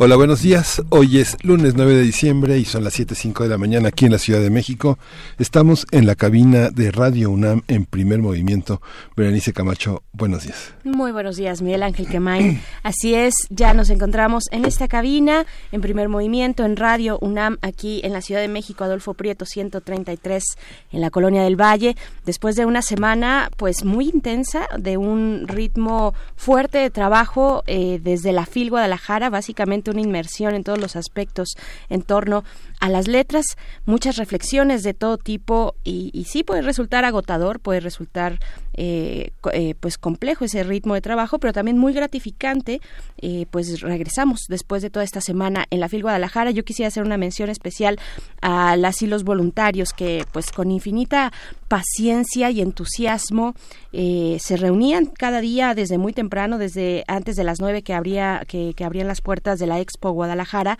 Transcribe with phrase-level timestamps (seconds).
[0.00, 0.80] Hola, buenos días.
[0.90, 4.12] Hoy es lunes 9 de diciembre y son las 7.05 de la mañana aquí en
[4.12, 4.96] la Ciudad de México.
[5.38, 8.80] Estamos en la cabina de Radio UNAM en primer movimiento.
[9.16, 10.72] Berenice Camacho, buenos días.
[10.84, 12.62] Muy buenos días, Miguel Ángel Quemay.
[12.84, 18.00] Así es, ya nos encontramos en esta cabina en primer movimiento en Radio UNAM aquí
[18.04, 20.44] en la Ciudad de México, Adolfo Prieto 133
[20.92, 21.96] en la Colonia del Valle.
[22.24, 28.30] Después de una semana pues muy intensa, de un ritmo fuerte de trabajo eh, desde
[28.30, 31.56] la FIL Guadalajara, básicamente una inmersión en todos los aspectos
[31.88, 32.44] en torno
[32.80, 33.44] a las letras,
[33.86, 38.38] muchas reflexiones de todo tipo y, y sí puede resultar agotador, puede resultar
[38.80, 42.80] eh, eh, pues complejo ese ritmo de trabajo, pero también muy gratificante.
[43.20, 46.52] Eh, pues regresamos después de toda esta semana en la FIL Guadalajara.
[46.52, 47.98] Yo quisiera hacer una mención especial
[48.40, 51.32] a las y los voluntarios que pues con infinita
[51.66, 53.54] paciencia y entusiasmo
[53.92, 57.98] se reunían cada día desde muy temprano, desde antes de las nueve que
[58.46, 60.78] que, que abrían las puertas de la Expo Guadalajara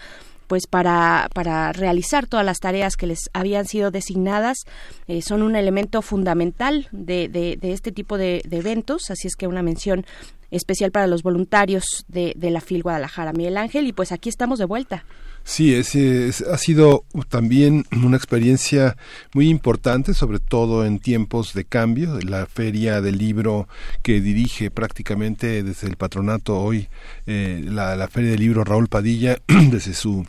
[0.48, 4.58] pues para, para realizar todas las tareas que les habían sido designadas.
[5.06, 9.62] Eh, son un elemento fundamental de, de, este tipo de, eventos, así es que una
[9.62, 10.04] mención
[10.50, 14.64] especial para los voluntarios de, la FIL Guadalajara, Miguel Ángel, y pues aquí estamos de
[14.64, 15.04] vuelta.
[15.44, 18.96] Sí, es, ha sido también una experiencia
[19.32, 22.18] muy importante, sobre todo en tiempos de cambio.
[22.20, 23.68] La feria del libro
[24.02, 26.88] que dirige prácticamente desde el patronato hoy,
[27.26, 29.38] eh, la, la feria del libro Raúl Padilla,
[29.70, 30.26] desde su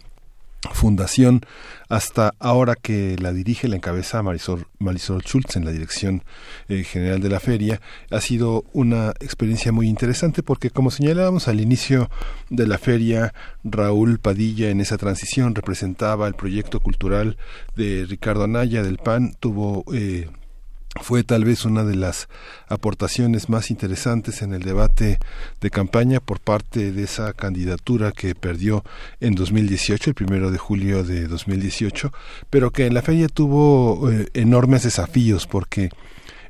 [0.73, 1.41] fundación
[1.87, 6.23] hasta ahora que la dirige, la encabeza Marisol, Marisol Schultz en la dirección
[6.67, 7.81] eh, general de la feria,
[8.11, 12.09] ha sido una experiencia muy interesante porque como señalábamos al inicio
[12.49, 13.33] de la feria,
[13.63, 17.37] Raúl Padilla en esa transición representaba el proyecto cultural
[17.75, 20.27] de Ricardo Anaya del PAN, tuvo eh,
[21.01, 22.27] fue tal vez una de las
[22.67, 25.19] aportaciones más interesantes en el debate
[25.61, 28.83] de campaña por parte de esa candidatura que perdió
[29.19, 32.11] en 2018, el primero de julio de 2018,
[32.49, 35.89] pero que en la feria tuvo eh, enormes desafíos porque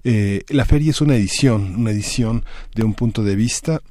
[0.03, 2.45] eh, la feria es una edición, una edición
[2.75, 3.81] de un punto de vista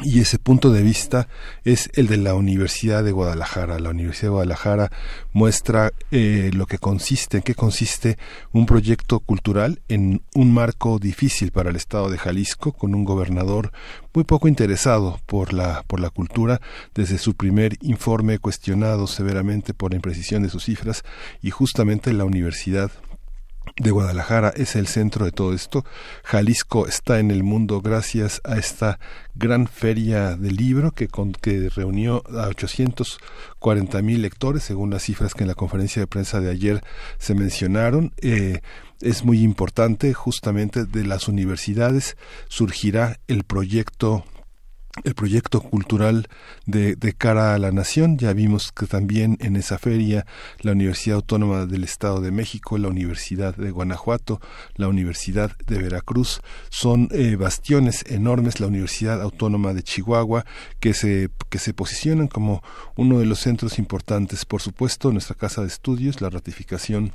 [0.00, 1.28] y ese punto de vista
[1.64, 3.78] es el de la Universidad de Guadalajara.
[3.78, 4.90] La Universidad de Guadalajara
[5.32, 8.16] muestra eh, lo que consiste, en qué consiste
[8.52, 13.72] un proyecto cultural en un marco difícil para el Estado de Jalisco, con un gobernador
[14.14, 16.60] muy poco interesado por la, por la cultura,
[16.94, 21.04] desde su primer informe cuestionado severamente por la imprecisión de sus cifras,
[21.42, 22.90] y justamente la Universidad
[23.76, 25.84] de Guadalajara es el centro de todo esto.
[26.24, 28.98] Jalisco está en el mundo gracias a esta
[29.34, 31.08] gran feria del libro que,
[31.40, 36.40] que reunió a 840 mil lectores, según las cifras que en la conferencia de prensa
[36.40, 36.82] de ayer
[37.18, 38.12] se mencionaron.
[38.18, 38.60] Eh,
[39.00, 42.16] es muy importante, justamente de las universidades
[42.48, 44.24] surgirá el proyecto
[45.04, 46.28] el proyecto cultural
[46.66, 48.18] de, cara a la nación.
[48.18, 50.26] Ya vimos que también en esa feria
[50.60, 54.40] la Universidad Autónoma del Estado de México, la Universidad de Guanajuato,
[54.74, 60.44] la Universidad de Veracruz son eh, bastiones enormes, la Universidad Autónoma de Chihuahua,
[60.80, 62.62] que se, que se posicionan como
[62.96, 64.44] uno de los centros importantes.
[64.44, 67.12] Por supuesto, nuestra casa de estudios, la ratificación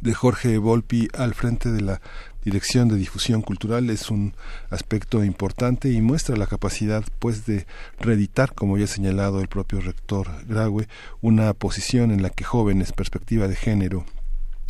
[0.00, 2.00] de Jorge Volpi al frente de la
[2.44, 4.34] Dirección de Difusión Cultural es un
[4.68, 7.66] aspecto importante y muestra la capacidad pues de
[7.98, 10.86] reeditar, como ya ha señalado el propio rector Graue,
[11.22, 14.04] una posición en la que jóvenes, perspectiva de género,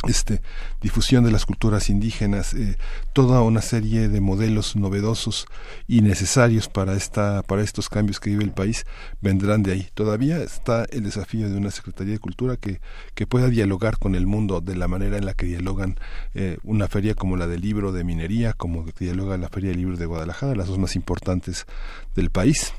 [0.07, 0.41] este,
[0.81, 2.77] difusión de las culturas indígenas, eh,
[3.13, 5.47] toda una serie de modelos novedosos
[5.87, 8.85] y necesarios para esta, para estos cambios que vive el país
[9.21, 9.87] vendrán de ahí.
[9.93, 12.79] Todavía está el desafío de una Secretaría de Cultura que,
[13.13, 15.97] que pueda dialogar con el mundo de la manera en la que dialogan
[16.33, 19.97] eh, una feria como la del libro de minería, como dialoga la Feria del Libro
[19.97, 21.65] de Guadalajara, las dos más importantes
[22.15, 22.73] del país.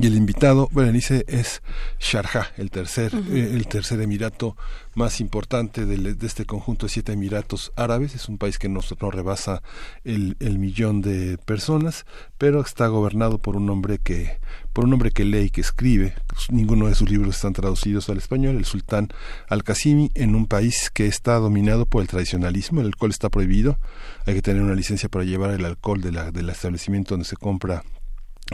[0.00, 1.62] Y el invitado, Berenice, es
[2.00, 4.56] Sharjah, el tercer, eh, el tercer emirato
[4.94, 8.14] más importante de, este conjunto de siete emiratos árabes.
[8.14, 9.62] Es un país que no, no rebasa
[10.04, 12.06] el, el, millón de personas,
[12.38, 14.38] pero está gobernado por un hombre que,
[14.72, 16.14] por un hombre que lee y que escribe.
[16.48, 18.56] Ninguno de sus libros están traducidos al español.
[18.56, 19.08] El sultán
[19.48, 23.78] Al-Qasimi, en un país que está dominado por el tradicionalismo, el alcohol está prohibido.
[24.24, 27.36] Hay que tener una licencia para llevar el alcohol de la, del establecimiento donde se
[27.36, 27.84] compra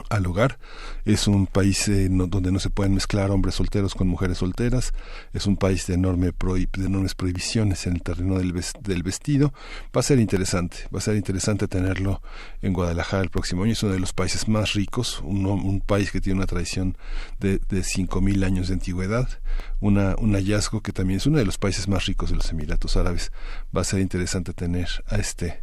[0.08, 0.58] al hogar.
[1.04, 4.92] Es un país eh, donde no se pueden mezclar hombres solteros con mujeres solteras.
[5.32, 8.52] Es un país de, enorme de enormes prohibiciones en el terreno del,
[9.02, 9.52] vestido.
[9.96, 12.22] Va a ser interesante, va a ser interesante tenerlo
[12.62, 13.72] en Guadalajara el próximo año.
[13.72, 16.96] Es uno de los países más ricos, un, un país que tiene una tradición
[17.40, 19.28] de, de 5.000 años de antigüedad.
[19.80, 22.96] Una, un hallazgo que también es uno de los países más ricos de los Emiratos
[22.96, 23.32] Árabes.
[23.76, 25.58] Va a ser interesante tener a este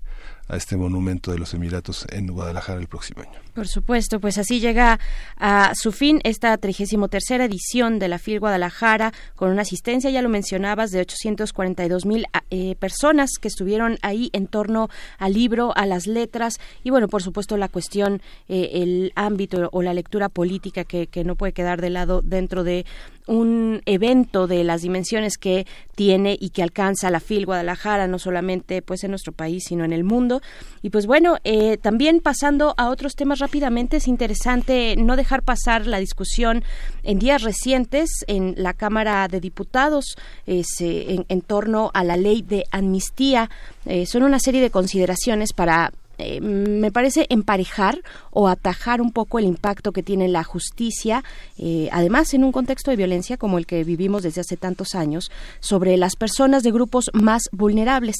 [0.48, 3.45] a este monumento de los Emiratos en Guadalajara el próximo año.
[3.56, 5.00] Por supuesto, pues así llega
[5.38, 10.28] a su fin esta 33 edición de la FIL Guadalajara con una asistencia, ya lo
[10.28, 16.06] mencionabas, de 842 mil eh, personas que estuvieron ahí en torno al libro, a las
[16.06, 21.08] letras y bueno, por supuesto la cuestión, eh, el ámbito o la lectura política que,
[21.08, 22.86] que no puede quedar de lado dentro de
[23.28, 25.66] un evento de las dimensiones que
[25.96, 29.94] tiene y que alcanza la FIL Guadalajara, no solamente pues en nuestro país, sino en
[29.94, 30.42] el mundo.
[30.82, 35.86] Y pues bueno, eh, también pasando a otros temas rápidamente, es interesante no dejar pasar
[35.86, 36.64] la discusión
[37.04, 42.64] en días recientes en la Cámara de Diputados eh, en, torno a la ley de
[42.72, 43.52] amnistía.
[43.86, 48.02] Eh, son una serie de consideraciones para eh, me parece emparejar
[48.32, 51.24] o atajar un poco el impacto que tiene la justicia,
[51.58, 55.32] eh, además en un contexto de violencia como el que vivimos desde hace tantos años,
[55.60, 58.16] sobre las personas de grupos más vulnerables.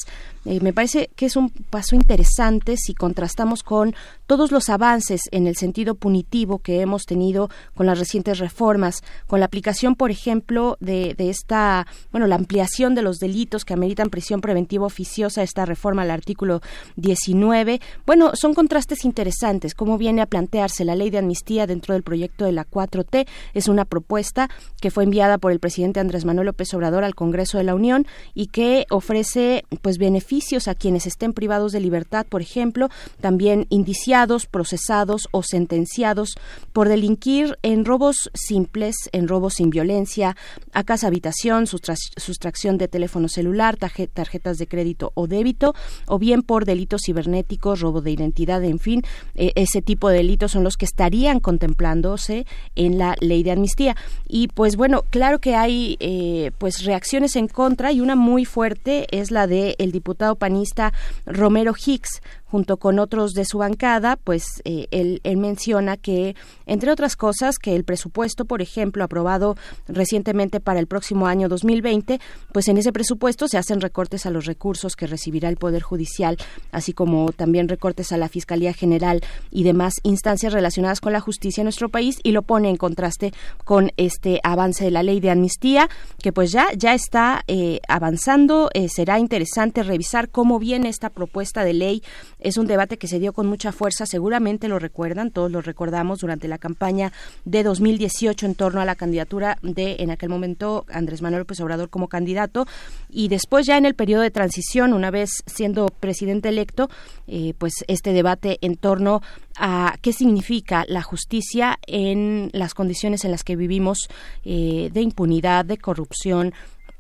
[0.46, 3.96] Eh, me parece que es un paso interesante si contrastamos con
[4.28, 9.40] todos los avances en el sentido punitivo que hemos tenido con las recientes reformas, con
[9.40, 14.10] la aplicación, por ejemplo, de, de esta, bueno, la ampliación de los delitos que ameritan
[14.10, 16.62] prisión preventiva oficiosa, esta reforma al artículo
[16.96, 19.74] 19, bueno, son contrastes interesantes.
[19.74, 23.28] Cómo viene a plantearse la ley de amnistía dentro del proyecto de la 4T.
[23.54, 24.50] Es una propuesta
[24.82, 28.06] que fue enviada por el presidente Andrés Manuel López Obrador al Congreso de la Unión
[28.34, 32.90] y que ofrece pues beneficios a quienes estén privados de libertad, por ejemplo,
[33.22, 36.36] también indiciados, procesados o sentenciados
[36.74, 40.36] por delinquir en robos simples, en robos sin violencia,
[40.74, 45.74] a casa habitación, sustracción de teléfono celular, tarjetas de crédito o débito,
[46.08, 49.04] o bien por delitos cibernéticos robo de identidad, en fin,
[49.36, 52.46] eh, ese tipo de delitos son los que estarían contemplándose
[52.76, 53.96] en la ley de amnistía.
[54.28, 59.08] Y pues bueno, claro que hay eh, pues reacciones en contra y una muy fuerte
[59.12, 60.94] es la de el diputado panista
[61.26, 62.22] Romero Hicks
[62.56, 67.76] junto con otros de su bancada, pues eh, él, menciona que, entre otras cosas, que
[67.76, 69.58] el presupuesto, por ejemplo, aprobado
[69.90, 72.22] recientemente para el próximo año 2020,
[72.54, 76.38] pues en ese presupuesto se hacen recortes a los recursos que recibirá el Poder Judicial,
[76.72, 79.22] así como también recortes a la Fiscalía General
[79.52, 83.34] y demás instancias relacionadas con la justicia en nuestro país y lo pone en contraste
[83.66, 85.90] con este avance de la ley de amnistía,
[86.24, 88.70] que pues ya, ya está eh, avanzando.
[88.74, 92.02] Eh, será interesante revisar cómo viene esta propuesta de ley
[92.46, 96.20] es un debate que se dio con mucha fuerza, seguramente lo recuerdan, todos lo recordamos
[96.20, 97.12] durante la campaña
[97.44, 101.90] de 2018 en torno a la candidatura de, en aquel momento, Andrés Manuel López Obrador
[101.90, 102.68] como candidato.
[103.10, 106.88] Y después ya en el periodo de transición, una vez siendo presidente electo,
[107.28, 109.24] eh, pues este debate en torno
[109.58, 114.08] a qué significa la justicia en las condiciones en las que vivimos
[114.44, 116.54] eh, de impunidad, de corrupción,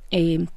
[0.10, 0.48] eh,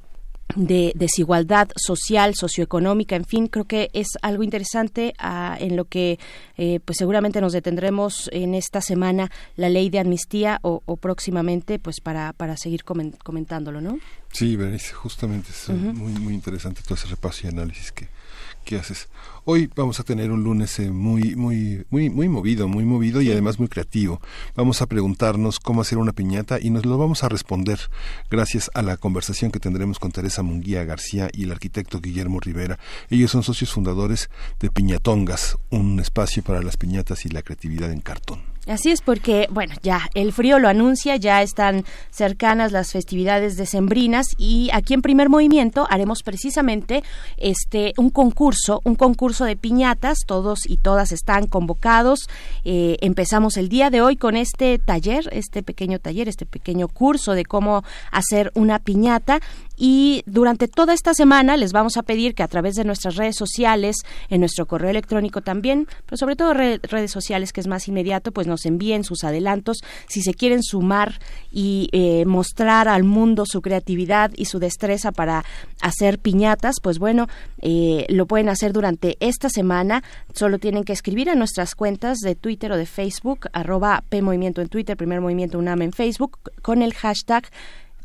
[0.56, 6.18] de desigualdad social, socioeconómica, en fin, creo que es algo interesante ah, en lo que
[6.56, 12.00] eh, pues seguramente nos detendremos en esta semana la ley de amnistía o, próximamente pues
[12.00, 13.98] para, para seguir comentándolo, ¿no?
[14.32, 14.58] Sí,
[14.92, 18.08] justamente es muy, muy interesante todo ese repaso y análisis que,
[18.64, 19.08] que haces.
[19.44, 23.30] Hoy vamos a tener un lunes eh, muy, muy, muy, muy movido, muy movido y
[23.30, 24.20] además muy creativo.
[24.54, 27.78] Vamos a preguntarnos cómo hacer una piñata y nos lo vamos a responder
[28.30, 32.78] gracias a la conversación que tendremos con Teresa Munguía García y el arquitecto Guillermo Rivera.
[33.08, 34.28] Ellos son socios fundadores
[34.60, 38.47] de Piñatongas, un espacio para las piñatas y la creatividad en cartón.
[38.68, 44.26] Así es porque, bueno, ya el frío lo anuncia, ya están cercanas las festividades decembrinas
[44.36, 47.02] y aquí en Primer Movimiento haremos precisamente
[47.38, 52.28] este un concurso, un concurso de piñatas, todos y todas están convocados.
[52.64, 57.32] Eh, empezamos el día de hoy con este taller, este pequeño taller, este pequeño curso
[57.32, 59.40] de cómo hacer una piñata
[59.78, 63.36] y durante toda esta semana les vamos a pedir que a través de nuestras redes
[63.36, 63.96] sociales,
[64.28, 68.46] en nuestro correo electrónico también, pero sobre todo redes sociales que es más inmediato, pues
[68.46, 71.20] nos envíen sus adelantos si se quieren sumar
[71.52, 75.44] y eh, mostrar al mundo su creatividad y su destreza para
[75.80, 77.28] hacer piñatas, pues bueno,
[77.60, 80.02] eh, lo pueden hacer durante esta semana.
[80.34, 84.60] Solo tienen que escribir a nuestras cuentas de Twitter o de Facebook, arroba P Movimiento
[84.60, 87.44] en Twitter, Primer Movimiento UNAM en Facebook, con el hashtag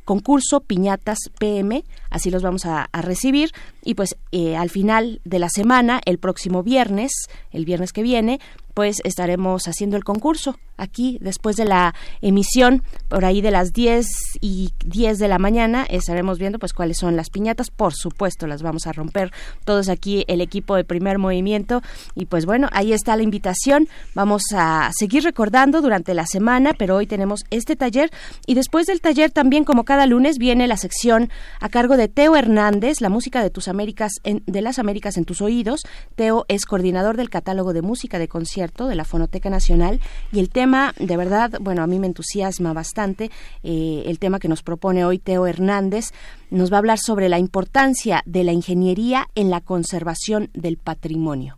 [0.05, 3.51] concurso Piñatas PM, así los vamos a, recibir.
[3.83, 7.11] Y pues eh, al final de la semana, el próximo viernes,
[7.51, 8.39] el viernes que viene,
[8.73, 14.07] pues estaremos haciendo el concurso aquí después de la emisión, por ahí de las 10
[14.41, 17.69] y 10 de la mañana, estaremos viendo pues cuáles son las piñatas.
[17.69, 19.31] Por supuesto, las vamos a romper
[19.65, 21.81] todos aquí, el equipo de primer movimiento.
[22.15, 23.87] Y pues bueno, ahí está la invitación.
[24.15, 28.09] Vamos a seguir recordando durante la semana, pero hoy tenemos este taller.
[28.47, 32.35] Y después del taller también, como cada lunes, viene la sección a cargo de Teo
[32.35, 35.81] Hernández, la música de tus Américas, de las Américas en tus oídos.
[36.15, 39.99] Teo es coordinador del catálogo de música de concierto de la Fonoteca Nacional
[40.31, 43.29] y el tema de verdad, bueno, a mí me entusiasma bastante
[43.61, 46.11] eh, el tema que nos propone hoy Teo Hernández.
[46.49, 51.57] Nos va a hablar sobre la importancia de la ingeniería en la conservación del patrimonio.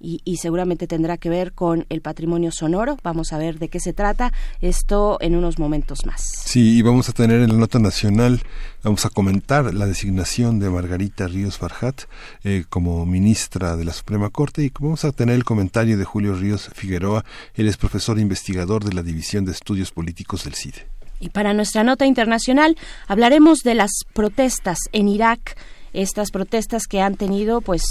[0.00, 2.96] Y, seguramente tendrá que ver con el patrimonio sonoro.
[3.02, 6.22] Vamos a ver de qué se trata esto en unos momentos más.
[6.22, 8.40] Sí, y vamos a tener en la nota nacional
[8.82, 12.04] Vamos a comentar la designación de Margarita Ríos Farjat
[12.44, 16.34] eh, como ministra de la Suprema Corte y vamos a tener el comentario de Julio
[16.34, 17.26] Ríos Figueroa.
[17.54, 20.86] Él es profesor e investigador de la División de Estudios Políticos del CIDE.
[21.18, 22.74] Y para nuestra nota internacional
[23.06, 25.58] hablaremos de las protestas en Irak
[25.92, 27.82] estas protestas que han tenido pues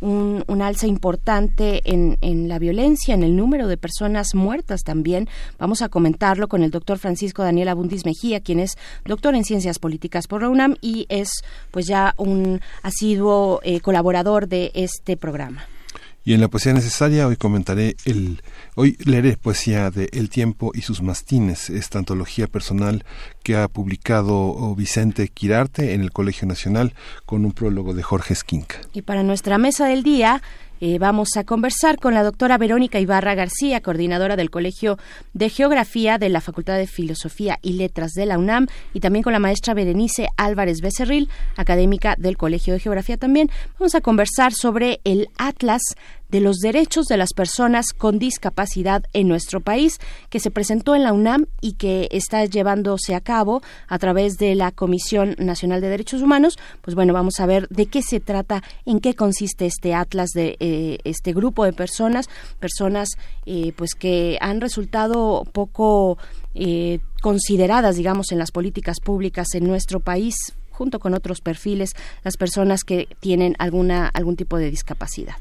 [0.00, 5.28] un, alza importante en, en, la violencia, en el número de personas muertas también.
[5.58, 9.78] Vamos a comentarlo con el doctor Francisco Daniel Abundis Mejía, quien es doctor en Ciencias
[9.78, 11.30] Políticas por la UNAM y es
[11.70, 15.64] pues ya un asiduo eh, colaborador de este programa.
[16.24, 18.42] Y en la poesía necesaria hoy comentaré el
[18.76, 23.04] hoy leeré poesía de El tiempo y sus mastines, esta antología personal
[23.42, 26.94] que ha publicado oh, Vicente Quirarte en el Colegio Nacional
[27.26, 28.76] con un prólogo de Jorge Esquinca.
[28.92, 30.42] Y para nuestra mesa del día
[30.84, 34.98] eh, vamos a conversar con la doctora Verónica Ibarra García, coordinadora del Colegio
[35.32, 39.32] de Geografía de la Facultad de Filosofía y Letras de la UNAM, y también con
[39.32, 43.48] la maestra Berenice Álvarez Becerril, académica del Colegio de Geografía también.
[43.78, 45.82] Vamos a conversar sobre el Atlas
[46.32, 51.04] de los derechos de las personas con discapacidad en nuestro país, que se presentó en
[51.04, 55.90] la UNAM y que está llevándose a cabo a través de la Comisión Nacional de
[55.90, 56.58] Derechos Humanos.
[56.80, 60.56] Pues bueno, vamos a ver de qué se trata, en qué consiste este atlas de
[60.58, 63.10] eh, este grupo de personas, personas
[63.44, 66.16] eh, pues que han resultado poco
[66.54, 70.34] eh, consideradas, digamos, en las políticas públicas en nuestro país
[70.70, 71.92] junto con otros perfiles,
[72.24, 75.36] las personas que tienen alguna algún tipo de discapacidad.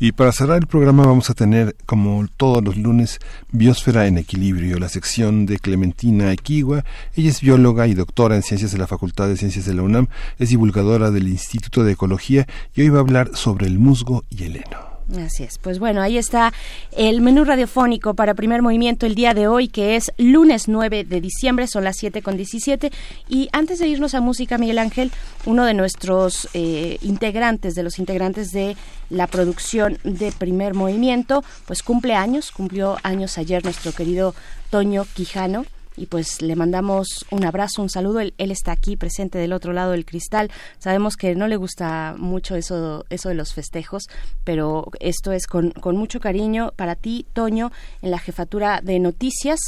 [0.00, 3.18] Y para cerrar el programa vamos a tener, como todos los lunes,
[3.50, 6.84] Biosfera en Equilibrio, la sección de Clementina Equigua.
[7.16, 10.06] Ella es bióloga y doctora en Ciencias de la Facultad de Ciencias de la UNAM,
[10.38, 14.44] es divulgadora del Instituto de Ecología y hoy va a hablar sobre el musgo y
[14.44, 14.87] el heno.
[15.16, 15.56] Así es.
[15.56, 16.52] Pues bueno, ahí está
[16.92, 21.20] el menú radiofónico para primer movimiento el día de hoy, que es lunes 9 de
[21.22, 22.92] diciembre, son las 7 con 17.
[23.26, 25.10] Y antes de irnos a música, Miguel Ángel,
[25.46, 28.76] uno de nuestros eh, integrantes, de los integrantes de
[29.08, 34.34] la producción de primer movimiento, pues cumple años, cumplió años ayer nuestro querido
[34.70, 35.64] Toño Quijano
[35.98, 38.20] y pues le mandamos un abrazo, un saludo.
[38.20, 40.50] Él, está aquí presente del otro lado del cristal.
[40.78, 44.04] Sabemos que no le gusta mucho eso, eso de los festejos,
[44.44, 49.60] pero esto es con, con mucho cariño para ti, Toño, en la jefatura de noticias.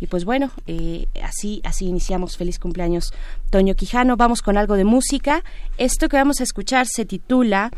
[0.00, 2.36] Y pues bueno, eh, así, así iniciamos.
[2.36, 3.12] Feliz cumpleaños,
[3.50, 4.16] Toño Quijano.
[4.16, 5.44] Vamos con algo de música.
[5.78, 7.70] Esto que vamos a escuchar se titula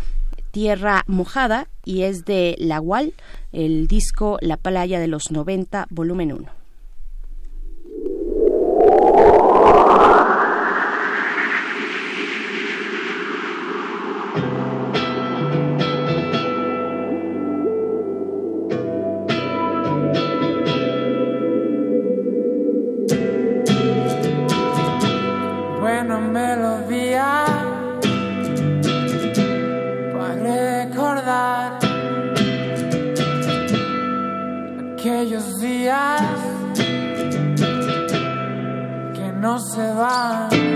[0.51, 3.13] Tierra Mojada y es de La Wall,
[3.53, 6.56] el disco La Playa de los 90, volumen 1.
[26.37, 27.45] Melodía
[30.13, 31.79] para recordar
[34.93, 36.21] aquellos días
[39.47, 40.76] no se van.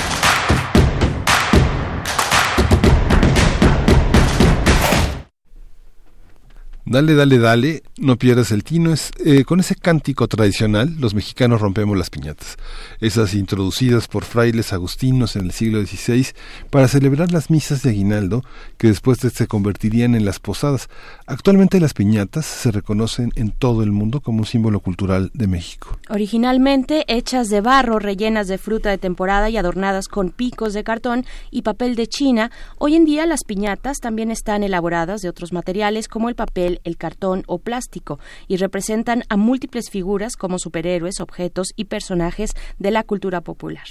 [6.91, 8.91] Dale, dale, dale, no pierdas el tino.
[8.91, 12.57] Es, eh, con ese cántico tradicional, los mexicanos rompemos las piñatas,
[12.99, 16.27] esas introducidas por frailes agustinos en el siglo XVI
[16.69, 18.43] para celebrar las misas de aguinaldo
[18.77, 20.89] que después se convertirían en las posadas.
[21.27, 25.97] Actualmente las piñatas se reconocen en todo el mundo como un símbolo cultural de México.
[26.09, 31.25] Originalmente hechas de barro, rellenas de fruta de temporada y adornadas con picos de cartón
[31.51, 36.09] y papel de China, hoy en día las piñatas también están elaboradas de otros materiales
[36.09, 41.69] como el papel el cartón o plástico y representan a múltiples figuras como superhéroes, objetos
[41.75, 43.85] y personajes de la cultura popular.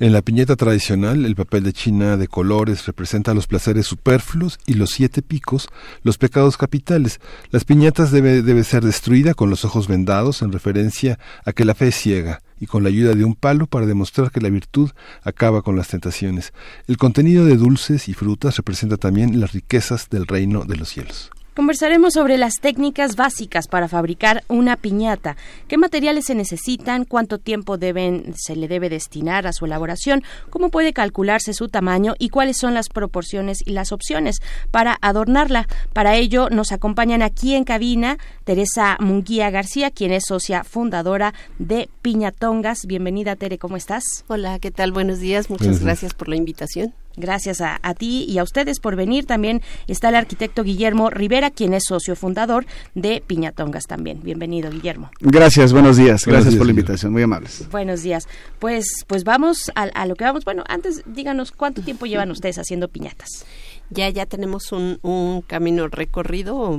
[0.00, 4.74] En la piñata tradicional, el papel de China de colores representa los placeres superfluos y
[4.74, 5.68] los siete picos,
[6.04, 7.18] los pecados capitales.
[7.50, 11.74] Las piñatas debe, debe ser destruida con los ojos vendados en referencia a que la
[11.74, 14.90] fe es ciega y con la ayuda de un palo para demostrar que la virtud
[15.24, 16.52] acaba con las tentaciones.
[16.86, 21.32] El contenido de dulces y frutas representa también las riquezas del reino de los cielos.
[21.58, 27.78] Conversaremos sobre las técnicas básicas para fabricar una piñata, qué materiales se necesitan, cuánto tiempo
[27.78, 32.58] deben, se le debe destinar a su elaboración, cómo puede calcularse su tamaño y cuáles
[32.58, 34.36] son las proporciones y las opciones
[34.70, 35.66] para adornarla.
[35.92, 41.88] Para ello nos acompañan aquí en cabina Teresa Munguía García, quien es socia fundadora de
[42.02, 42.86] Piñatongas.
[42.86, 44.04] Bienvenida Tere, ¿cómo estás?
[44.28, 44.92] Hola, ¿qué tal?
[44.92, 46.94] Buenos días, muchas gracias por la invitación.
[47.18, 49.26] Gracias a, ti y a ustedes por venir.
[49.26, 54.20] También está el arquitecto Guillermo Rivera, quien es socio fundador de Piñatongas también.
[54.22, 55.10] Bienvenido, Guillermo.
[55.20, 56.24] Gracias, buenos días.
[56.24, 57.68] Gracias por la invitación, muy amables.
[57.70, 58.28] Buenos días.
[58.60, 60.44] Pues, pues vamos a, lo que vamos.
[60.44, 63.44] Bueno, antes díganos cuánto tiempo llevan ustedes haciendo piñatas.
[63.90, 66.78] Ya, ya tenemos un, camino recorrido.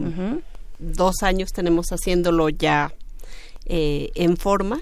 [0.79, 2.93] Dos años tenemos haciéndolo ya
[3.65, 4.79] eh, en forma.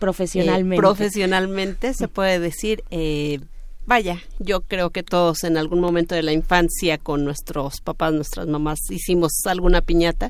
[0.00, 0.74] Profesionalmente.
[0.74, 2.82] Eh, profesionalmente, se puede decir.
[2.90, 3.40] Eh,
[3.88, 8.46] vaya, yo creo que todos en algún momento de la infancia con nuestros papás, nuestras
[8.46, 10.28] mamás, hicimos alguna piñata.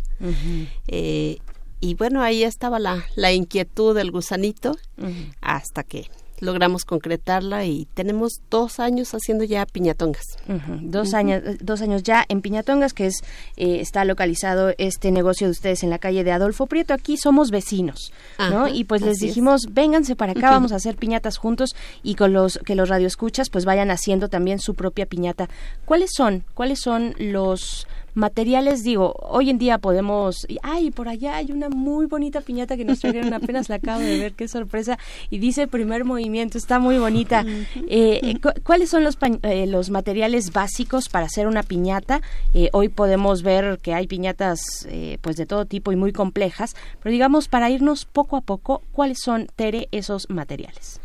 [0.87, 1.38] Eh,
[1.81, 4.77] y bueno, ahí estaba la, la inquietud del gusanito
[5.40, 6.09] hasta que
[6.40, 10.24] logramos concretarla y tenemos dos años haciendo ya piñatongas.
[10.83, 13.22] Dos años, dos años ya en piñatongas, que es
[13.57, 16.94] eh, está localizado este negocio de ustedes en la calle de Adolfo Prieto.
[16.94, 18.68] Aquí somos vecinos, ¿no?
[18.68, 22.59] Y pues les dijimos, vénganse para acá, vamos a hacer piñatas juntos y con los
[22.64, 25.48] que los radioescuchas pues vayan haciendo también su propia piñata.
[25.85, 26.44] ¿Cuáles son?
[26.55, 32.07] ¿Cuáles son los materiales, digo, hoy en día podemos, ay, por allá hay una muy
[32.07, 34.99] bonita piñata que nos trajeron, apenas la acabo de ver, qué sorpresa,
[35.31, 37.44] y dice primer movimiento, está muy bonita.
[37.88, 42.21] Eh, ¿Cuáles son los, eh, los materiales básicos para hacer una piñata?
[42.55, 44.61] Eh, hoy podemos ver que hay piñatas
[45.21, 49.18] pues de todo tipo y muy complejas, pero digamos, para irnos poco a poco, ¿cuáles
[49.23, 51.01] son, Tere, esos materiales?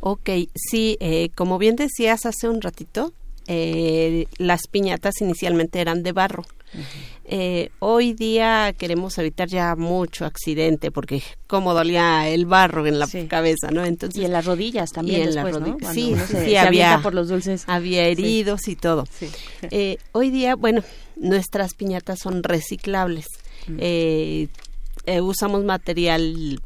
[0.00, 0.98] Ok, sí,
[1.34, 3.12] como bien decías hace un ratito,
[3.46, 6.44] eh, las piñatas inicialmente eran de barro.
[7.24, 13.06] Eh, hoy día queremos evitar ya mucho accidente porque como dolía el barro en la
[13.28, 13.84] cabeza, ¿no?
[13.84, 15.76] Entonces y en las rodillas también después, ¿no?
[15.92, 19.06] Sí, sí, había por los dulces, había heridos y todo.
[19.70, 20.82] Eh, hoy día, bueno,
[21.16, 23.26] nuestras piñatas son reciclables.
[23.68, 25.20] Mm.
[25.20, 26.60] usamos material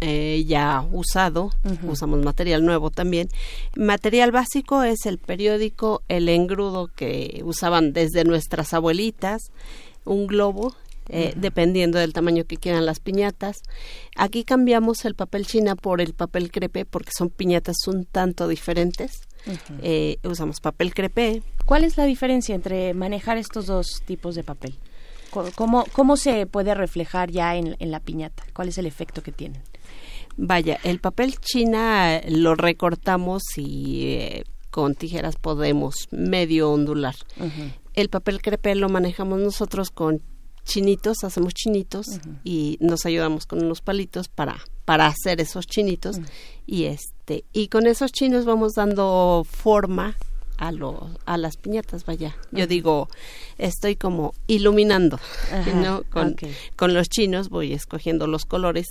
[0.00, 1.50] eh, ya usado,
[1.82, 3.28] usamos material nuevo también.
[3.76, 9.42] Material básico es el periódico, el engrudo que usaban desde nuestras abuelitas,
[10.04, 10.74] un globo,
[11.12, 13.62] eh, dependiendo del tamaño que quieran las piñatas.
[14.16, 19.20] Aquí cambiamos el papel china por el papel crepe porque son piñatas un tanto diferentes.
[19.82, 21.42] Eh, usamos papel crepe.
[21.66, 24.78] ¿Cuál es la diferencia entre manejar estos dos tipos de papel?
[25.54, 28.44] ¿Cómo, cómo se puede reflejar ya en, en la piñata?
[28.52, 29.62] ¿Cuál es el efecto que tienen?
[30.42, 37.14] Vaya, el papel china lo recortamos y eh, con tijeras podemos medio ondular.
[37.92, 40.22] El papel crepe lo manejamos nosotros con
[40.64, 42.06] chinitos, hacemos chinitos
[42.42, 46.16] y nos ayudamos con unos palitos para para hacer esos chinitos
[46.66, 50.16] y este y con esos chinos vamos dando forma
[50.56, 52.34] a lo, a las piñatas, vaya.
[52.50, 53.08] Yo digo,
[53.58, 55.18] estoy como iluminando,
[55.74, 56.02] ¿no?
[56.10, 56.36] Con,
[56.76, 58.86] con los chinos voy escogiendo los colores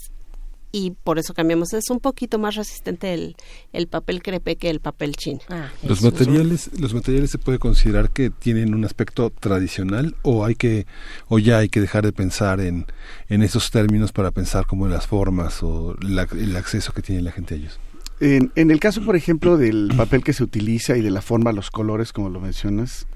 [0.71, 1.73] y por eso cambiamos.
[1.73, 3.35] Es un poquito más resistente el,
[3.73, 5.39] el papel crepe que el papel chino.
[5.49, 10.55] Ah, los materiales, los materiales se puede considerar que tienen un aspecto tradicional o hay
[10.55, 10.85] que
[11.27, 12.85] o ya hay que dejar de pensar en,
[13.27, 17.31] en esos términos para pensar como en las formas o el acceso que tiene la
[17.31, 17.79] gente a ellos.
[18.19, 21.53] En, en el caso, por ejemplo, del papel que se utiliza y de la forma,
[21.53, 23.07] los colores, como lo mencionas,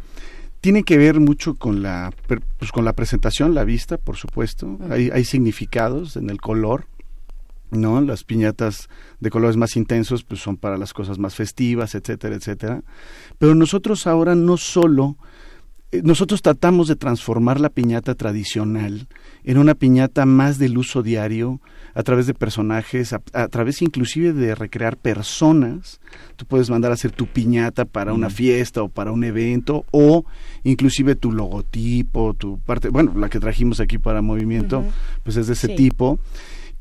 [0.62, 2.14] tiene que ver mucho con la,
[2.58, 4.78] pues, con la presentación, la vista, por supuesto.
[4.90, 6.86] hay, hay significados en el color.
[7.74, 8.02] ¿No?
[8.02, 12.84] Las piñatas de colores más intensos pues son para las cosas más festivas, etcétera, etcétera.
[13.38, 15.18] Pero nosotros ahora no solo
[15.94, 19.08] eh, nosotros tratamos de transformar la piñata tradicional
[19.44, 21.62] en una piñata más del uso diario
[21.94, 26.02] a través de personajes, a, través inclusive de recrear personas.
[26.36, 30.26] Tú puedes mandar a hacer tu piñata para una fiesta o para un evento o
[30.64, 34.84] inclusive tu logotipo, tu parte, bueno, la que trajimos aquí para movimiento,
[35.22, 36.18] pues es de ese tipo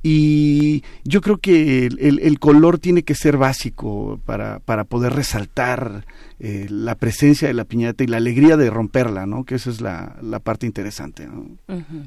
[0.02, 6.06] y yo creo que el, color tiene que ser básico para, para poder resaltar
[6.40, 9.44] eh, la presencia de la piñata y la alegría de romperla, ¿no?
[9.44, 11.46] Que esa es la, la parte interesante, ¿no?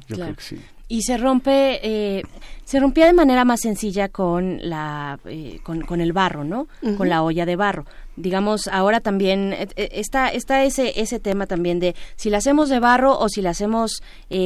[0.08, 2.24] yo creo que sí y se rompe eh,
[2.63, 6.67] se rompía de manera más sencilla con la eh, con, el barro no
[6.98, 7.86] con la olla de barro.
[8.15, 12.80] Digamos ahora también eh, está está ese ese tema también de si la hacemos de
[12.80, 14.02] barro o si la hacemos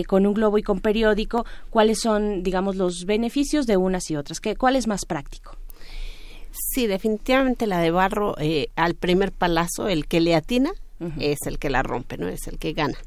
[0.08, 4.40] con un globo y con periódico cuáles son digamos los beneficios de unas y otras
[4.40, 5.58] ¿Qué, cuál es más práctico
[6.52, 8.36] sí definitivamente la de barro
[8.76, 10.72] al primer palazo el que le atina
[11.20, 12.98] es el que la rompe no es el que gana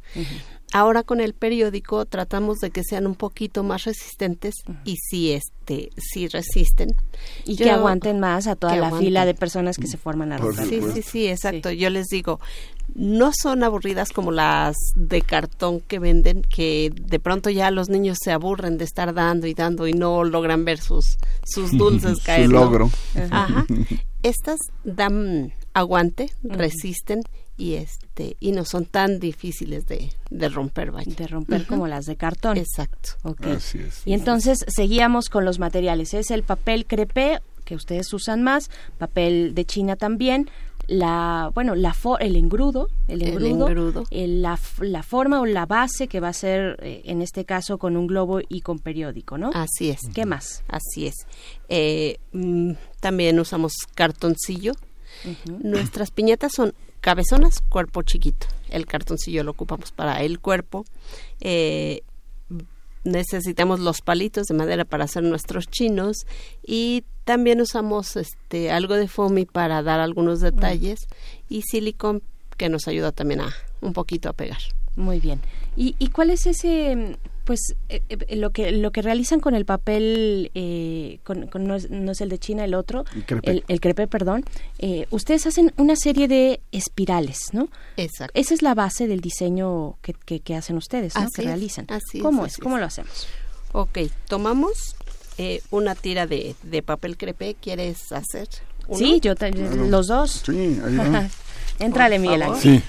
[0.73, 4.55] ahora con el periódico tratamos de que sean un poquito más resistentes
[4.85, 6.97] y sí este sí resisten
[7.45, 10.81] y que aguanten más a toda la fila de personas que se forman a Sí,
[10.95, 11.71] sí, sí, exacto.
[11.71, 12.41] Yo les digo,
[12.95, 18.19] no son aburridas como las de cartón que venden, que de pronto ya los niños
[18.23, 22.47] se aburren de estar dando y dando y no logran ver sus, sus dulces caer.
[22.47, 22.91] Su logro.
[23.31, 23.67] Ajá.
[24.23, 27.23] Estas dan aguante, resisten
[27.57, 32.17] y este y no son tan difíciles de, de romper de romper como las de
[32.17, 32.57] cartón.
[32.57, 33.11] Exacto.
[33.43, 34.03] Así es.
[34.05, 36.15] y entonces seguíamos con los materiales.
[36.15, 40.51] Es el papel crepé que ustedes usan más papel de China también.
[40.89, 46.29] La bueno la el engrudo el engrudo, la, la, forma o la base que va
[46.29, 50.01] a ser eh, en este caso con un globo y con periódico no así es.
[50.13, 51.15] Qué más así es.
[51.69, 54.73] Eh, mm, también usamos cartoncillo
[55.47, 58.47] Nuestras piñatas son cabezonas, cuerpo chiquito.
[58.69, 60.85] El cartoncillo lo ocupamos para el cuerpo.
[61.41, 62.03] Eh,
[63.05, 66.27] necesitamos los palitos de madera para hacer nuestros chinos
[66.65, 71.07] y también usamos este algo de foamy para dar algunos detalles
[71.49, 72.23] y silicón
[72.57, 74.61] que nos ayuda también a un poquito a pegar.
[74.95, 75.41] Muy bien.
[75.77, 79.65] ¿Y, y cuál es ese pues eh, eh, lo que lo que realizan con el
[79.65, 83.05] papel eh, con, no, es, el de China el otro
[83.43, 84.45] el crepe, perdón
[85.11, 88.39] ustedes hacen una serie de espirales no exacto.
[88.39, 91.27] Esa es la base del diseño que, que, hacen ustedes ¿no?
[91.35, 91.87] que realizan.
[91.89, 93.27] así cómo es, cómo lo hacemos
[93.75, 94.97] Ok, tomamos
[95.71, 98.49] una tira de, de papel crepe quieres hacer
[98.95, 99.35] sí yo
[99.89, 100.43] los dos.
[100.45, 101.31] Sí ahí
[101.79, 102.83] Entrale, Miguel Sí.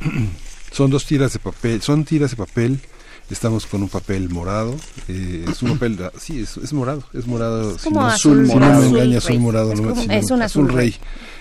[0.72, 2.80] Son dos tiras de papel, son tiras de papel
[3.28, 4.76] Estamos con un papel morado.
[5.08, 7.02] Eh, es un papel, sí, es, morado.
[7.12, 7.76] Es morado.
[7.76, 8.82] si no, azul, morado.
[8.82, 9.72] me engaña, azul morado.
[9.72, 10.94] Es, un azul rey.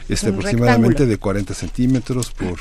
[0.10, 2.60] Este, aproximadamente de 40 centímetros por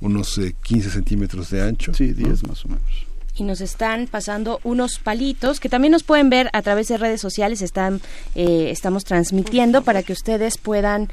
[0.00, 1.94] unos 15 eh, centímetros de ancho.
[1.94, 3.06] Sí, 10 más o menos
[3.38, 7.20] y nos están pasando unos palitos que también nos pueden ver a través de redes
[7.20, 8.00] sociales están
[8.34, 11.12] eh, estamos transmitiendo para que ustedes puedan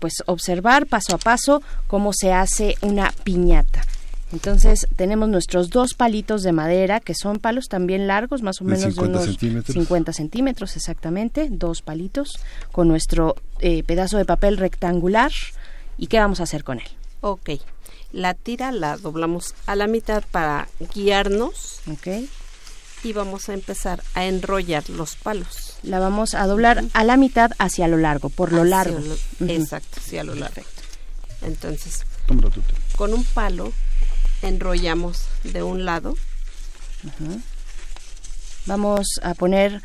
[0.00, 3.84] pues observar paso a paso cómo se hace una piñata
[4.32, 8.94] entonces tenemos nuestros dos palitos de madera, que son palos también largos, más o menos
[8.94, 12.38] de, unos 50 centímetros exactamente, dos palitos,
[12.70, 15.32] con nuestro eh, pedazo de papel rectangular.
[15.98, 16.86] ¿Y qué vamos a hacer con él?
[17.22, 17.50] Ok,
[18.12, 21.80] la tira la doblamos a la mitad para guiarnos.
[21.90, 22.08] Ok.
[23.02, 25.78] Y vamos a empezar a enrollar los palos.
[25.82, 28.98] La vamos a doblar a la mitad hacia lo largo, por lo largo.
[29.40, 30.62] Exacto, hacia lo largo.
[31.42, 32.04] Entonces,
[32.96, 33.72] con un palo
[34.42, 36.16] enrollamos de un lado.
[38.66, 39.82] Vamos a poner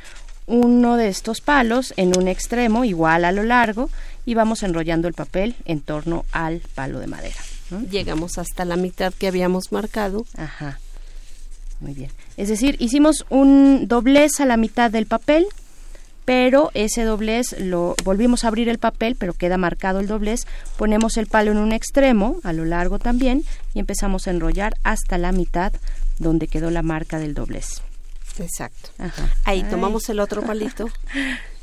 [0.47, 3.89] uno de estos palos en un extremo igual a lo largo
[4.25, 7.39] y vamos enrollando el papel en torno al palo de madera.
[7.89, 10.25] Llegamos hasta la mitad que habíamos marcado.
[10.37, 10.79] Ajá.
[11.79, 12.11] Muy bien.
[12.37, 15.47] Es decir, hicimos un doblez a la mitad del papel
[16.25, 20.41] pero ese doblez lo volvimos a abrir el papel, pero queda marcado el doblez,
[20.77, 25.17] ponemos el palo en un extremo, a lo largo también, y empezamos a enrollar hasta
[25.17, 25.71] la mitad
[26.17, 27.81] donde quedó la marca del doblez.
[28.39, 28.89] Exacto.
[29.45, 30.89] Ahí tomamos el otro palito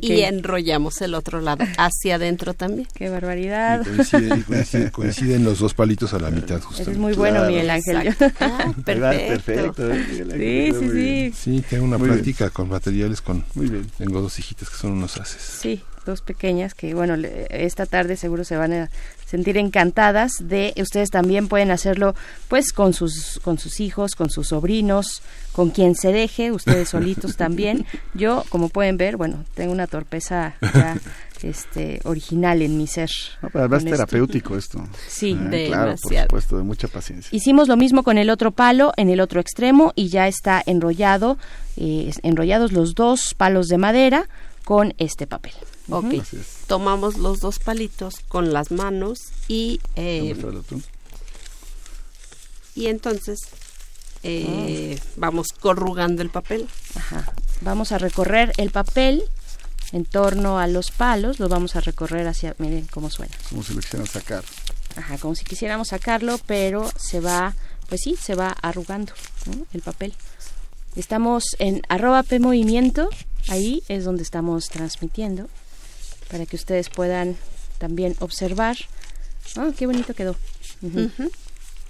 [0.00, 2.88] y enrollamos el otro lado hacia adentro también.
[2.94, 3.86] Qué barbaridad.
[4.92, 6.60] coinciden los dos palitos a la mitad.
[6.78, 8.14] Es muy bueno, Miguel Ángel.
[8.40, 9.92] Ah, perfecto.
[9.92, 11.32] sí, sí, sí.
[11.34, 13.44] Sí, tengo una práctica con materiales con...
[13.54, 13.86] Muy bien.
[13.96, 15.42] Tengo dos hijitas que son unos haces.
[15.42, 17.14] Sí, dos pequeñas que, bueno,
[17.50, 18.90] esta tarde seguro se van a
[19.26, 22.14] sentir encantadas de ustedes también pueden hacerlo
[22.48, 27.36] pues con sus con sus hijos, con sus sobrinos, con quien se deje, ustedes solitos
[27.36, 27.84] también.
[28.14, 30.96] Yo, como pueden ver, bueno, tengo una torpeza ya
[31.42, 33.10] este original en mi ser.
[33.42, 34.82] No, pero además terapéutico esto.
[35.08, 37.34] Sí, eh, claro, por supuesto, de mucha paciencia.
[37.36, 41.38] Hicimos lo mismo con el otro palo en el otro extremo y ya está enrollado,
[41.76, 44.28] eh, enrollados los dos palos de madera
[44.64, 45.52] con este papel.
[45.88, 46.14] Ok,
[46.66, 49.80] tomamos los dos palitos con las manos y...
[49.94, 50.36] Eh,
[52.74, 53.38] y entonces
[54.22, 56.68] eh, vamos corrugando el papel.
[56.94, 57.32] Ajá.
[57.62, 59.24] Vamos a recorrer el papel
[59.92, 63.34] en torno a los palos, lo vamos a recorrer hacia, miren cómo suena.
[63.48, 64.44] Como si lo quisieran sacar.
[64.96, 67.54] Ajá, como si quisiéramos sacarlo, pero se va,
[67.88, 69.12] pues sí, se va arrugando
[69.72, 70.12] el papel.
[70.96, 73.10] Estamos en arroba P Movimiento,
[73.48, 75.48] ahí es donde estamos transmitiendo,
[76.30, 77.36] para que ustedes puedan
[77.78, 78.76] también observar.
[79.56, 80.36] Ah, qué bonito quedó.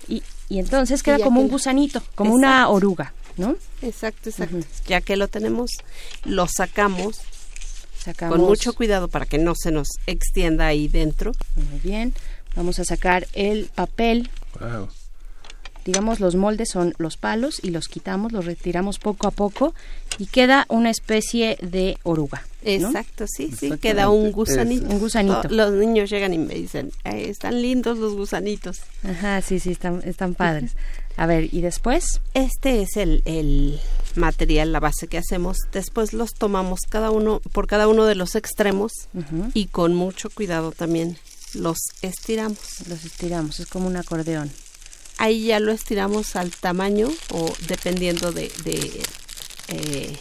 [0.09, 3.57] y, y, entonces queda como un gusanito, como una oruga, ¿no?
[3.83, 4.59] Exacto, exacto.
[4.87, 5.71] Ya que lo tenemos,
[6.25, 7.21] lo sacamos
[8.15, 11.33] con mucho cuidado para que no se nos extienda ahí dentro.
[11.57, 12.15] Muy bien.
[12.55, 14.31] Vamos a sacar el papel.
[15.87, 19.73] Digamos, los moldes son los palos y los quitamos, los retiramos poco a poco
[20.19, 22.45] y queda una especie de oruga.
[22.65, 24.85] Exacto, sí, sí, queda un gusanito.
[24.89, 25.49] Un gusanito.
[25.49, 28.81] Los niños llegan y me dicen, están lindos los gusanitos.
[29.05, 30.73] Ajá, sí, sí, están, están padres.
[31.17, 32.21] A ver, ¿y después?
[32.35, 33.79] Este es el, el
[34.17, 35.57] material, la base que hacemos.
[35.71, 38.91] Después los tomamos cada uno por cada uno de los extremos
[39.55, 41.17] y con mucho cuidado también
[41.55, 42.59] los estiramos.
[42.89, 44.51] Los estiramos, es como un acordeón.
[45.19, 49.03] Ahí ya lo estiramos al tamaño o dependiendo de, de
[49.69, 50.17] eh,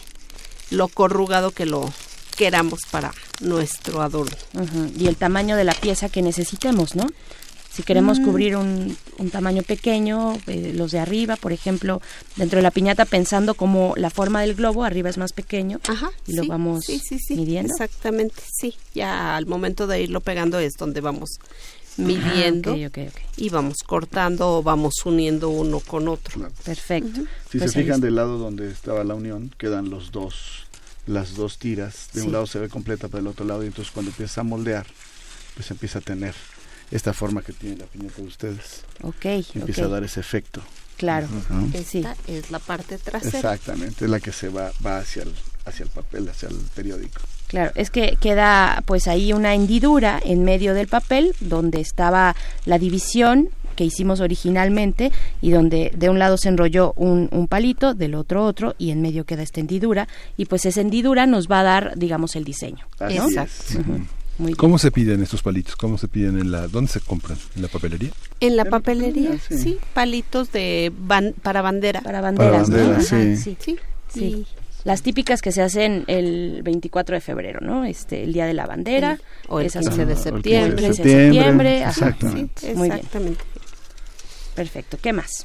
[0.70, 1.92] lo corrugado que lo
[2.36, 4.36] queramos para nuestro adorno.
[4.98, 7.06] Y el tamaño de la pieza que necesitemos, ¿no?
[7.72, 8.24] Si queremos mm.
[8.24, 12.00] cubrir un, un, tamaño pequeño, eh, los de arriba, por ejemplo,
[12.36, 16.10] dentro de la piñata pensando como la forma del globo, arriba es más pequeño Ajá,
[16.26, 16.86] y lo vamos
[17.28, 17.74] midiendo.
[17.74, 18.76] Exactamente, sí.
[18.94, 21.38] Ya al momento de irlo pegando es donde vamos
[21.96, 22.76] midiendo
[23.36, 26.50] y vamos cortando o vamos uniendo uno con otro.
[26.64, 27.22] Perfecto.
[27.50, 30.66] Si se pues fijan del lado donde estaba la unión, quedan los dos
[31.06, 32.08] las dos tiras.
[32.12, 34.44] De un lado se ve completa, pero del otro lado, y entonces cuando empieza a
[34.44, 34.86] moldear,
[35.54, 36.34] pues empieza a tener
[36.90, 38.82] esta forma que tiene la piñata de ustedes.
[39.02, 39.24] Ok.
[39.54, 40.62] Empieza a dar ese efecto.
[40.96, 41.28] Claro.
[41.74, 43.36] Esta es la parte trasera.
[43.36, 45.32] Exactamente, es la que se va, va hacia, el,
[45.64, 47.20] hacia el papel, hacia el periódico.
[47.56, 52.78] Claro, es que queda pues ahí una hendidura en medio del papel donde estaba la
[52.78, 58.14] división que hicimos originalmente y donde de un lado se enrolló un, un, palito, del
[58.14, 61.62] otro otro y en medio queda esta hendidura y pues esa hendidura nos va a
[61.62, 62.84] dar digamos el diseño.
[63.00, 63.78] Exacto.
[64.58, 65.76] ¿Cómo se piden estos palitos?
[65.76, 67.38] ¿Cómo se piden en la dónde se compran?
[67.54, 68.10] ¿En la papelería?
[68.40, 69.78] En la papelería, sí.
[69.94, 70.92] palitos de
[71.42, 72.02] para bandera.
[72.02, 73.34] Para banderas, para sí.
[73.34, 73.78] sí.
[74.12, 74.46] sí.
[74.86, 77.84] Las típicas que se hacen el 24 de febrero, ¿no?
[77.84, 79.18] Este, el Día de la Bandera.
[79.48, 80.86] o el 15 de septiembre.
[80.86, 81.82] El 15 de septiembre.
[81.82, 82.74] Exactamente.
[82.76, 83.36] Muy bien.
[84.54, 84.96] Perfecto.
[85.02, 85.44] ¿Qué más?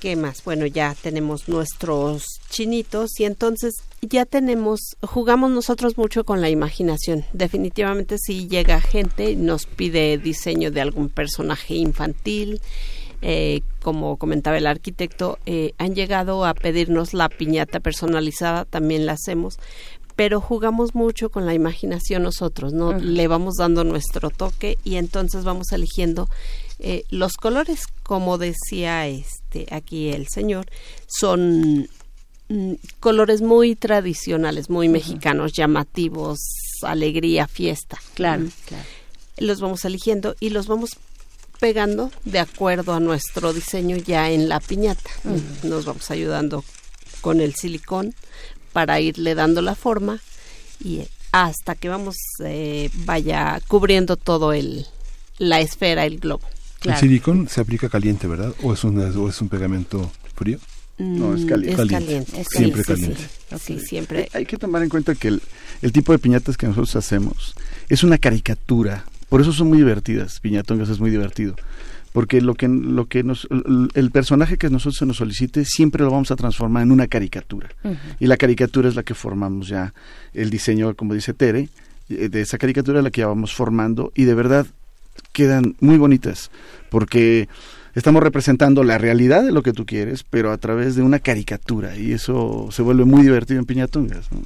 [0.00, 0.42] ¿Qué más?
[0.44, 7.26] Bueno, ya tenemos nuestros chinitos y entonces ya tenemos, jugamos nosotros mucho con la imaginación.
[7.34, 12.62] Definitivamente si llega gente y nos pide diseño de algún personaje infantil,
[13.20, 19.12] eh, como comentaba el arquitecto, eh, han llegado a pedirnos la piñata personalizada, también la
[19.12, 19.58] hacemos,
[20.18, 22.92] pero jugamos mucho con la imaginación nosotros, ¿no?
[22.92, 26.28] Le vamos dando nuestro toque y entonces vamos eligiendo
[26.80, 30.66] eh, los colores, como decía este aquí el señor,
[31.06, 31.88] son
[32.48, 36.38] mm, colores muy tradicionales, muy mexicanos, llamativos,
[36.82, 37.98] alegría, fiesta.
[38.14, 38.84] Claro, claro.
[39.38, 40.90] Los vamos eligiendo y los vamos
[41.60, 45.10] pegando de acuerdo a nuestro diseño ya en la piñata.
[45.62, 46.64] Nos vamos ayudando
[47.20, 48.14] con el silicón
[48.72, 50.20] para irle dando la forma
[50.82, 54.86] y hasta que vamos eh, vaya cubriendo todo el
[55.38, 56.44] la esfera, el globo.
[56.84, 58.54] El silicón se aplica caliente, ¿verdad?
[58.62, 60.58] ¿O es, o es un pegamento frío?
[60.98, 61.82] No, es caliente.
[61.82, 62.44] Es caliente.
[62.44, 63.28] siempre caliente.
[63.60, 64.28] Sí, siempre.
[64.32, 65.42] Hay, que tomar en cuenta que el,
[65.80, 67.54] el, tipo de piñatas que nosotros hacemos
[67.88, 69.04] es una caricatura.
[69.28, 70.40] Por eso son muy divertidas.
[70.40, 71.54] Piñatongas es muy divertido.
[72.12, 73.46] Porque lo que, lo que nos,
[73.94, 77.68] el personaje que nosotros se nos solicite siempre lo vamos a transformar en una caricatura.
[78.18, 79.92] Y la caricatura es la que formamos ya
[80.32, 81.68] el diseño, como dice Tere,
[82.08, 84.12] eh, de esa caricatura la que ya vamos formando.
[84.14, 84.66] Y de verdad
[85.32, 86.50] quedan muy bonitas.
[86.88, 87.48] Porque
[87.94, 91.96] estamos representando la realidad de lo que tú quieres, pero a través de una caricatura
[91.96, 94.32] y eso se vuelve muy divertido en Piñatungas.
[94.32, 94.40] ¿no?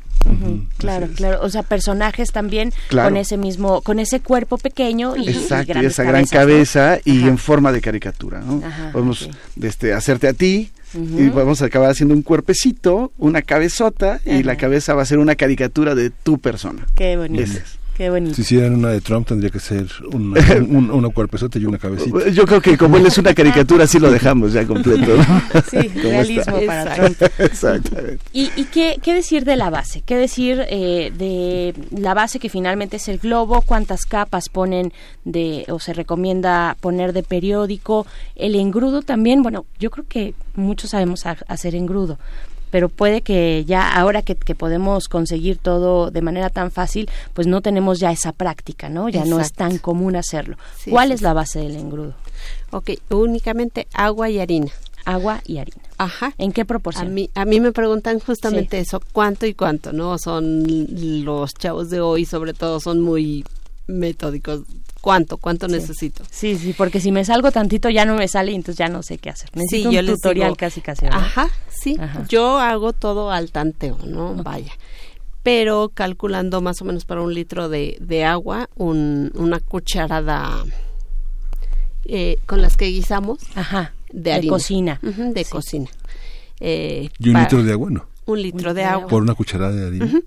[0.78, 1.40] Claro, claro.
[1.42, 3.08] O sea, personajes también Claro.
[3.10, 7.28] con ese mismo, con ese cuerpo pequeño y, Exacto, esa gran cabeza y Ajá.
[7.28, 8.62] en forma de caricatura, ¿no?
[8.66, 9.28] Ajá, Podemos
[9.60, 14.56] este, hacerte a ti y vamos a acabar haciendo un cuerpecito, una cabezota y la
[14.56, 16.86] cabeza va a ser una caricatura de tu persona.
[16.94, 17.42] Qué bonito.
[17.42, 17.78] Es.
[17.96, 18.34] Qué bonito.
[18.34, 22.28] Si hicieran una de Trump tendría que ser una, un, una cuerpezota y una cabecita.
[22.30, 25.16] Yo creo que como él es una caricatura, así lo dejamos ya completo.
[25.16, 25.42] ¿no?
[25.70, 26.66] Sí, ¿Cómo realismo está?
[26.66, 27.26] para Exacto.
[27.28, 27.40] Trump.
[27.40, 28.18] Exactamente.
[28.32, 30.02] ¿Y, y qué, qué decir de la base?
[30.04, 33.60] ¿Qué decir eh, de la base que finalmente es el globo?
[33.62, 34.92] ¿Cuántas capas ponen
[35.24, 38.06] de o se recomienda poner de periódico?
[38.36, 42.18] El engrudo también, bueno, yo creo que muchos sabemos ha- hacer engrudo,
[42.72, 47.46] pero puede que ya ahora que, que podemos conseguir todo de manera tan fácil, pues
[47.46, 49.10] no tenemos ya esa práctica, ¿no?
[49.10, 50.56] Ya no es tan común hacerlo.
[50.78, 52.14] Sí, ¿Cuál sí, es la base del engrudo?
[52.70, 54.72] Ok, únicamente agua y harina.
[55.04, 55.82] Agua y harina.
[55.98, 56.32] Ajá.
[56.38, 57.12] ¿En qué A proporción?
[57.12, 60.16] mí, a mí me preguntan justamente eso, cuánto y cuánto, ¿no?
[60.16, 60.64] Son
[61.24, 63.44] los chavos de hoy, sobre todo, son muy
[63.86, 64.62] metódicos.
[65.02, 65.36] ¿Cuánto?
[65.36, 66.22] ¿Cuánto necesito?
[66.30, 69.02] Sí, sí, porque si me salgo tantito ya no me sale y entonces ya no
[69.02, 69.50] sé qué hacer.
[69.52, 71.04] Necesito yo un tutorial digo, casi casi.
[71.06, 71.18] ¿verdad?
[71.20, 71.96] Ajá, sí.
[72.00, 72.24] Ajá.
[72.28, 74.34] Yo hago todo al tanteo, ¿no?
[74.36, 74.72] Vaya.
[75.42, 80.64] Pero calculando más o menos para un litro de, de agua, un- una cucharada
[82.04, 83.92] eh, con las que guisamos Ajá.
[84.12, 84.52] de De harina.
[84.52, 85.00] cocina.
[85.02, 85.50] Ujú, de Sí.
[85.50, 85.90] cocina.
[86.60, 88.06] Eh, Y un litro de agua, ¿no?
[88.26, 89.08] Un litro Un de de agua.
[89.08, 90.06] Por una cucharada de harina.
[90.06, 90.20] Pero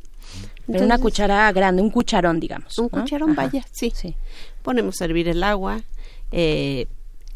[0.83, 2.77] una Entonces, cuchara grande, un cucharón, digamos.
[2.79, 3.01] Un ¿no?
[3.01, 3.43] cucharón, Ajá.
[3.43, 3.93] vaya, sí.
[3.95, 4.15] Sí.
[4.65, 5.83] Ponemos a hervir el agua,
[6.31, 6.87] eh,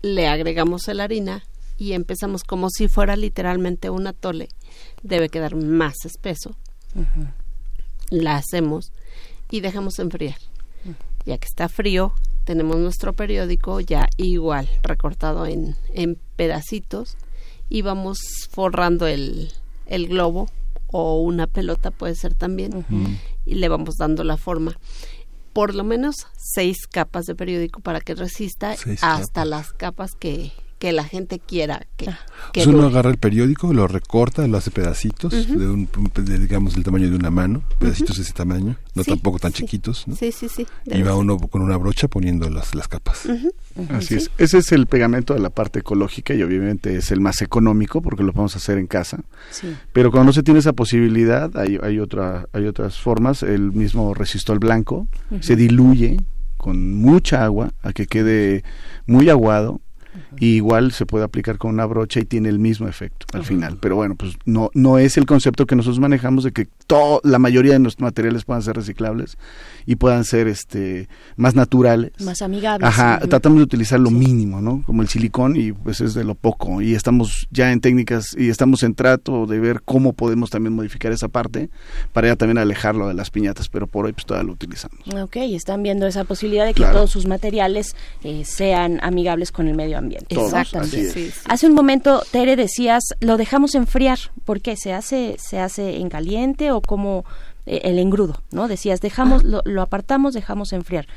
[0.02, 1.44] le agregamos la harina
[1.78, 4.50] y empezamos como si fuera literalmente un atole.
[5.04, 6.56] Debe quedar más espeso.
[8.10, 8.92] La hacemos
[9.52, 10.40] y dejamos enfriar.
[11.28, 12.14] Ya que está frío,
[12.46, 17.16] tenemos nuestro periódico ya igual recortado en, en pedacitos
[17.70, 18.18] y vamos
[18.50, 19.52] forrando el,
[19.86, 20.50] el globo
[20.88, 22.84] o una pelota puede ser también
[23.46, 24.80] y le vamos dando la forma
[25.54, 29.48] por lo menos seis capas de periódico para que resista Seis hasta capas.
[29.48, 32.12] las capas que, que la gente quiera que, que
[32.54, 36.84] Pues uno agarra el periódico, lo recorta, lo hace pedacitos, de un, de, digamos, del
[36.84, 39.64] tamaño de una mano, pedacitos de ese tamaño, no Sí, tampoco tan sí.
[39.64, 40.16] chiquitos, ¿no?
[40.16, 40.66] Sí, sí, sí.
[40.86, 43.28] Y va uno con una brocha poniendo las, las capas.
[43.90, 44.32] Así es.
[44.38, 48.24] Ese es el pegamento de la parte ecológica y obviamente es el más económico porque
[48.24, 49.20] lo podemos hacer en casa.
[49.52, 49.76] Sí.
[49.92, 53.44] Pero cuando no se tiene esa posibilidad, hay, hay, otra, hay otras formas.
[53.44, 55.08] El mismo resistol blanco
[55.42, 56.18] se diluye
[56.58, 58.64] con mucha agua a que quede
[59.06, 59.82] muy aguado.
[60.40, 63.78] Y igual se puede aplicar con una brocha y tiene el mismo efecto al final.
[63.82, 67.40] Pero bueno, pues no, no es el concepto que nosotros manejamos de que to- la
[67.40, 69.38] mayoría de nuestros materiales puedan ser reciclables
[69.86, 72.12] y puedan ser este más naturales.
[72.22, 72.88] Más amigables.
[72.88, 74.84] Ajá, tratamos de utilizar lo mínimo, ¿no?
[74.86, 76.82] Como el silicón y pues es de lo poco.
[76.82, 81.12] Y estamos ya en técnicas y estamos en trato de ver cómo podemos también modificar
[81.12, 81.70] esa parte
[82.14, 85.00] para ya también alejarlo de las piñatas, pero por hoy pues todavía lo utilizamos.
[85.22, 86.96] Ok, están viendo esa posibilidad de que Claro.
[86.98, 90.09] todos sus materiales eh, sean amigables con el medio ambiente.
[90.28, 91.12] Todos, Exactamente.
[91.12, 91.40] Sí, sí.
[91.48, 94.18] Hace un momento, Tere, decías, lo dejamos enfriar.
[94.46, 94.76] ¿Por qué?
[94.76, 97.24] ¿Se hace, se hace en caliente o como
[97.66, 98.42] eh, el engrudo?
[98.52, 98.68] ¿no?
[98.68, 101.08] Decías, dejamos, lo, lo apartamos, dejamos enfriar.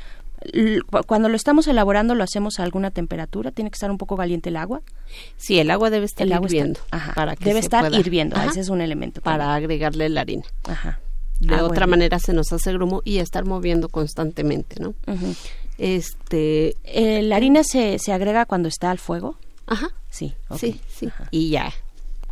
[1.07, 3.51] Cuando lo estamos elaborando, ¿lo hacemos a alguna temperatura?
[3.51, 4.81] ¿Tiene que estar un poco caliente el agua?
[5.37, 6.79] Sí, el agua debe estar El agua está- hirviendo.
[6.91, 8.35] ajá, para que debe se estar pueda- hirviendo.
[8.35, 9.21] Ajá, Ese es un elemento.
[9.21, 10.43] para agregarle la harina.
[10.61, 10.77] también.
[10.79, 10.99] Ajá.
[11.39, 11.87] De Ah, otra bueno.
[11.91, 14.93] manera se nos hace grumo y estar moviendo constantemente, ¿no?
[15.77, 19.37] Este, Eh, ¿La harina se, se agrega cuando está al fuego?
[19.65, 20.33] ajá, Sí.
[20.49, 20.57] ok.
[20.59, 21.07] sí, sí.
[21.07, 21.27] Ajá.
[21.31, 21.73] Y ya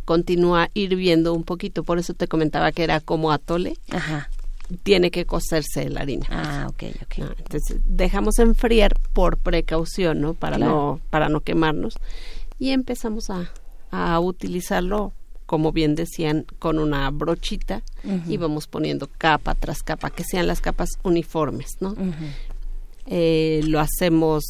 [0.04, 4.28] continúa hirviendo un poquito, por eso te comentaba que era como atole, Ajá.
[4.82, 6.26] tiene que cocerse la harina.
[6.30, 7.14] Ah, ok, ok.
[7.22, 10.34] Ah, Entonces dejamos enfriar por precaución, ¿no?
[10.34, 10.72] Para Claro.
[10.72, 11.94] no para no quemarnos
[12.58, 13.50] y empezamos a,
[13.90, 15.12] a utilizarlo
[15.46, 17.82] como bien decían con una brochita
[18.26, 21.90] y vamos poniendo capa tras capa que sean las capas uniformes, ¿no?
[21.90, 22.26] Ujú.
[23.06, 24.44] Eh, lo hacemos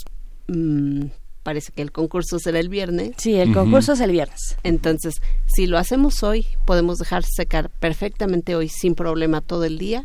[0.48, 1.04] mm,
[1.42, 4.56] parece que el concurso será el viernes Sí, el concurso es el viernes.
[4.62, 5.14] entonces,
[5.46, 10.04] si lo hacemos hoy, podemos dejar secar perfectamente hoy sin problema todo el día.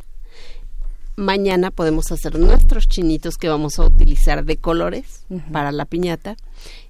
[1.16, 6.38] Mañana podemos hacer nuestros chinitos que vamos a utilizar de colores para la piñata.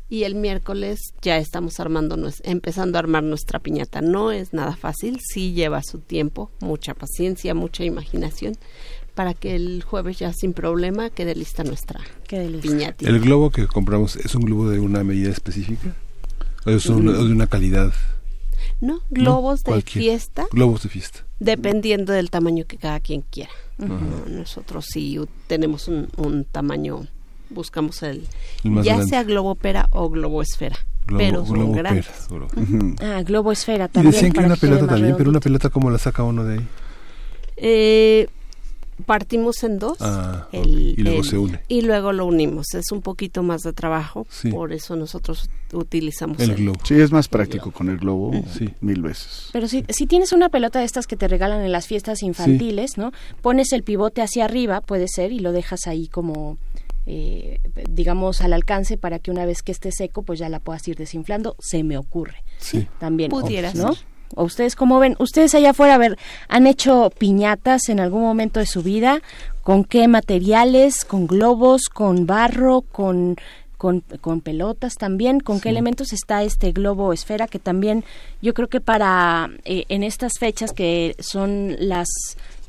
[0.09, 3.99] Y el miércoles ya estamos armando, nues- empezando a armar nuestra piñata.
[4.01, 8.55] No es nada fácil, sí lleva su tiempo, mucha paciencia, mucha imaginación,
[9.17, 11.99] para que el jueves ya sin problema quede lista nuestra
[12.61, 13.09] piñatita.
[13.09, 15.95] ¿El globo que compramos es un globo de una medida específica?
[16.67, 17.09] ¿O es un- Mm.
[17.09, 17.91] o de una calidad?
[18.79, 20.45] No, globos de fiesta.
[20.51, 21.25] Globos de fiesta.
[21.39, 23.49] dependiendo del tamaño que cada quien quiera.
[23.79, 27.07] No, Nosotros sí tenemos un, un tamaño
[27.49, 28.21] buscamos el,
[28.63, 29.07] ya grande.
[29.07, 29.23] sea
[29.91, 30.09] o
[31.07, 32.05] Globo- pero son globo grandes.
[32.05, 32.51] pera, globo.
[32.55, 32.95] Ujú.
[33.01, 34.11] Ah, globo esfera Y también.
[34.13, 36.67] decían que una quede pelota también, pero una pelota, ¿cómo la saca uno de ahí?
[37.55, 38.27] Eh,
[39.05, 41.61] partimos en dos Ah, el- y luego el- se une.
[41.67, 42.73] y luego lo unimos.
[42.73, 44.49] Es un poquito más de trabajo, Sí.
[44.49, 46.79] por eso nosotros utilizamos El el- globo.
[46.83, 48.69] Sí, es más práctico con el globo Sí.
[48.81, 49.49] mil veces.
[49.53, 52.97] Pero si, si tienes una pelota de estas que te regalan en las fiestas infantiles,
[52.97, 53.11] ¿no?
[53.41, 56.57] Pones el pivote hacia arriba, puede ser, y lo dejas ahí como,
[57.05, 60.87] eh, digamos, al alcance para que una vez que esté seco, pues ya la puedas
[60.87, 61.55] ir desinflando.
[61.59, 62.43] Se me ocurre.
[62.57, 62.87] Sí.
[62.99, 63.29] También.
[63.29, 63.93] Pudiera ¿no?
[64.35, 65.15] ¿O ustedes cómo ven?
[65.19, 66.17] Ustedes allá afuera, a ver,
[66.47, 69.21] ¿han hecho piñatas en algún momento de su vida?
[69.63, 71.05] ¿Con qué materiales?
[71.05, 71.89] ¿Con globos?
[71.89, 72.81] ¿Con barro?
[72.81, 73.35] ¿Con,
[73.77, 75.39] con, con pelotas también?
[75.39, 77.47] ¿Con qué elementos está este globo esfera?
[77.47, 78.03] Que también
[78.41, 82.07] yo creo que para eh, en estas fechas que son las...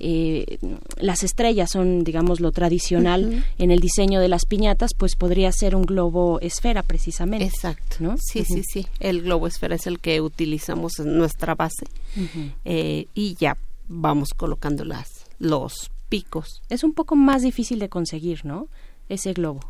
[0.00, 0.58] eh,
[0.98, 5.74] las estrellas son, digamos, lo tradicional en el diseño de las piñatas, pues podría ser
[5.74, 7.46] un globo esfera precisamente.
[7.46, 7.96] Exacto.
[8.00, 8.16] ¿no?
[8.18, 8.86] Sí, sí, sí.
[9.00, 11.86] El globo esfera es el que utilizamos en nuestra base
[12.64, 13.56] eh, y ya
[13.88, 16.62] vamos colocando las los picos.
[16.68, 18.68] Es un poco más difícil de conseguir, ¿no?
[19.08, 19.60] Ese globo.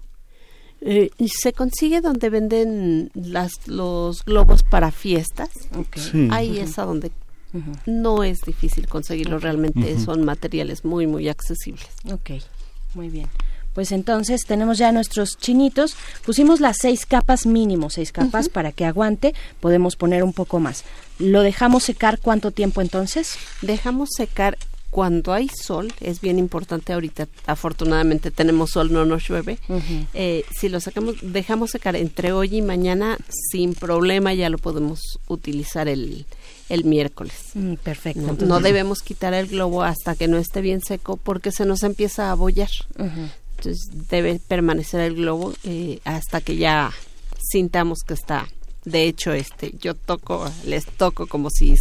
[0.80, 5.50] Eh, y se consigue donde venden las los globos para fiestas.
[5.96, 6.28] Sí.
[6.30, 7.10] Ahí es a donde
[7.86, 9.38] No es difícil conseguirlo.
[9.38, 11.86] Realmente son materiales muy, muy accesibles.
[12.12, 12.30] Ok,
[12.94, 13.28] muy bien.
[13.74, 15.96] Pues entonces tenemos ya nuestros chinitos.
[16.24, 19.34] Pusimos las seis capas mínimo, seis capas para que aguante.
[19.60, 20.84] Podemos poner un poco más.
[21.18, 23.36] ¿Lo dejamos secar cuánto tiempo entonces?
[23.62, 24.58] Dejamos secar
[24.90, 29.58] cuando hay sol, es bien importante ahorita, afortunadamente tenemos sol, no nos llueve.
[30.14, 33.18] Eh, si lo sacamos, dejamos secar entre hoy y mañana,
[33.50, 36.24] sin problema ya lo podemos utilizar el,
[36.68, 37.34] el miércoles.
[37.54, 38.36] Mm, perfecto.
[38.46, 42.28] No, debemos quitar el globo hasta que no esté bien seco porque se nos empieza
[42.28, 42.70] a abollar.
[42.98, 43.28] Ujú.
[43.58, 46.92] Entonces debe permanecer el globo eh, hasta que ya
[47.50, 48.46] sintamos que está.
[48.84, 51.74] De hecho, este, yo toco, les toco como si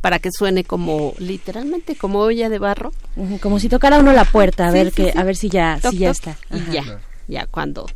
[0.00, 2.92] para que suene como literalmente como olla de barro.
[3.40, 5.18] Como si tocara uno la puerta, a Sí, ver sí, que, sí.
[5.18, 6.38] a ver si ya, Toc, si ya toc, está.
[6.50, 7.86] Y ya, ya cuando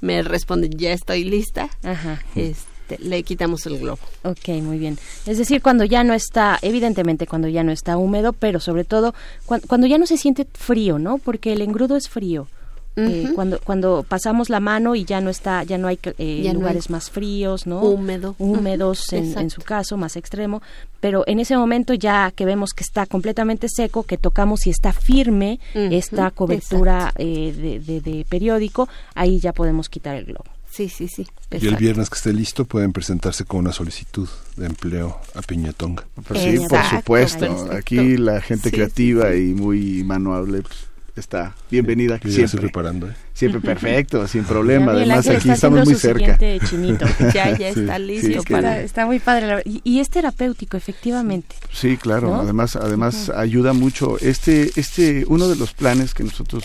[0.00, 2.22] me responden ya estoy lista, Ajá.
[2.34, 2.64] este,
[2.98, 3.98] le quitamos el globo.
[4.24, 4.98] Ok, muy bien.
[5.26, 9.14] Es decir, cuando ya no está, evidentemente cuando ya no está húmedo, pero sobre todo
[9.46, 11.18] cuan- cuando, ya no se siente frío, ¿no?
[11.18, 12.46] Porque el engrudo es frío.
[12.94, 16.52] Eh, cuando cuando pasamos la mano y ya no está ya no hay eh, Ya
[16.52, 18.34] no lugares hay más fríos no Húmedo.
[18.38, 20.60] húmedos en, en su caso más extremo
[21.00, 24.92] pero en ese momento ya que vemos que está completamente seco que tocamos y está
[24.92, 30.88] firme esta cobertura eh, de, de- de periódico ahí ya podemos quitar el globo Sí,
[30.88, 31.26] sí, sí.
[31.50, 36.04] Y el viernes que esté listo pueden presentarse con una solicitud de empleo a Piñatonga.
[36.26, 37.68] Pues sí, por supuesto.
[37.72, 39.50] Aquí la gente Sí, creativa sí, sí.
[39.50, 40.74] y muy manuable pues,
[41.14, 42.60] está bienvenida Yo siempre.
[42.62, 43.08] preparando.
[43.08, 43.14] ¿eh?
[43.34, 44.92] Siempre perfecto, sin problema.
[44.92, 46.38] Además aquí estamos muy su cerca.
[46.66, 47.04] chinito
[47.34, 48.70] Ya, ya Sí, está sí, listo es que- para...
[48.76, 52.28] está, está muy padre la y, y es terapéutico efectivamente Sí, claro.
[52.30, 52.40] ¿No?
[52.40, 54.18] Además, además ayuda mucho.
[54.20, 56.64] Este, este, uno de los planes que nosotros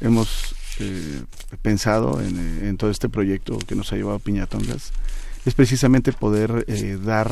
[0.00, 1.22] hemos eh,
[1.62, 4.92] pensado en, eh, en todo este proyecto que nos ha llevado Piñatongas
[5.44, 7.30] es precisamente poder eh, dar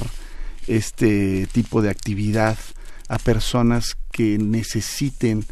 [0.67, 2.57] este tipo de actividad
[3.09, 5.45] a personas que necesiten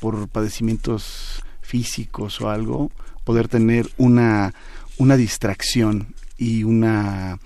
[0.00, 2.90] por padecimientos físicos o algo
[3.24, 4.54] poder tener una
[4.98, 7.38] una distracción y una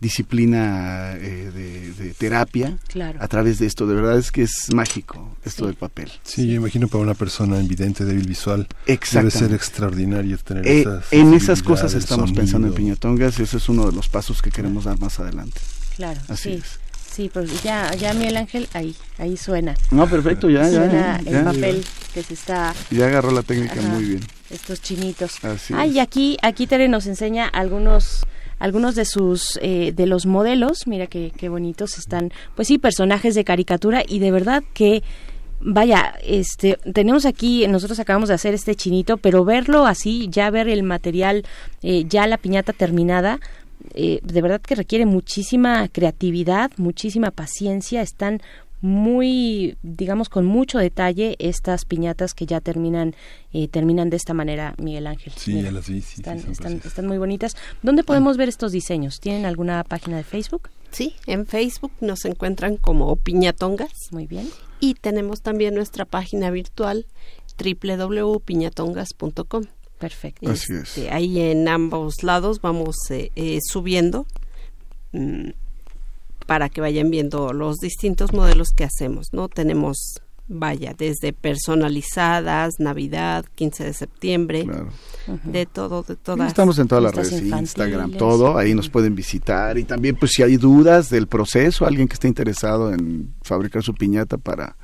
[0.00, 3.86] disciplina eh, de, de terapia claro a través de esto.
[3.86, 5.66] De verdad es que es mágico esto Sí.
[5.66, 6.12] del papel.
[6.22, 11.02] Sí, yo imagino para una persona invidente, débil visual, debe ser extraordinario tener Eh, esa
[11.10, 12.74] en esas cosas estamos pensando en sonido.
[12.74, 13.38] Piñatongas.
[13.40, 15.60] Ese es uno de los pasos que queremos dar más adelante.
[15.96, 16.80] claro Así sí es.
[17.14, 21.16] sí pues ya ya Miguel Ángel ahí ahí suena No, perfecto, ya, ya, suena ya,
[21.30, 23.88] el ya, papel que se está ya agarró la técnica Ajá.
[23.88, 24.20] muy bien.
[24.50, 25.42] estos chinitos.
[25.44, 25.96] Así Ay, es.
[25.96, 28.24] y aquí, aquí Tere nos enseña algunos
[28.58, 33.34] algunos de sus eh, de los modelos mira qué, qué bonitos están pues sí personajes
[33.34, 35.02] de caricatura y de verdad que
[35.60, 40.68] vaya este tenemos aquí nosotros acabamos de hacer este chinito pero verlo así ya ver
[40.68, 41.44] el material
[41.82, 43.40] eh, ya la piñata terminada
[43.94, 48.40] eh, de verdad que requiere muchísima creatividad muchísima paciencia están
[48.86, 53.16] muy digamos con mucho detalle estas piñatas que ya terminan
[53.52, 56.52] eh, terminan de esta manera Miguel Ángel Sí, Mira, ya las vi, sí, están, sí,
[56.52, 59.18] están, están muy bonitas ¿dónde podemos ver estos diseños?
[59.18, 60.70] ¿tienen alguna página de Facebook?
[60.92, 67.06] Sí, en Facebook nos encuentran como Piñatongas muy bien y tenemos también nuestra página virtual
[67.58, 69.64] www.piñatongas.com.
[69.98, 70.96] perfecto Así es.
[70.96, 74.26] Este, ahí en ambos lados vamos eh, eh, subiendo
[75.10, 75.48] mm,
[76.46, 79.48] para que vayan viendo los distintos modelos que hacemos, ¿no?
[79.48, 84.66] Tenemos vaya, desde personalizadas, Navidad, 15 de septiembre,
[85.44, 86.48] de todo, de todas.
[86.48, 90.42] Estamos en todas las redes, Instagram, todo, ahí nos pueden visitar y también pues si
[90.42, 94.76] hay dudas del proceso, alguien que esté interesado en fabricar su piñata para,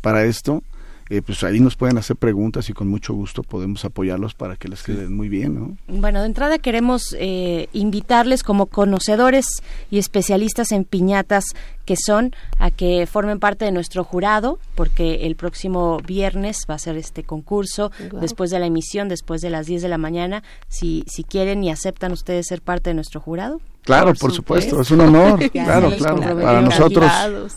[0.00, 0.62] para esto,
[1.10, 4.68] eh, pues ahí nos pueden hacer preguntas y con mucho gusto podemos apoyarlos para que
[4.68, 5.54] les queden muy bien.
[5.54, 5.76] ¿no?
[5.86, 9.46] Bueno, de entrada queremos eh, invitarles como conocedores
[9.90, 11.44] y especialistas en piñatas
[11.84, 16.78] que son a que formen parte de nuestro jurado, porque el próximo viernes va a
[16.78, 21.04] ser este concurso, después de la emisión, después de las 10 de la mañana, si,
[21.06, 23.60] si quieren y aceptan ustedes ser parte de nuestro jurado.
[23.82, 24.80] Claro, por, supuesto.
[24.80, 25.50] es un honor.
[25.52, 26.40] claro, claro.
[26.40, 27.12] Para nosotros,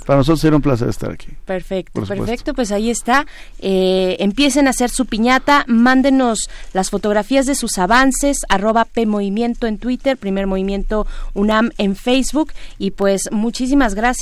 [0.06, 1.30] para nosotros será un placer estar aquí.
[1.46, 2.54] Perfecto, perfecto.
[2.54, 3.26] Pues ahí está.
[3.60, 9.68] Eh, empiecen a hacer su piñata, mándenos las fotografías de sus avances, arroba P Movimiento
[9.68, 12.52] en Twitter, Primer Movimiento UNAM en Facebook.
[12.78, 14.17] Y pues muchísimas gracias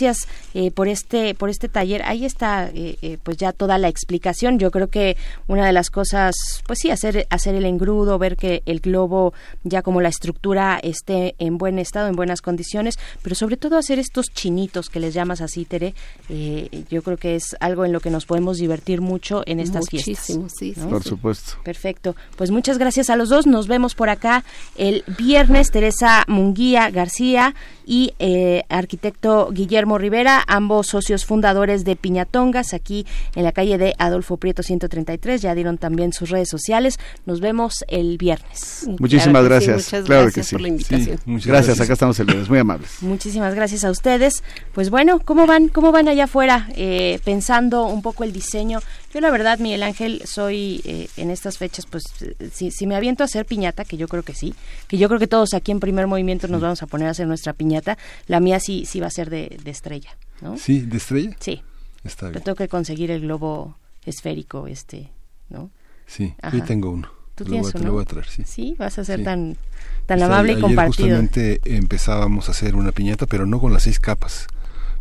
[0.53, 2.03] eh, por este, por este taller.
[2.03, 4.59] Ahí está, eh, pues ya toda la explicación.
[4.59, 5.17] Yo creo que
[5.47, 6.35] una de las cosas,
[6.67, 9.33] pues sí, hacer, hacer el engrudo, ver que el globo
[9.63, 13.99] ya como la estructura esté en buen estado en buenas condiciones, pero sobre todo hacer
[13.99, 15.93] estos chinitos que les llamas así, Tere,
[16.29, 19.85] eh, yo creo que es algo en lo que nos podemos divertir mucho en estas
[19.91, 21.53] Muchísimo, Sí, Por supuesto.
[21.63, 22.15] Perfecto.
[22.35, 23.45] Pues muchas gracias a los dos.
[23.45, 24.43] Nos vemos por acá
[24.75, 25.71] el viernes.
[25.71, 27.53] Teresa Munguía García
[27.85, 33.05] y eh, arquitecto Guillermo Rivera, ambos socios fundadores de Piñatongas, aquí
[33.36, 35.41] en la calle de Adolfo Prieto 133.
[35.41, 36.99] Ya dieron también sus redes sociales.
[37.25, 38.88] Nos vemos el viernes.
[38.99, 39.93] Muchísimas gracias.
[39.93, 41.19] muchas gracias por la invitación.
[41.45, 41.79] gracias.
[41.79, 42.89] acá estamos el viernes, muy amables.
[43.01, 44.43] Muchísimas gracias a ustedes.
[44.73, 45.67] Pues bueno, ¿cómo van?
[45.67, 46.67] ¿Cómo van allá afuera?
[46.75, 48.79] Eh, pensando un poco el diseño.
[49.13, 52.03] Yo la verdad, Miguel Ángel, soy eh, en estas fechas, pues
[52.51, 54.53] si, si me aviento a hacer piñata, que yo creo que sí,
[54.89, 57.25] que yo creo que todos aquí en primer movimiento nos vamos a poner a hacer
[57.25, 60.57] nuestra piñata la mía sí, sí va a ser de, estrella, ¿no?
[60.57, 61.36] Sí, de estrella.
[61.39, 61.61] Sí.
[62.03, 62.43] Está bien.
[62.43, 65.11] tengo que conseguir el globo esférico este,
[65.49, 65.71] ¿no?
[66.05, 67.09] Sí, yo tengo uno.
[67.36, 68.43] ¿Tú tienes lo, voy a traer, sí.
[68.45, 69.57] Sí, vas a ser tan
[70.05, 71.09] tan amable y compartido.
[71.09, 74.47] justamente empezábamos a hacer una piñata, pero no con las seis capas,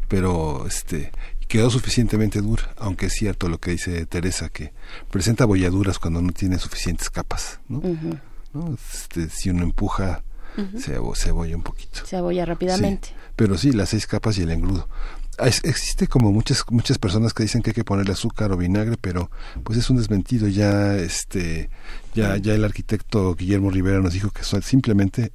[0.08, 1.12] pero este
[1.46, 4.72] quedó suficientemente dura, aunque es cierto lo que dice Teresa que
[5.10, 7.82] presenta bolladuras cuando no tiene suficientes capas, ¿no?
[8.52, 8.74] ¿No?
[8.74, 10.24] Este, si uno empuja
[10.78, 12.04] se, abolla un poquito.
[12.06, 13.10] Se abolla rápidamente.
[13.36, 14.88] Pero sí, las seis capas y el engrudo.
[15.38, 19.30] existe como muchas muchas personas que dicen que hay que ponerle azúcar o vinagre, pero
[19.62, 20.48] pues es un desmentido.
[20.48, 21.70] Ya este
[22.14, 25.32] ya ya el arquitecto Guillermo Rivera nos dijo que son simplemente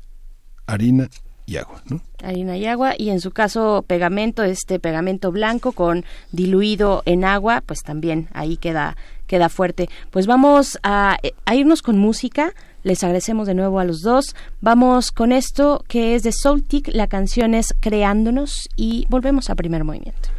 [0.65, 1.09] harina
[1.45, 2.01] y agua, ¿no?
[2.23, 7.61] Harina y agua y en su caso pegamento, este pegamento blanco con diluido en agua,
[7.65, 8.95] pues también ahí queda
[9.25, 9.89] queda fuerte.
[10.11, 12.53] Pues vamos a, a irnos con música.
[12.83, 14.35] Les agradecemos de nuevo a los dos.
[14.61, 19.83] Vamos con esto que es de Soultic, la canción es Creándonos y volvemos a primer
[19.83, 20.29] movimiento.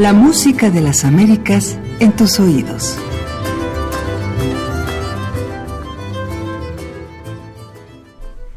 [0.00, 2.96] La música de las Américas en tus oídos.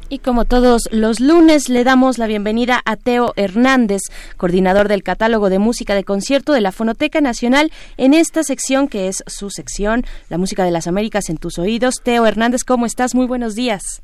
[0.08, 4.04] Y como todos los lunes, le damos la bienvenida a Teo Hernández,
[4.38, 9.10] coordinador del catálogo de música de concierto de la Fonoteca Nacional, en esta sección que
[9.10, 11.96] es su sección, La música de las Américas en tus oídos.
[12.02, 13.16] Teo Hernández, ¿cómo estás?
[13.16, 14.03] Muy buenos días.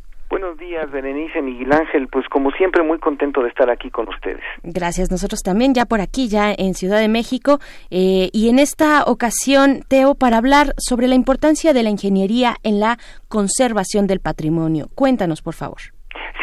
[0.69, 2.07] Días, Berenice, Miguel Ángel.
[2.09, 4.43] Pues como siempre, muy contento de estar aquí con ustedes.
[4.61, 7.57] Gracias, nosotros también, ya por aquí, ya en Ciudad de México.
[7.89, 12.79] Eh, y en esta ocasión, Teo, para hablar sobre la importancia de la ingeniería en
[12.79, 12.97] la
[13.29, 14.85] conservación del patrimonio.
[14.93, 15.79] Cuéntanos, por favor.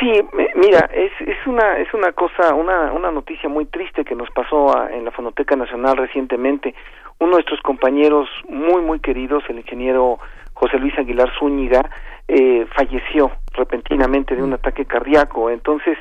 [0.00, 0.10] Sí,
[0.56, 4.76] mira, es, es una es una cosa, una, una noticia muy triste que nos pasó
[4.76, 6.74] a- en la Fonoteca Nacional recientemente.
[7.20, 10.18] Uno de nuestros compañeros muy muy queridos, el ingeniero
[10.52, 11.80] José Luis Aguilar Zúñiga,
[12.28, 15.50] eh, falleció repentinamente de un ataque cardíaco.
[15.50, 15.98] Entonces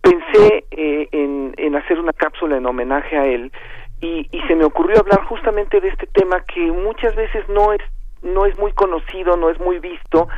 [0.00, 3.52] pensé eh, en, hacer una cápsula en homenaje a él
[4.00, 7.80] y, y se me ocurrió hablar justamente de este tema que muchas veces no es
[8.22, 10.28] no es muy conocido, no es muy visto,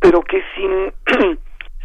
[0.00, 0.92] pero que sin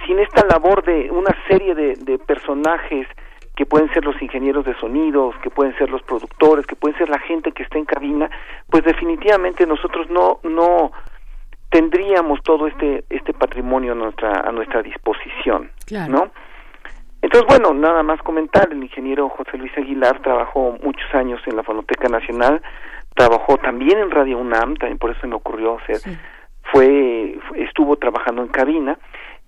[0.06, 3.08] sin esta labor de una serie de, de personajes
[3.56, 7.10] que pueden ser los ingenieros de sonidos, que pueden ser los productores, que pueden ser
[7.10, 8.30] la gente que está en cabina,
[8.70, 10.92] pues definitivamente nosotros no no
[11.70, 16.12] tendríamos todo este este patrimonio a nuestra a nuestra disposición, Claro.
[16.12, 16.32] ¿no?
[17.22, 21.64] Entonces, bueno, nada más comentar, el ingeniero José Luis Aguilar trabajó muchos años en la
[21.64, 22.62] Fonoteca Nacional,
[23.14, 26.00] trabajó también en Radio UNAM, también por eso me ocurrió hacer,
[26.72, 28.98] fue, estuvo trabajando en cabina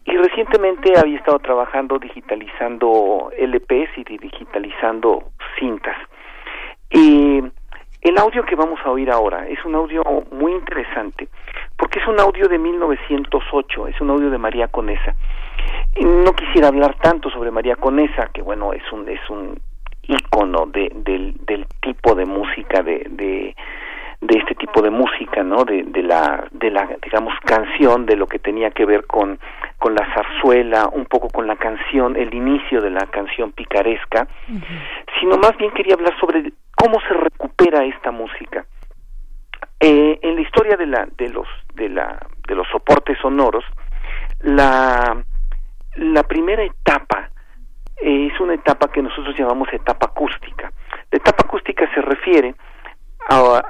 [0.03, 5.95] y recientemente había estado trabajando digitalizando LPs y digitalizando cintas.
[6.89, 7.41] Y
[8.01, 11.27] el audio que vamos a oír ahora es un audio muy interesante
[11.77, 15.15] porque es un audio de 1908, es un audio de María Conesa.
[15.99, 19.59] No quisiera hablar tanto sobre María Conesa, que bueno, es un es un
[20.03, 23.55] ícono de, del, del tipo de música de
[24.21, 25.65] de este tipo de música, ¿no?
[25.65, 29.39] De, de la de la digamos canción, de lo que tenía que ver con
[29.79, 34.27] con la zarzuela, un poco con la canción, el inicio de la canción picaresca,
[35.19, 38.63] sino más bien quería hablar sobre cómo se recupera esta música.
[39.79, 43.65] Eh, en la historia de la de los de la de los soportes sonoros,
[44.41, 45.17] la
[45.95, 47.31] la primera etapa
[47.97, 50.71] eh, es una etapa que nosotros llamamos etapa acústica.
[51.09, 52.53] La etapa acústica se refiere
[53.29, 53.63] a,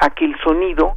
[0.00, 0.96] a que el sonido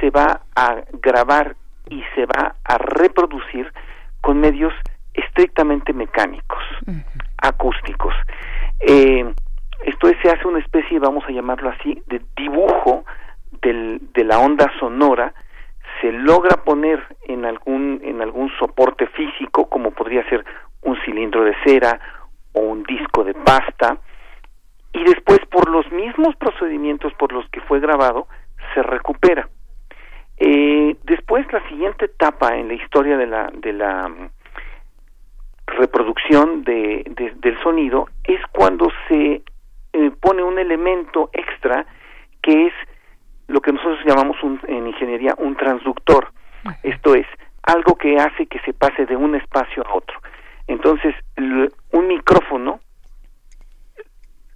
[0.00, 1.56] se va a grabar
[1.88, 3.72] y se va a reproducir
[4.20, 4.74] con medios
[5.14, 6.62] estrictamente mecánicos,
[7.38, 8.14] acústicos.
[8.80, 9.32] Eh,
[9.84, 13.04] esto es, se hace una especie, vamos a llamarlo así, de dibujo
[13.62, 15.32] del, de la onda sonora,
[16.00, 20.44] se logra poner en algún, en algún soporte físico, como podría ser
[20.82, 22.00] un cilindro de cera
[22.52, 23.98] o un disco de pasta,
[24.92, 28.26] y después por los mismos procedimientos por los que fue grabado,
[28.74, 29.48] se recupera.
[30.38, 34.30] Eh, después, la siguiente etapa en la historia de la, de la mm,
[35.66, 39.42] reproducción de, de- del sonido es cuando se
[39.92, 41.86] eh, pone un elemento extra
[42.42, 42.72] que es
[43.48, 46.32] lo que nosotros llamamos un- en ingeniería un transductor.
[46.82, 47.26] Esto es
[47.62, 50.18] algo que hace que se pase de un espacio a otro.
[50.66, 51.14] Entonces,
[51.92, 52.80] un micrófono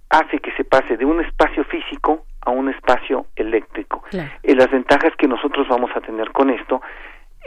[0.09, 4.01] hace que se pase de un espacio físico a un espacio eléctrico.
[4.09, 4.31] Claro.
[4.43, 6.81] Eh, las ventajas que nosotros vamos a tener con esto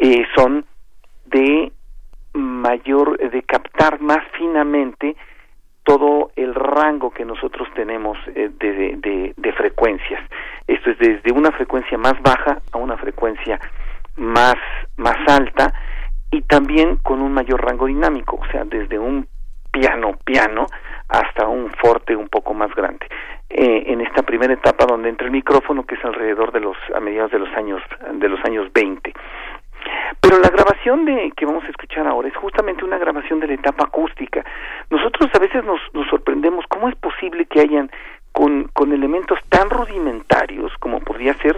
[0.01, 0.65] eh, son
[1.27, 1.73] de
[2.35, 5.17] mayor, de captar más finamente
[5.85, 10.21] todo el rango que nosotros tenemos eh, de, de- de- de frecuencias.
[10.67, 13.59] Esto es desde una frecuencia más baja a una frecuencia
[14.17, 14.57] más,
[14.97, 15.73] más alta
[16.31, 19.27] y también con un mayor rango dinámico, o sea, desde un
[19.71, 20.67] piano piano
[21.09, 23.07] hasta un forte un poco más grande.
[23.51, 27.01] Eh, en esta primera etapa donde entra el micrófono que es alrededor de los a
[27.01, 29.13] mediados de los años de los años 20.
[30.21, 33.55] Pero la grabación de que vamos a escuchar ahora es justamente una grabación de la
[33.55, 34.45] etapa acústica.
[34.91, 37.91] Nosotros a veces nos, nos sorprendemos cómo es posible que hayan
[38.33, 41.57] con, con elementos tan rudimentarios como podría ser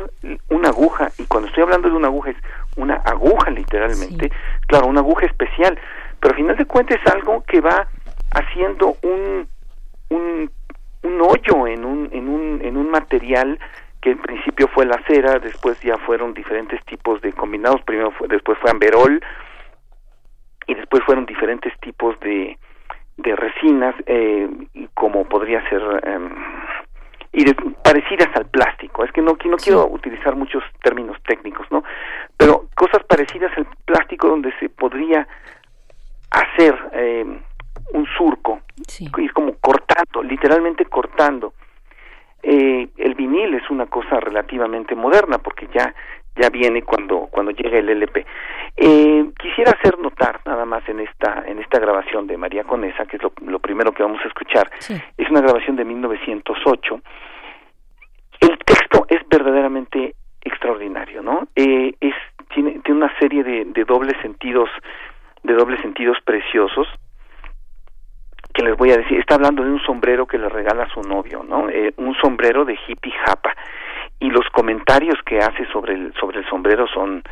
[0.48, 2.36] una aguja, y cuando estoy hablando de una aguja es
[2.76, 4.30] una aguja literalmente,
[4.66, 5.78] claro, una aguja especial,
[6.20, 7.86] pero al final de cuentas es algo que va
[8.34, 9.48] haciendo un,
[10.10, 10.50] un,
[11.02, 13.58] un hoyo en un, en, un, en un material
[14.00, 18.28] que en principio fue la cera, después ya fueron diferentes tipos de combinados, primero fue,
[18.28, 19.20] después fue amberol
[20.66, 22.58] y después fueron diferentes tipos de,
[23.18, 24.48] de resinas, eh,
[24.94, 26.30] como podría ser em,
[27.32, 27.54] y de-
[27.84, 29.04] parecidas al plástico.
[29.04, 31.82] Es que no, que no quiero utilizar muchos términos técnicos, ¿no?
[32.36, 35.26] Pero cosas parecidas al plástico donde se podría
[36.30, 37.40] hacer eh,
[37.92, 38.60] un surco,
[38.98, 41.54] y es como cortando, literalmente cortando.
[42.42, 45.94] Eh, el vinil es una cosa relativamente moderna porque ya
[46.36, 48.24] ya viene cuando cuando llega el LP.
[48.76, 53.16] Eh, quisiera hacer notar nada más en esta en esta grabación de María Conesa, que
[53.16, 54.70] es lo, lo primero que vamos a escuchar,
[55.16, 57.00] es una grabación de 1908.
[58.40, 61.48] El texto es verdaderamente extraordinario, ¿no?
[61.54, 62.14] Eh, es
[62.54, 64.70] tiene tiene una serie de, de dobles sentidos
[65.42, 66.88] de dobles sentidos preciosos
[68.52, 71.02] que les voy a decir, está hablando de un sombrero que le regala a su
[71.02, 71.68] novio, ¿no?
[71.68, 73.54] Eh, un sombrero de hippie japa
[74.18, 77.22] y los comentarios que hace sobre el sobre el sombrero son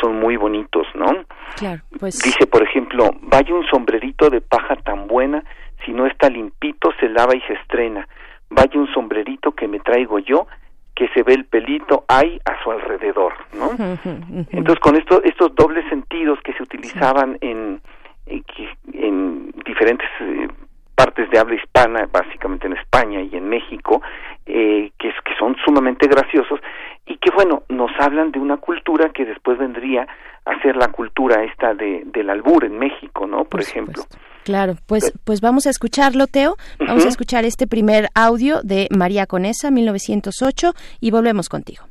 [0.00, 1.24] son muy bonitos, ¿no?
[1.56, 5.42] Claro, pues Dice, por ejemplo, vaya un sombrerito de paja tan buena,
[5.84, 8.08] si no está limpito se lava y se estrena.
[8.50, 10.46] Vaya un sombrerito que me traigo yo,
[10.94, 13.70] que se ve el pelito hay a su alrededor, ¿no?
[14.50, 17.80] Entonces, con esto, estos dobles sentidos que se utilizaban en,
[18.26, 20.48] en, que- en diferentes eh,
[20.98, 24.02] partes de habla hispana, básicamente en España y en México,
[24.46, 26.58] eh, que, es- que son sumamente graciosos
[27.06, 30.06] y que, bueno, nos hablan de una cultura que después vendría
[30.44, 33.44] a ser la cultura esta de, del albur en México, ¿no?
[33.44, 34.02] Por, ejemplo.
[34.44, 36.56] Claro, pues, pues vamos a escucharlo, Teo.
[36.80, 41.84] Vamos a escuchar este primer audio de María Conesa, 1908, y volvemos contigo.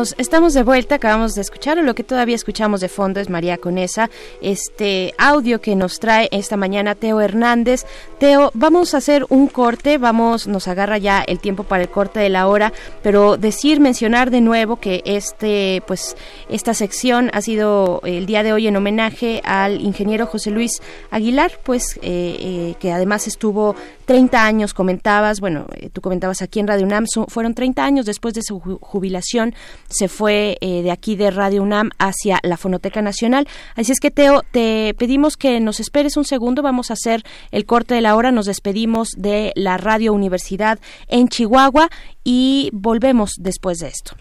[0.00, 3.58] Estamos, de vuelta, acabamos de escuchar, o lo que todavía escuchamos de fondo es María
[3.58, 4.08] Conesa,
[4.40, 7.84] este audio que nos trae esta mañana Teo Hernández.
[8.18, 12.18] Teo, vamos a hacer un corte, vamos, nos agarra ya el tiempo para el corte
[12.18, 12.72] de la hora,
[13.02, 16.16] pero decir, mencionar de nuevo que este, pues,
[16.48, 20.80] esta sección ha sido el día de hoy en homenaje al ingeniero José Luis
[21.10, 23.76] Aguilar, pues, eh, eh, que además estuvo
[24.06, 28.06] 30 años, comentabas, bueno, eh, tú comentabas aquí en Radio UNAM, su- fueron 30 años
[28.06, 29.54] después de su ju- jubilación,
[29.90, 33.46] se fue eh, de aquí de Radio UNAM hacia la Fonoteca Nacional.
[33.74, 37.66] Así es que, Teo, te pedimos que nos esperes un segundo, vamos a hacer el
[37.66, 40.78] corte de la hora, nos despedimos de la Radio Universidad
[41.08, 41.90] en Chihuahua
[42.24, 44.16] y volvemos después de esto.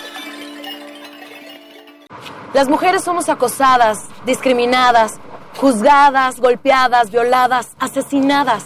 [2.54, 5.18] Las mujeres somos acosadas, discriminadas,
[5.56, 8.64] juzgadas, golpeadas, violadas, asesinadas.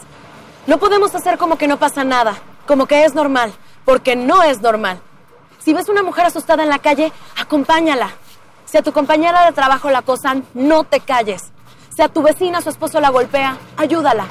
[0.66, 2.34] No podemos hacer como que no pasa nada,
[2.66, 3.52] como que es normal,
[3.84, 5.00] porque no es normal.
[5.58, 8.10] Si ves una mujer asustada en la calle, acompáñala.
[8.64, 11.52] Si a tu compañera de trabajo la acosan, no te calles.
[11.96, 14.26] Si a tu vecina su esposo la golpea, ayúdala.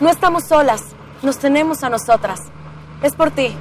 [0.00, 0.82] No estamos solas,
[1.22, 2.40] nos tenemos a nosotras.
[3.02, 3.56] Es por ti,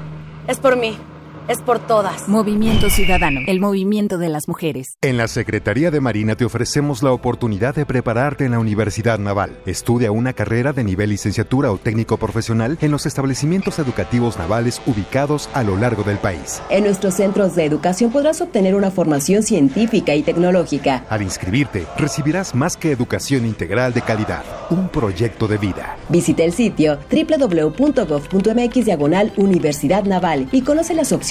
[0.48, 1.00] es por mí,
[1.48, 2.28] es por todas.
[2.28, 4.98] Movimiento Ciudadano, el movimiento de las mujeres.
[5.02, 9.58] En la Secretaría de Marina te ofrecemos la oportunidad de prepararte en la Universidad Naval.
[9.66, 15.50] Estudia una carrera de nivel licenciatura o técnico profesional en los establecimientos educativos navales ubicados
[15.54, 16.62] a lo largo del país.
[16.70, 21.06] En nuestros centros de educación podrás obtener una formación científica y tecnológica.
[21.10, 25.98] Al inscribirte, recibirás más que educación integral de calidad, un proyecto de vida.
[26.10, 31.31] Visita el sitio www.gov.mx diagonal Universidad Naval y conoce las opciones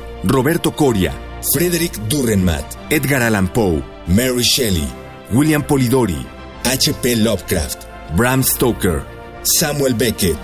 [0.23, 1.13] Roberto Coria,
[1.53, 4.87] Frederick Durrenmatt, Edgar Allan Poe, Mary Shelley,
[5.31, 6.25] William Polidori,
[6.63, 7.15] H.P.
[7.15, 9.03] Lovecraft, Bram Stoker,
[9.41, 10.37] Samuel Beckett,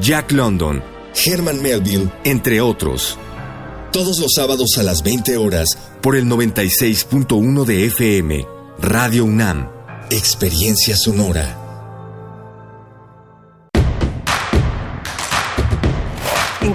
[0.00, 0.82] Jack London,
[1.14, 3.16] Herman Melville, entre otros.
[3.92, 5.68] Todos los sábados a las 20 horas
[6.00, 8.46] por el 96.1 de FM,
[8.80, 9.68] Radio UNAM,
[10.10, 11.59] Experiencia Sonora.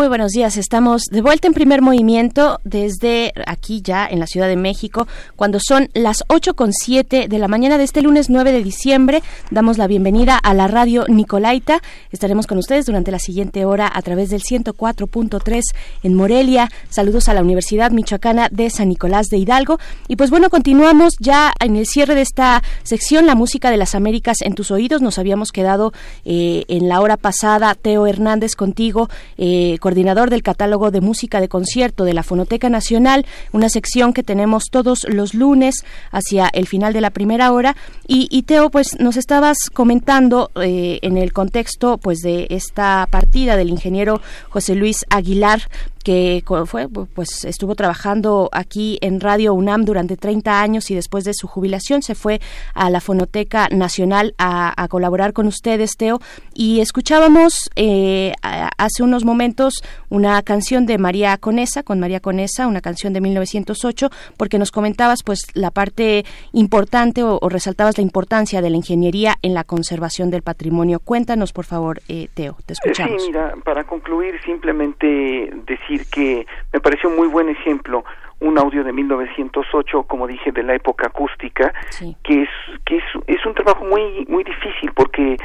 [0.00, 4.48] Muy buenos días, estamos de vuelta en primer movimiento desde aquí ya en la Ciudad
[4.48, 8.50] de México, cuando son las ocho con siete de la mañana de este lunes 9
[8.50, 9.22] de diciembre.
[9.50, 11.82] Damos la bienvenida a la radio Nicolaita.
[12.12, 15.60] Estaremos con ustedes durante la siguiente hora a través del 104.3
[16.02, 16.70] en Morelia.
[16.88, 19.78] Saludos a la Universidad Michoacana de San Nicolás de Hidalgo.
[20.08, 23.94] Y pues bueno, continuamos ya en el cierre de esta sección, la música de las
[23.94, 25.02] Américas en tus oídos.
[25.02, 25.92] Nos habíamos quedado
[26.24, 29.10] eh, en la hora pasada, Teo Hernández contigo.
[29.36, 34.22] Eh, coordinador del catálogo de música de concierto de la Fonoteca Nacional, una sección que
[34.22, 37.74] tenemos todos los lunes hacia el final de la primera hora.
[38.06, 43.68] Y, Teo, pues nos estabas comentando eh, en el contexto pues de esta partida del
[43.68, 45.62] ingeniero José Luis Aguilar
[46.04, 51.34] que fue pues estuvo trabajando aquí en Radio UNAM durante 30 años y después de
[51.34, 52.40] su jubilación se fue
[52.74, 56.20] a la Fonoteca Nacional a, colaborar con ustedes, Teo,
[56.54, 59.74] y escuchábamos eh, hace unos momentos
[60.08, 65.22] una canción de María Conesa, con María Conesa, una canción de 1908, porque nos comentabas
[65.22, 70.42] pues la parte importante o, resaltabas la importancia de la ingeniería en la conservación del
[70.42, 71.00] patrimonio.
[71.00, 73.22] Cuéntanos, por favor, eh, Teo, te escuchamos.
[73.22, 78.04] Sí, mira, para concluir, simplemente decir que me pareció muy buen ejemplo
[78.40, 81.74] un audio de 1908, como dije, de la época acústica,
[82.22, 82.48] que es
[82.86, 85.36] que es, es un trabajo muy muy difícil porque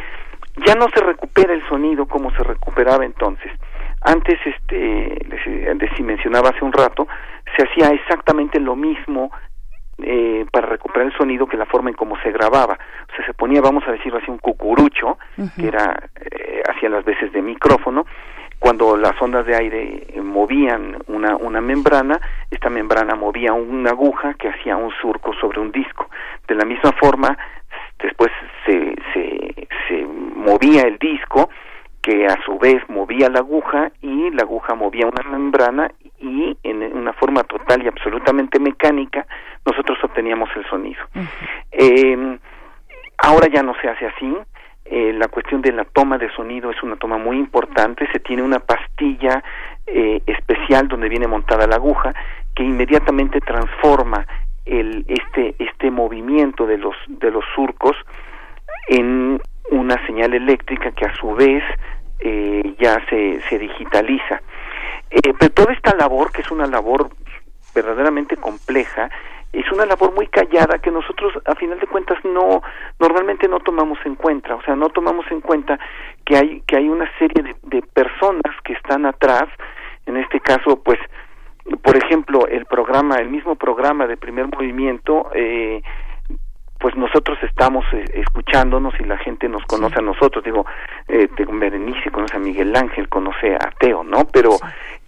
[0.66, 3.52] ya no se recupera el sonido como se recuperaba entonces.
[4.02, 7.08] Antes, este, les, mencionaba hace un rato,
[7.58, 9.32] se hacía exactamente lo mismo
[9.98, 12.78] eh, para recuperar el sonido que la forma en cómo se grababa.
[13.12, 15.18] O sea, se ponía, vamos a decirlo así, un cucurucho,
[15.56, 18.06] que era, eh, hacía las veces de micrófono,
[18.60, 24.50] cuando las ondas de aire movían una, una membrana, esta membrana movía una aguja que
[24.50, 26.10] hacía un surco sobre un disco.
[26.48, 27.38] De la misma forma,
[28.00, 28.32] después
[28.66, 31.50] se, se, se movía el disco,
[32.02, 36.84] que a su vez movía la aguja y la aguja movía una membrana y en
[36.96, 39.26] una forma total y absolutamente mecánica
[39.66, 41.04] nosotros obteníamos el sonido.
[41.72, 42.38] eh,
[43.18, 44.38] ahora ya no se hace así,
[44.86, 48.08] eh, la cuestión de la toma de sonido es una toma muy importante.
[48.12, 49.44] Se tiene una pastilla
[49.88, 52.14] eh, especial donde viene montada la aguja
[52.56, 54.26] que inmediatamente transforma
[54.66, 57.98] el, este, este movimiento de los, de los surcos
[58.88, 61.64] en una señal eléctrica que a su vez
[62.20, 64.42] eh, ya se, se digitaliza.
[65.10, 67.10] pero toda esta labor, que es una labor
[67.74, 69.10] verdaderamente compleja,
[69.60, 72.62] es una labor muy callada que nosotros a final de cuentas no
[73.00, 74.56] normalmente no tomamos en cuenta.
[74.56, 75.80] O sea no tomamos en cuenta
[76.26, 79.46] que hay que hay una serie de, personas que están atrás.
[80.06, 81.00] En este caso pues
[81.82, 85.82] por ejemplo el programa el mismo programa de primer movimiento eh,
[86.80, 90.44] pues nosotros estamos eh, escuchándonos y la gente nos conoce a nosotros.
[90.44, 90.66] Digo
[91.08, 94.58] eh, Berenice conoce a Miguel Ángel conoce a Teo no pero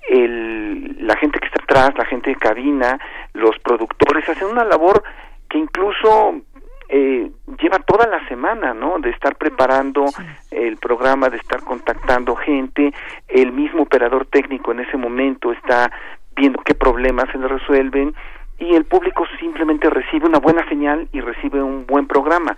[0.08, 3.00] el, la gente que está atrás, la gente de cabina,
[3.34, 5.04] los productores, hacen una labor
[5.50, 6.42] que incluso
[6.90, 7.30] eh,
[7.62, 9.00] lleva toda la semana, ¿no?
[9.00, 10.06] De estar preparando
[10.52, 12.94] el programa, de estar contactando gente,
[13.28, 15.92] el mismo operador técnico en ese momento está
[16.36, 18.14] viendo qué problemas se le resuelven
[18.60, 22.58] y el público simplemente recibe una buena señal y recibe un buen programa.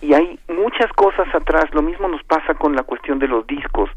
[0.00, 3.90] Y hay muchas cosas atrás, lo mismo nos pasa con la cuestión de los discos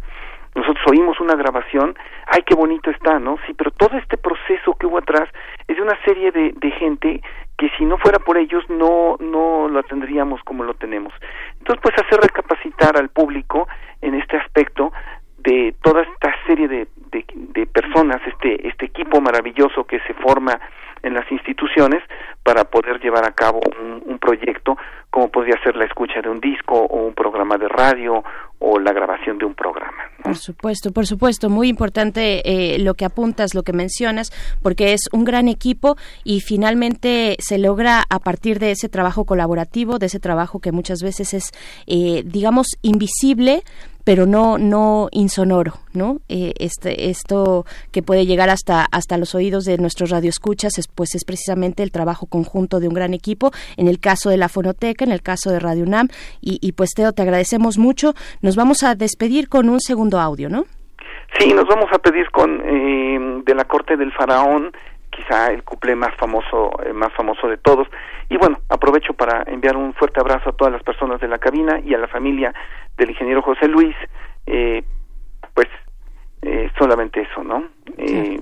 [0.55, 1.95] nosotros oímos una grabación,
[2.27, 3.37] ay, qué bonito está, ¿no?
[3.45, 5.29] Sí, pero todo este proceso que hubo atrás
[5.67, 7.21] es de una serie de, de gente
[7.57, 11.13] que si no fuera por ellos no, no lo tendríamos como lo tenemos.
[11.59, 13.67] Entonces, pues hacer recapacitar al público
[14.01, 14.93] en este aspecto
[15.39, 20.59] de toda esta serie de, de, personas, este, este equipo maravilloso que se forma
[21.03, 22.03] en las instituciones
[22.43, 24.77] para poder llevar a cabo un, un, proyecto
[25.09, 28.23] como podría ser la escucha de un disco o un programa de radio
[28.59, 29.97] o la grabación de un programa.
[30.21, 34.31] Por supuesto, por supuesto, muy importante eh, lo que apuntas, lo que mencionas,
[34.61, 39.97] porque es un gran equipo y finalmente se logra a partir de ese trabajo colaborativo,
[39.97, 41.51] de ese trabajo que muchas veces es,
[41.87, 43.63] eh, digamos, invisible,
[44.09, 46.17] pero no no insonoro, ¿no?
[46.29, 51.13] Eh, este esto que puede llegar hasta hasta los oídos de nuestros radioescuchas es pues
[51.13, 53.51] es precisamente el trabajo conjunto de un gran equipo.
[53.77, 56.07] En el caso de la fonoteca, en el caso de Radio UNAM
[56.41, 58.15] y, y pues Teo te agradecemos mucho.
[58.41, 60.65] Nos vamos a despedir con un segundo audio, ¿no?
[61.37, 64.71] Sí, nos vamos a pedir con eh, de la corte del faraón
[65.09, 67.87] quizá el cuplé más famoso eh, más famoso de todos.
[68.29, 71.79] Y bueno aprovecho para enviar un fuerte abrazo a todas las personas de la cabina
[71.83, 72.53] y a la familia
[72.97, 73.95] del ingeniero José Luis.
[74.45, 74.83] Eh,
[75.53, 75.67] pues
[76.41, 77.65] eh, solamente eso no
[77.97, 78.39] eh,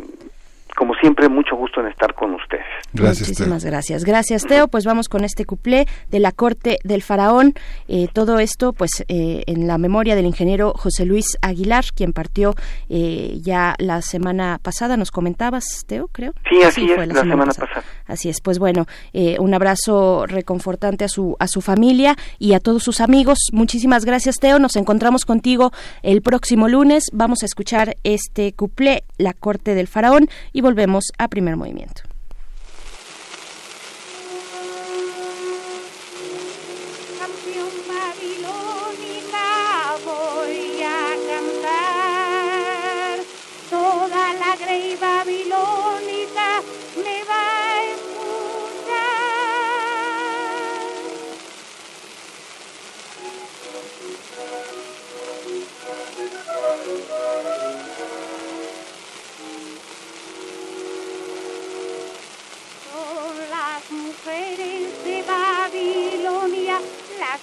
[0.78, 2.64] como siempre, mucho gusto en estar con ustedes.
[2.94, 4.06] Gracias, Muchísimas gracias.
[4.06, 4.68] Gracias, Teo.
[4.68, 7.56] Pues vamos con este cuplé de la corte del faraón.
[7.88, 12.54] Eh, todo esto, pues, eh, en la memoria del ingeniero José Luis Aguilar, quien partió
[12.90, 14.98] eh, ya la semana pasada.
[14.98, 16.34] Nos comentabas, Teo, creo.
[16.48, 17.84] Sí, así es, la, semana, pasada.
[18.06, 18.40] Así es.
[18.40, 23.02] Pues bueno, eh, un abrazo reconfortante a su a su familia y a todos sus
[23.02, 23.40] amigos.
[23.52, 24.60] Muchísimas gracias, Teo.
[24.60, 25.72] Nos encontramos contigo
[26.04, 27.06] el próximo lunes.
[27.14, 32.17] Vamos a escuchar este cuplé, la corte del faraón, y volvemos a primer movimiento.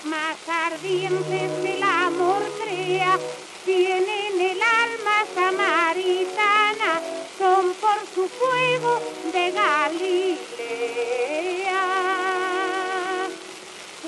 [0.05, 3.18] Más ardientes que el amor crea,
[3.64, 7.00] tienen el alma samaritana,
[7.38, 9.00] son por su fuego
[9.32, 10.44] de Galilea.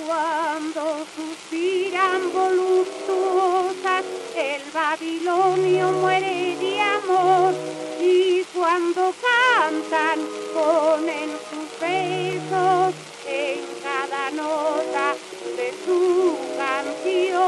[0.06, 4.04] Cuando suspiran voluptuosas,
[4.36, 7.54] el babilonio muere de amor.
[8.00, 10.20] Y cuando cantan,
[10.52, 12.94] ponen sus besos
[13.26, 15.14] en cada nota
[15.56, 17.40] de su canción.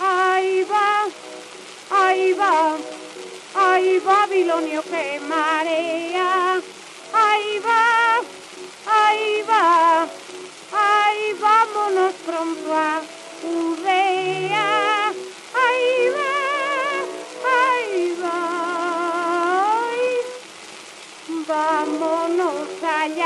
[0.00, 1.06] Ahí va,
[1.90, 2.76] ahí va,
[3.54, 6.60] ahí Babilonio que marea.
[7.14, 8.20] Ahí va,
[8.86, 10.08] ahí va,
[10.72, 13.02] ahí vámonos pronto a
[13.42, 15.12] Judea.
[15.64, 16.34] Ahí va,
[17.54, 18.38] ahí va,
[19.84, 20.02] ay,
[21.46, 22.71] vámonos
[23.04, 23.18] Una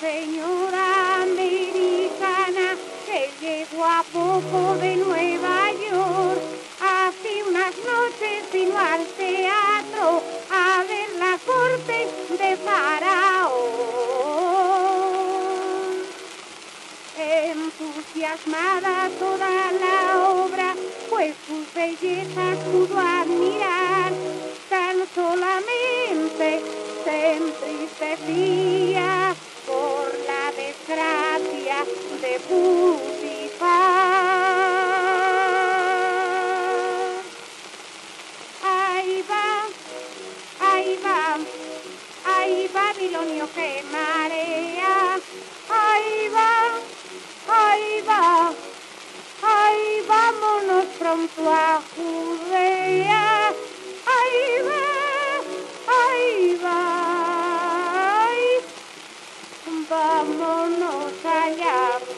[0.00, 6.40] señora americana que llegó a poco de Nueva York.
[6.80, 12.06] Hace unas noches vino al teatro a ver la corte
[12.38, 14.47] de Faraón.
[17.38, 20.74] Entusiasmada toda la obra,
[21.08, 24.12] pues sus bellezas pudo admirar,
[24.68, 26.60] tan solamente
[27.04, 29.36] se entristecía
[29.66, 31.84] por la desgracia
[32.22, 33.68] de Putifar.
[38.64, 39.62] Ahí va,
[40.72, 41.38] ahí va,
[42.36, 45.07] ahí Babilonio que marea.
[50.08, 53.52] Vámonos pronto a Judea.
[54.16, 54.86] Ahí va,
[56.00, 56.80] ahí va,
[59.90, 62.17] vámonos allá.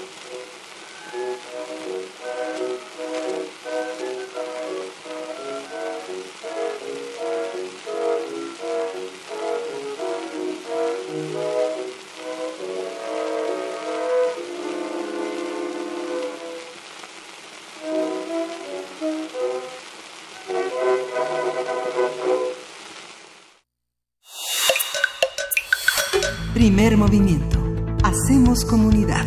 [26.61, 27.59] Primer movimiento.
[28.05, 29.24] Hacemos comunidad.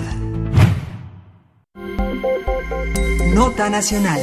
[3.33, 4.19] Nota nacional.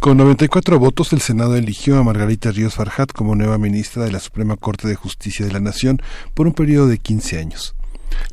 [0.00, 4.18] Con 94 votos, el Senado eligió a Margarita Ríos Farjat como nueva ministra de la
[4.18, 6.02] Suprema Corte de Justicia de la Nación
[6.34, 7.76] por un periodo de 15 años.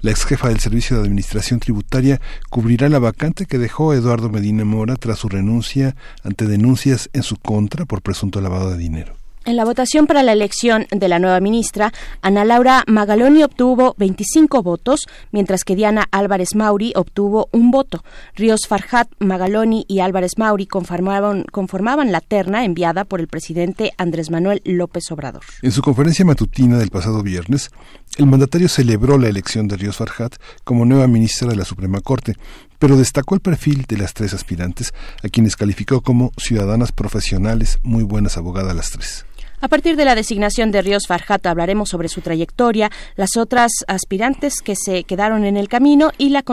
[0.01, 4.65] La ex jefa del Servicio de Administración Tributaria cubrirá la vacante que dejó Eduardo Medina
[4.65, 9.20] Mora tras su renuncia ante denuncias en su contra por presunto lavado de dinero.
[9.43, 11.91] En la votación para la elección de la nueva ministra,
[12.21, 18.03] Ana Laura Magaloni obtuvo 25 votos, mientras que Diana Álvarez Mauri obtuvo un voto.
[18.35, 24.29] Ríos Farjat, Magaloni y Álvarez Mauri conformaban, conformaban la terna enviada por el presidente Andrés
[24.29, 25.41] Manuel López Obrador.
[25.63, 27.71] En su conferencia matutina del pasado viernes,
[28.17, 32.35] el mandatario celebró la elección de Ríos Farjat como nueva ministra de la Suprema Corte,
[32.77, 34.93] pero destacó el perfil de las tres aspirantes,
[35.23, 39.25] a quienes calificó como ciudadanas profesionales, muy buenas abogadas las tres.
[39.63, 44.55] A partir de la designación de Ríos Farjat hablaremos sobre su trayectoria, las otras aspirantes
[44.63, 46.43] que se quedaron en el camino y la,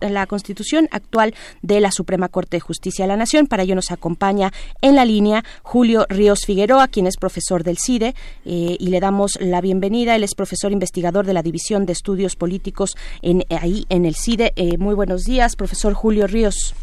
[0.00, 1.32] la constitución actual
[1.62, 3.46] de la Suprema Corte de Justicia de la Nación.
[3.46, 4.52] Para ello nos acompaña
[4.82, 9.38] en la línea Julio Ríos Figueroa, quien es profesor del CIDE, eh, y le damos
[9.40, 10.16] la bienvenida.
[10.16, 14.52] Él es profesor investigador de la División de Estudios Políticos en, ahí en el CIDE.
[14.56, 16.74] Eh, muy buenos días, profesor Julio Ríos.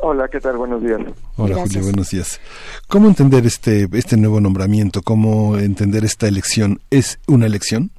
[0.00, 0.56] Hola, ¿qué tal?
[0.56, 1.00] Buenos días.
[1.36, 2.40] Hola, Julio, buenos días.
[2.88, 5.02] ¿Cómo entender este, este nuevo nombramiento?
[5.02, 6.80] ¿Cómo entender esta elección?
[6.90, 7.90] ¿Es una elección?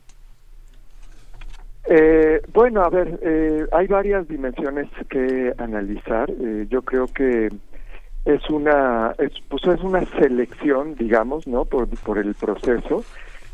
[1.86, 6.30] Eh, bueno, a ver, eh, hay varias dimensiones que analizar.
[6.30, 7.50] Eh, yo creo que
[8.26, 11.66] es una, es, pues es una selección, digamos, ¿no?
[11.66, 13.04] Por, por el proceso.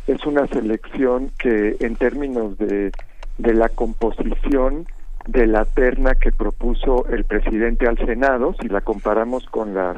[0.06, 2.92] Es una selección que en términos de,
[3.40, 4.86] de la composición
[5.28, 9.98] de la terna que propuso el presidente al Senado, si la comparamos con las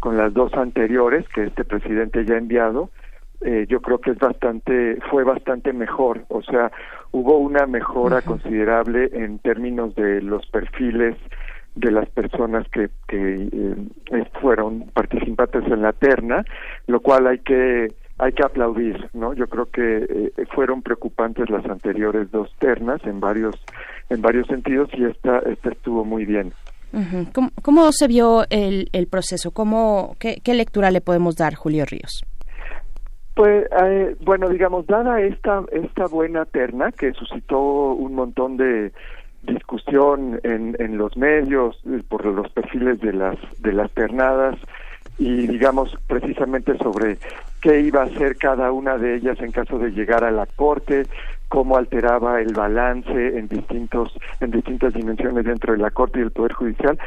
[0.00, 2.90] con las dos anteriores que este presidente ya ha enviado,
[3.40, 6.70] eh, yo creo que es bastante fue bastante mejor, o sea,
[7.12, 11.16] hubo una mejora considerable en términos de los perfiles
[11.74, 16.44] de las personas que, que eh, fueron participantes en la terna,
[16.86, 19.34] lo cual hay que hay que aplaudir, ¿no?
[19.34, 23.54] Yo creo que eh, fueron preocupantes las anteriores dos ternas en varios
[24.10, 26.52] en varios sentidos y esta esta estuvo muy bien.
[27.62, 29.50] ¿Cómo, se vio el, el proceso?
[29.50, 32.24] ¿Cómo, qué, qué, lectura le podemos dar, Julio Ríos?
[33.34, 38.92] Pues, eh, bueno, digamos, dada esta, esta buena terna que suscitó un montón de
[39.42, 44.56] discusión en, en los medios eh, por los perfiles de las, de las ternadas,
[45.18, 47.18] y digamos precisamente sobre
[47.60, 51.04] qué iba a hacer cada una de ellas en caso de llegar a la corte,
[51.48, 56.30] cómo alteraba el balance en distintos en distintas dimensiones dentro de la corte y el
[56.30, 56.98] poder judicial.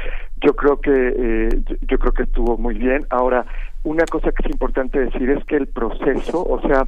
[0.41, 3.05] Yo creo que eh, yo creo que estuvo muy bien.
[3.09, 3.45] Ahora
[3.83, 6.85] una cosa que es importante decir es que el proceso, o sea,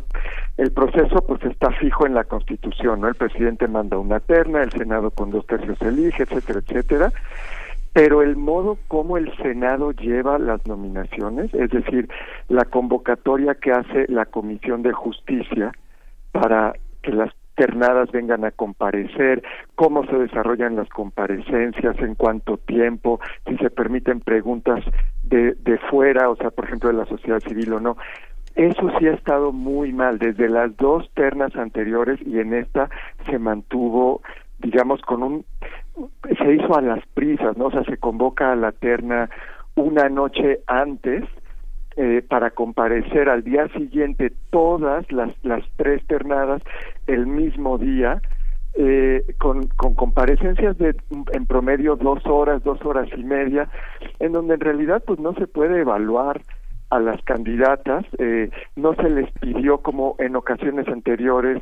[0.57, 3.07] el proceso pues está fijo en la Constitución, ¿no?
[3.07, 7.11] El presidente manda una terna, el Senado con dos tercios elige, etcétera, etcétera
[7.93, 12.09] pero el modo como el Senado lleva las nominaciones, es decir,
[12.47, 15.73] la convocatoria que hace la Comisión de Justicia
[16.31, 19.43] para que las ternadas vengan a comparecer,
[19.75, 24.83] cómo se desarrollan las comparecencias, en cuánto tiempo, si se permiten preguntas
[25.21, 27.97] de, de fuera, o sea, por ejemplo, de la sociedad civil o no.
[28.55, 30.17] Eso sí ha estado muy mal.
[30.17, 32.89] Desde las dos ternas anteriores y en esta
[33.29, 34.23] se mantuvo
[34.57, 35.45] digamos, con un,
[36.37, 37.65] se hizo a las prisas, ¿no?
[37.65, 39.27] O sea, se convoca a la terna
[39.73, 41.23] una noche antes
[41.97, 46.61] eh, para comparecer al día siguiente todas las, las tres ternadas
[47.07, 48.21] el mismo día,
[48.73, 50.95] eh, con, con comparecencias de
[51.33, 53.69] en promedio dos horas, dos horas y media,
[54.19, 56.41] en donde en realidad pues no se puede evaluar
[56.89, 61.61] a las candidatas, eh, no se les pidió como en ocasiones anteriores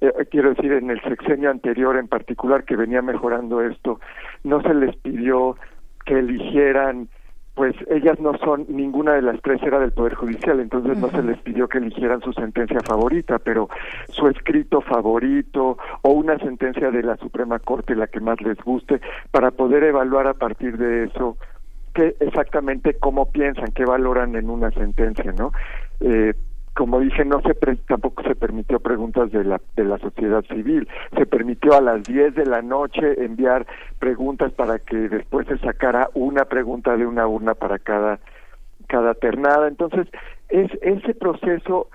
[0.00, 4.00] eh, quiero decir, en el sexenio anterior en particular que venía mejorando esto,
[4.44, 5.56] no se les pidió
[6.06, 7.08] que eligieran,
[7.58, 11.24] pues ellas no son, ninguna de las tres era del Poder Judicial, entonces no se
[11.24, 13.68] les pidió que eligieran su sentencia favorita, pero
[14.10, 19.00] su escrito favorito o una sentencia de la Suprema Corte, la que más les guste,
[19.32, 21.36] para poder evaluar a partir de eso
[21.94, 25.50] qué exactamente cómo piensan, qué valoran en una sentencia, ¿no?
[25.98, 26.34] Eh,
[26.78, 27.54] como dije, no se
[27.88, 30.88] tampoco se permitió preguntas de la, de la sociedad civil.
[31.16, 33.66] Se permitió a las 10 de la noche enviar
[33.98, 38.20] preguntas para que después se sacara una pregunta de una urna para cada,
[38.86, 39.66] cada ternada.
[39.66, 40.06] Entonces,
[40.50, 41.88] es, ese proceso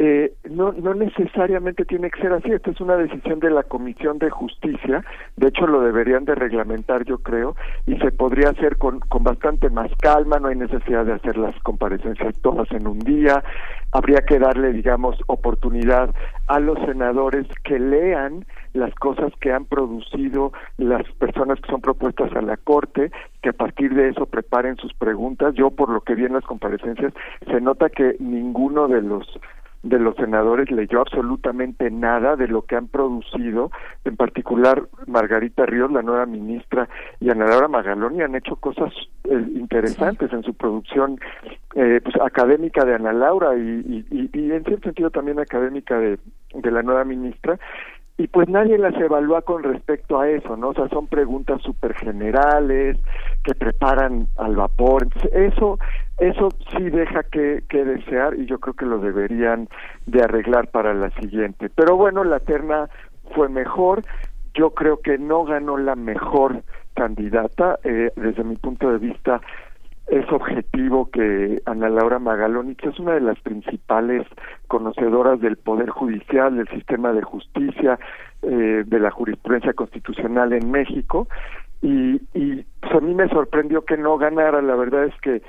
[0.00, 2.52] eh, no, no necesariamente tiene que ser así.
[2.52, 5.04] Esta es una decisión de la Comisión de Justicia.
[5.36, 9.70] De hecho, lo deberían de reglamentar, yo creo, y se podría hacer con, con bastante
[9.70, 10.38] más calma.
[10.38, 13.42] No hay necesidad de hacer las comparecencias todas en un día.
[13.90, 16.14] Habría que darle, digamos, oportunidad
[16.46, 18.44] a los senadores que lean
[18.74, 23.10] las cosas que han producido las personas que son propuestas a la Corte,
[23.42, 25.54] que a partir de eso preparen sus preguntas.
[25.54, 27.12] Yo, por lo que vi en las comparecencias,
[27.50, 29.26] se nota que ninguno de los
[29.82, 33.70] de los senadores leyó absolutamente nada de lo que han producido,
[34.04, 36.88] en particular Margarita Ríos, la nueva ministra,
[37.20, 38.92] y Ana Laura Magaloni han hecho cosas
[39.24, 41.18] eh, interesantes en su producción
[41.74, 46.18] eh, pues, académica de Ana Laura y, y, y, en cierto sentido también académica de,
[46.54, 47.58] de la nueva ministra,
[48.18, 50.70] y pues nadie las evalúa con respecto a eso, ¿no?
[50.70, 52.98] O sea, son preguntas súper generales
[53.44, 55.06] que preparan al vapor.
[55.32, 55.78] Eso,
[56.18, 59.68] eso sí deja que, que desear y yo creo que lo deberían
[60.06, 61.70] de arreglar para la siguiente.
[61.72, 62.88] Pero bueno, la terna
[63.36, 64.02] fue mejor.
[64.52, 66.64] Yo creo que no ganó la mejor
[66.94, 67.78] candidata.
[67.84, 69.40] Eh, desde mi punto de vista,
[70.08, 74.26] es objetivo que Ana Laura Magaloni, que es una de las principales
[74.66, 77.98] conocedoras del Poder Judicial, del sistema de justicia,
[78.42, 81.28] eh, de la jurisprudencia constitucional en México,
[81.82, 85.42] y, y pues a mí me sorprendió que no ganara, la verdad es que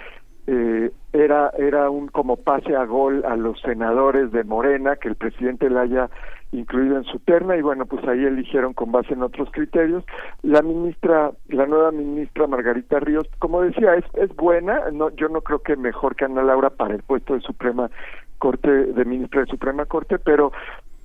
[0.51, 5.15] eh, era era un como pase a gol a los senadores de Morena que el
[5.15, 6.09] presidente la haya
[6.51, 10.03] incluido en su terna y bueno pues ahí eligieron con base en otros criterios.
[10.41, 14.89] La ministra la nueva ministra Margarita Ríos como decía es es buena.
[14.91, 17.91] No yo no creo que mejor que Ana Laura para el puesto de Suprema
[18.39, 20.51] Corte de ministra de Suprema Corte pero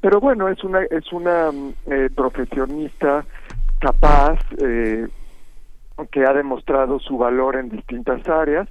[0.00, 1.50] pero bueno es una es una
[1.90, 3.26] eh, profesionista
[3.78, 5.06] capaz eh,
[6.10, 8.68] que ha demostrado su valor en distintas áreas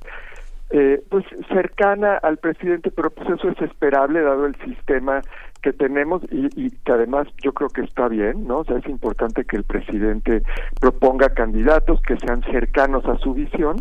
[0.75, 5.21] eh, pues cercana al presidente, pero pues eso es esperable dado el sistema
[5.61, 8.59] que tenemos y, y, que además yo creo que está bien, ¿no?
[8.59, 10.41] O sea, es importante que el presidente
[10.81, 13.77] proponga candidatos que sean cercanos a su visión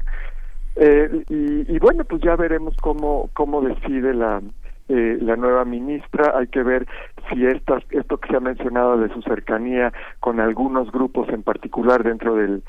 [0.76, 4.42] eh, y, y, bueno, pues ya veremos cómo cómo decide la
[4.90, 6.36] eh, la nueva ministra.
[6.36, 6.86] Hay que ver
[7.30, 12.02] si estas, esto que se ha mencionado de su cercanía con algunos grupos en particular
[12.02, 12.62] dentro del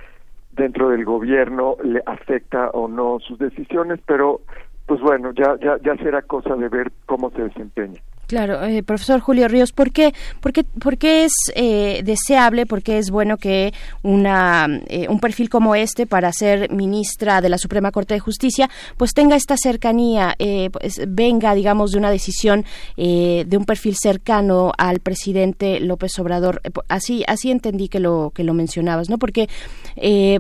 [0.56, 4.42] dentro del gobierno le afecta o no sus decisiones, pero
[4.86, 8.02] pues bueno, ya, ya, ya será cosa de ver cómo se desempeña.
[8.28, 12.82] Claro, eh, profesor Julio Ríos, ¿por qué, por qué, por qué es eh, deseable, por
[12.82, 17.58] qué es bueno que una, eh, un perfil como este para ser ministra de la
[17.58, 22.66] Suprema Corte de Justicia pues tenga esta cercanía, eh, pues, venga, digamos, de una decisión
[22.98, 26.62] eh, de un perfil cercano al presidente López Obrador?
[26.64, 29.18] Eh, así, así entendí que lo, que lo mencionabas, ¿no?
[29.18, 29.50] Porque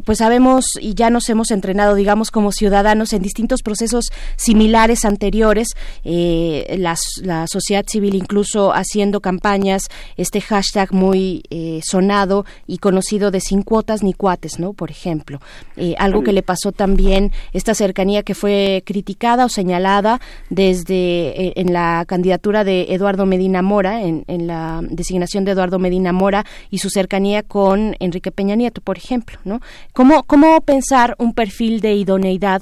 [0.06, 4.06] pues sabemos y ya nos hemos entrenado, digamos, como ciudadanos en distintos procesos
[4.36, 5.70] similares anteriores,
[6.04, 9.84] las, la sociedad civil incluso haciendo campañas,
[10.18, 14.74] este hashtag muy eh, sonado y conocido de sin cuotas ni cuates, ¿no?
[14.74, 15.40] Por ejemplo,
[15.76, 21.54] eh, algo que le pasó también, esta cercanía que fue criticada o señalada desde eh,
[21.56, 26.46] en la candidatura de Eduardo Medina Mora, en, en, la designación de Eduardo Medina Mora
[26.70, 29.62] y su cercanía con Enrique Peña Nieto, por ejemplo, ¿no?
[29.94, 32.62] ¿Cómo, cómo pensar un perfil de idoneidad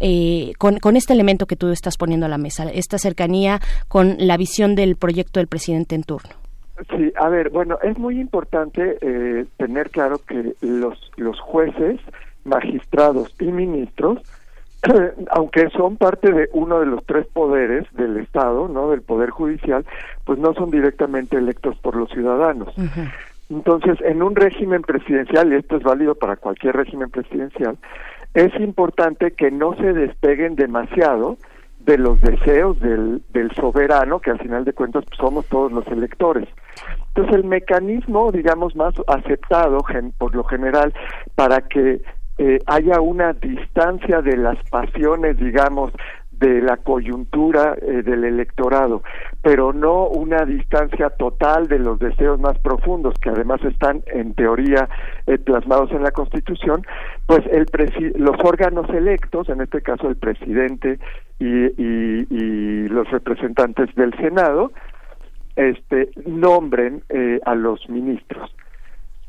[0.00, 4.16] eh, con, con, este elemento que tú estás poniendo a la mesa, esta cercanía con
[4.18, 6.30] la visión del proyecto del presidente en turno.
[6.90, 12.00] Sí, a ver, bueno, es muy importante eh, tener claro que los, los jueces,
[12.44, 14.18] magistrados y ministros,
[15.30, 18.90] aunque son parte de uno de los tres poderes del Estado, ¿no?
[18.90, 19.84] Del Poder Judicial,
[20.24, 22.68] pues no son directamente electos por los ciudadanos.
[22.76, 23.12] Uh -huh.
[23.50, 27.76] Entonces, en un régimen presidencial, y esto es válido para cualquier régimen presidencial,
[28.34, 31.36] es importante que no se despeguen demasiado
[31.80, 33.22] de los deseos del,
[33.56, 36.48] soberano, que al final de cuentas pues, somos todos los electores.
[37.08, 40.94] Entonces el mecanismo, digamos, más aceptado gen, por lo general
[41.34, 42.00] para que
[42.38, 45.92] eh, haya una distancia de las pasiones, digamos,
[46.42, 49.02] de la coyuntura eh, del electorado,
[49.42, 54.88] pero no una distancia total de los deseos más profundos, que además están en teoría
[55.26, 56.84] eh, plasmados en la Constitución,
[57.26, 57.66] pues el
[58.16, 60.98] los órganos electos, en este caso el presidente
[61.38, 64.72] y, y, y los representantes del Senado,
[65.54, 68.52] este, nombren eh, a los ministros.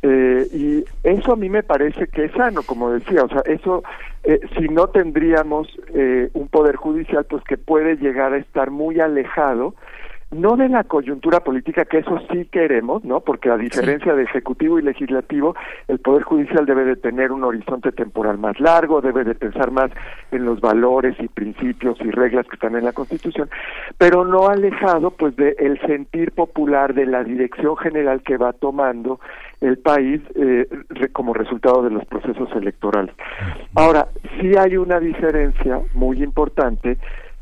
[0.05, 3.83] Eh, y eso a mí me parece que es sano, como decía, o sea, eso,
[4.25, 8.99] eh, si no tendríamos eh, un poder judicial, pues que puede llegar a estar muy
[8.99, 9.75] alejado,
[10.33, 13.21] no de la coyuntura política, que eso sí queremos, ¿no?
[13.21, 15.55] Porque a diferencia de ejecutivo y legislativo,
[15.87, 19.91] el poder judicial debe de tener un horizonte temporal más largo, debe de pensar más
[20.31, 23.49] en los valores y principios y reglas que están en la Constitución,
[23.97, 29.19] pero no alejado, pues, del el sentir popular de la dirección general que va tomando
[29.61, 30.67] el país eh,
[31.13, 33.15] como resultado de los procesos electorales.
[33.75, 34.07] Ahora,
[34.39, 36.97] sí hay una diferencia muy importante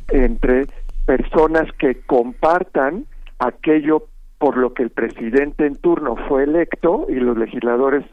[0.09, 0.67] entre
[1.05, 3.05] personas que compartan
[3.39, 4.07] aquello
[4.37, 8.03] por lo que el presidente en turno fue electo y los legisladores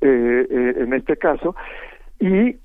[0.00, 1.56] eh, eh, en este caso
[2.20, 2.56] y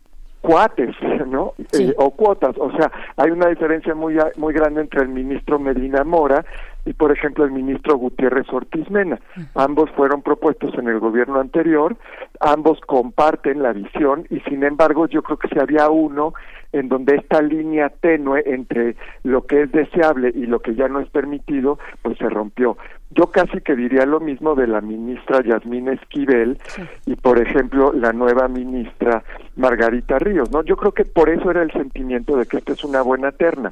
[0.41, 0.93] cuates,
[1.27, 1.53] ¿no?
[1.71, 1.85] Sí.
[1.85, 6.03] Eh, o cuotas, o sea, hay una diferencia muy muy grande entre el ministro Medina
[6.03, 6.43] Mora
[6.85, 9.19] y por ejemplo el ministro Gutiérrez Ortiz Mena.
[9.37, 9.47] Uh -huh.
[9.55, 11.95] Ambos fueron propuestos en el gobierno anterior,
[12.41, 16.33] ambos comparten la visión y sin embargo yo creo que si había uno
[16.73, 20.99] en donde esta línea tenue entre lo que es deseable y lo que ya no
[20.99, 22.77] es permitido, pues se rompió.
[23.11, 26.81] Yo casi que diría lo mismo de la ministra Yasmín Esquivel sí.
[27.05, 29.23] y, por ejemplo, la nueva ministra
[29.55, 30.63] Margarita Ríos, ¿no?
[30.63, 33.71] Yo creo que por eso era el sentimiento de que esta es una buena terna,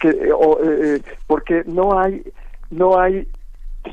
[0.00, 2.22] que, o, eh, porque no hay,
[2.70, 3.28] no hay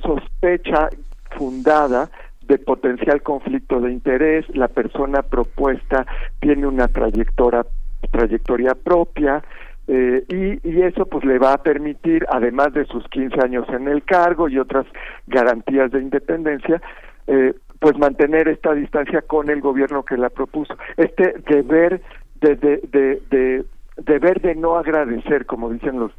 [0.02, 0.90] sospecha
[1.38, 2.10] fundada
[2.48, 6.06] de potencial conflicto de interés, la persona propuesta
[6.40, 7.66] tiene una trayectoria
[8.10, 9.44] trayectoria propia,
[9.88, 13.88] eh, y, y, eso pues le va a permitir, además de sus 15 años en
[13.88, 14.86] el cargo y otras
[15.28, 16.82] garantías de independencia,
[17.28, 20.76] eh, pues mantener esta distancia con el gobierno que la propuso.
[20.98, 22.02] Este deber
[22.40, 23.66] de, de, de, de
[23.98, 26.12] deber de no agradecer, como dicen los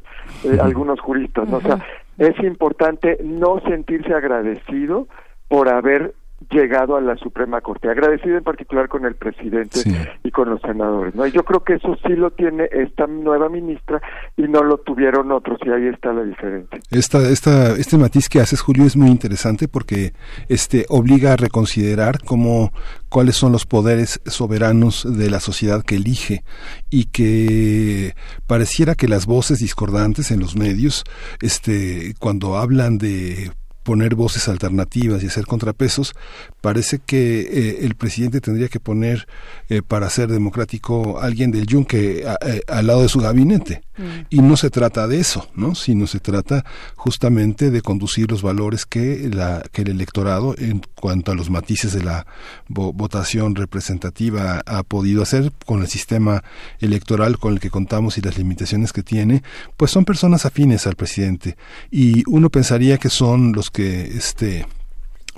[0.43, 1.57] eh, algunos juristas, ¿no?
[1.57, 1.79] o sea,
[2.17, 5.07] es importante no sentirse agradecido
[5.47, 6.13] por haber
[6.49, 9.79] llegado a la Suprema Corte, agradecido en particular con el presidente
[10.23, 11.25] y con los senadores, ¿no?
[11.25, 14.01] Y yo creo que eso sí lo tiene esta nueva ministra
[14.37, 16.79] y no lo tuvieron otros y ahí está la diferencia.
[16.91, 20.13] Esta, esta, este matiz que haces, Julio, es muy interesante porque
[20.49, 22.71] este obliga a reconsiderar cómo
[23.09, 26.43] cuáles son los poderes soberanos de la sociedad que elige
[26.89, 28.15] y que
[28.47, 31.03] pareciera que las voces discordantes en los medios,
[31.41, 33.51] este, cuando hablan de
[33.83, 36.15] poner voces alternativas y hacer contrapesos,
[36.61, 39.27] parece que eh, el presidente tendría que poner
[39.69, 43.83] eh, para ser democrático alguien del yunque eh, al lado de su gabinete.
[43.97, 44.03] Mm.
[44.29, 45.75] Y no se trata de eso, ¿no?
[45.75, 46.65] Sino se trata
[46.95, 51.93] justamente de conducir los valores que, la, que el electorado, en cuanto a los matices
[51.93, 52.25] de la
[52.69, 56.43] votación representativa, ha podido hacer con el sistema
[56.79, 59.43] electoral con el que contamos y las limitaciones que tiene,
[59.77, 61.57] pues son personas afines al presidente.
[61.91, 64.65] Y uno pensaría que son los que este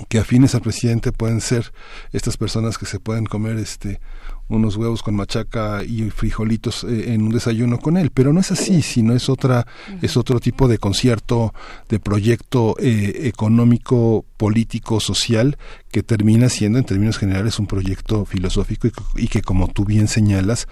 [0.10, 1.72] que afines al presidente pueden ser
[2.12, 4.02] estas personas que se pueden comer este
[4.48, 8.52] unos huevos con machaca y frijolitos eh, en un desayuno con él, pero no es
[8.52, 9.66] así, sino es otra
[10.02, 11.54] es otro tipo de concierto,
[11.90, 15.58] de proyecto eh, económico, político, social
[15.92, 20.68] que termina siendo en términos generales un proyecto filosófico y, que como tú bien señalas,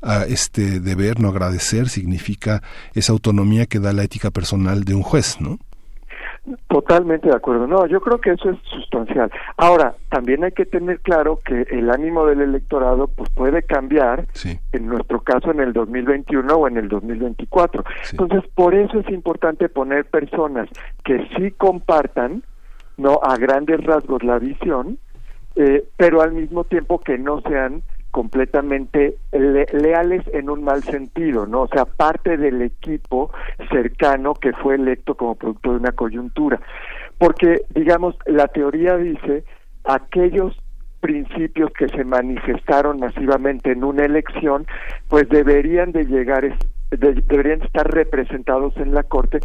[0.00, 2.62] a este deber no agradecer significa
[2.94, 5.58] esa autonomía que da la ética personal de un juez, ¿no?
[6.68, 7.66] Totalmente de acuerdo.
[7.66, 9.30] No, yo creo que eso es sustancial.
[9.56, 14.26] Ahora, también hay que tener claro que el ánimo del electorado pues puede cambiar,
[14.72, 17.84] en nuestro caso en el 2021 o en el 2024.
[18.12, 20.68] Entonces, por eso es importante poner personas
[21.04, 22.42] que sí compartan,
[22.96, 24.98] no a grandes rasgos la visión,
[25.56, 31.62] eh, pero al mismo tiempo que no sean completamente leales en un mal sentido, ¿no?
[31.62, 33.30] O sea, parte del equipo
[33.70, 36.60] cercano que fue electo como producto de una coyuntura.
[37.18, 39.44] Porque, digamos, la teoría dice,
[39.84, 40.56] aquellos
[41.00, 44.66] principios que se manifestaron masivamente en una elección,
[45.08, 46.56] pues deberían de llegar,
[46.90, 49.40] deberían estar representados en la Corte,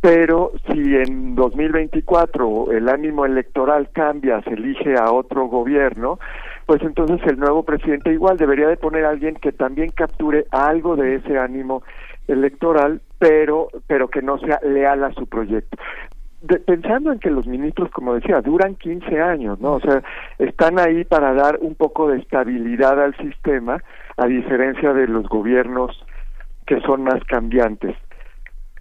[0.00, 6.18] pero si en 2024 el ánimo electoral cambia, se elige a otro gobierno,
[6.70, 10.94] pues entonces el nuevo presidente igual debería de poner a alguien que también capture algo
[10.94, 11.82] de ese ánimo
[12.28, 15.76] electoral, pero pero que no sea leal a su proyecto.
[16.66, 19.72] pensando en que los ministros, como decía, duran 15 años, ¿no?
[19.72, 20.00] O sea,
[20.38, 23.82] están ahí para dar un poco de estabilidad al sistema,
[24.16, 26.06] a diferencia de los gobiernos
[26.68, 27.96] que son más cambiantes.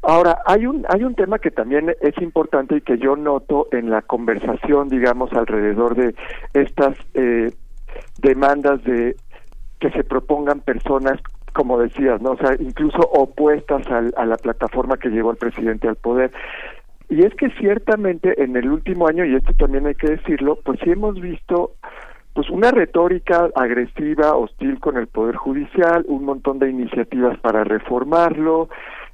[0.04, 3.90] Ahora, hay un, hay un tema que también es importante y que yo noto en
[3.90, 6.14] la conversación, digamos, alrededor de
[6.54, 7.52] estas eh,
[8.22, 9.16] demandas de
[9.80, 11.20] que se propongan personas,
[11.54, 12.32] como decías, ¿no?
[12.32, 16.32] O sea, incluso opuestas a la plataforma que llevó el presidente al poder.
[17.10, 20.80] Y es que ciertamente en el último año, y esto también hay que decirlo, pues
[20.84, 21.74] sí hemos visto
[22.34, 28.70] pues una retórica agresiva, hostil con el poder judicial, un montón de iniciativas para reformarlo,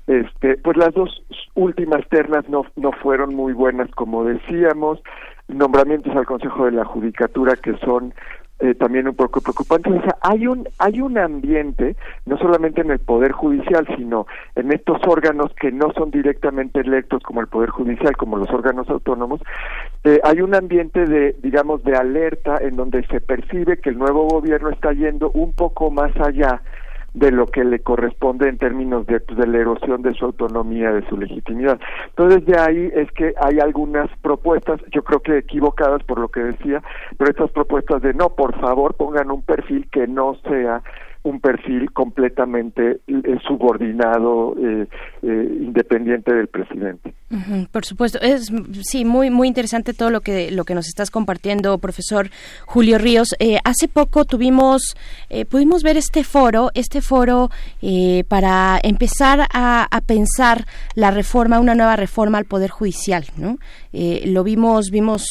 [0.08, 1.24] este, pues las dos
[1.56, 5.00] últimas ternas no, no fueron muy buenas, como decíamos,
[5.48, 8.14] nombramientos al Consejo de la Judicatura que son
[8.60, 9.94] eh, también un poco preocupantes.
[9.94, 11.95] O sea, hay un, hay un ambiente,
[12.26, 17.22] no solamente en el Poder Judicial, sino en estos órganos que no son directamente electos
[17.23, 19.41] como el Poder Judicial, como los órganos autónomos,
[20.03, 24.27] eh, hay un ambiente de, digamos, de alerta en donde se percibe que el nuevo
[24.27, 26.61] gobierno está yendo un poco más allá
[27.16, 30.92] de lo que le corresponde en términos de, pues, de la erosión de su autonomía,
[30.92, 31.80] de su legitimidad.
[32.10, 36.42] Entonces de ahí es que hay algunas propuestas, yo creo que equivocadas por lo que
[36.42, 36.84] decía,
[37.18, 40.84] pero estas propuestas de no, por favor pongan un perfil que no sea
[41.26, 44.88] un perfil completamente eh, subordinado, eh,
[45.24, 47.14] eh, independiente del presidente.
[47.72, 48.52] por supuesto, es
[48.84, 52.30] sí muy muy interesante todo lo que lo que nos estás compartiendo, profesor
[52.68, 53.36] Julio Ríos.
[53.64, 54.96] hace poco tuvimos
[55.50, 57.50] pudimos ver este foro, este foro
[58.30, 63.58] para empezar a, a, pensar la reforma, una nueva reforma al poder judicial, ¿no?
[64.26, 65.26] Lo vimos vimos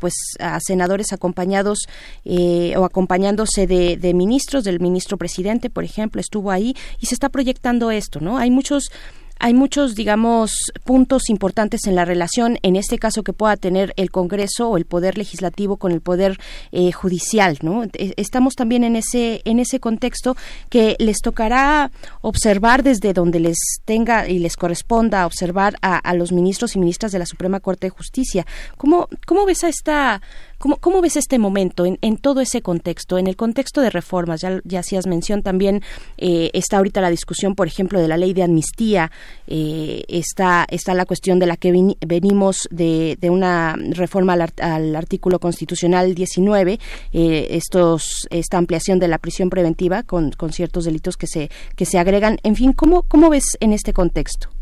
[0.00, 1.86] pues a senadores acompañados
[2.24, 7.28] o acompañándose de, de ministros del ministro presidente por ejemplo, estuvo ahí y se está
[7.28, 8.38] proyectando esto, ¿no?
[8.38, 8.90] Hay muchos
[9.38, 10.52] hay muchos, digamos,
[10.84, 14.86] puntos importantes en la relación, en este caso que pueda tener el Congreso o el
[14.86, 16.38] Poder Legislativo con el Poder
[16.72, 17.84] eh, Judicial, ¿no?
[17.84, 20.36] E, estamos también en ese, en ese contexto
[20.70, 21.90] que les tocará
[22.22, 27.12] observar desde donde les tenga y les corresponda observar a, a los ministros y ministras
[27.12, 28.46] de la Suprema Corte de Justicia.
[28.76, 30.22] ¿Cómo, cómo ves a esta
[30.58, 34.40] ¿Cómo, cómo ves este momento en, en, todo ese contexto, en el contexto de reformas?
[34.40, 35.82] Ya, ya hacías mención también,
[36.16, 39.10] eh, está ahorita la discusión, por ejemplo, de la ley de amnistía,
[39.46, 41.72] eh, está, está la cuestión de la que
[42.06, 46.80] venimos de, de, una reforma al, al artículo constitucional 19,
[47.12, 51.84] eh, estos, esta ampliación de la prisión preventiva con, con ciertos delitos que se, que
[51.84, 52.38] se agregan.
[52.42, 54.55] En fin, ¿cómo, cómo ves en este contexto?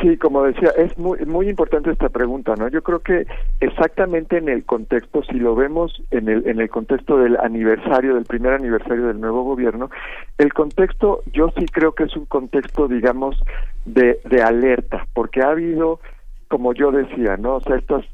[0.00, 2.68] Sí, como decía, es muy, muy importante esta pregunta, ¿no?
[2.68, 3.26] Yo creo que
[3.60, 8.24] exactamente en el contexto, si lo vemos en el, en el contexto del aniversario, del
[8.24, 9.90] primer aniversario del nuevo gobierno,
[10.38, 13.42] el contexto yo sí creo que es un contexto, digamos,
[13.84, 16.00] de, de alerta, porque ha habido,
[16.48, 17.56] como yo decía, ¿no?
[17.56, 18.04] O sea, estas,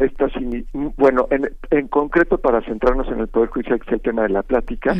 [0.00, 0.32] estas,
[0.96, 4.30] bueno, en, en concreto para centrarnos en el Poder Judicial, que es el tema de
[4.30, 4.94] la plática,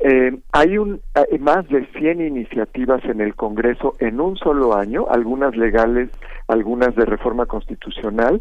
[0.00, 5.06] eh, hay un, eh, más de 100 iniciativas en el Congreso en un solo año,
[5.10, 6.10] algunas legales,
[6.48, 8.40] algunas de reforma constitucional,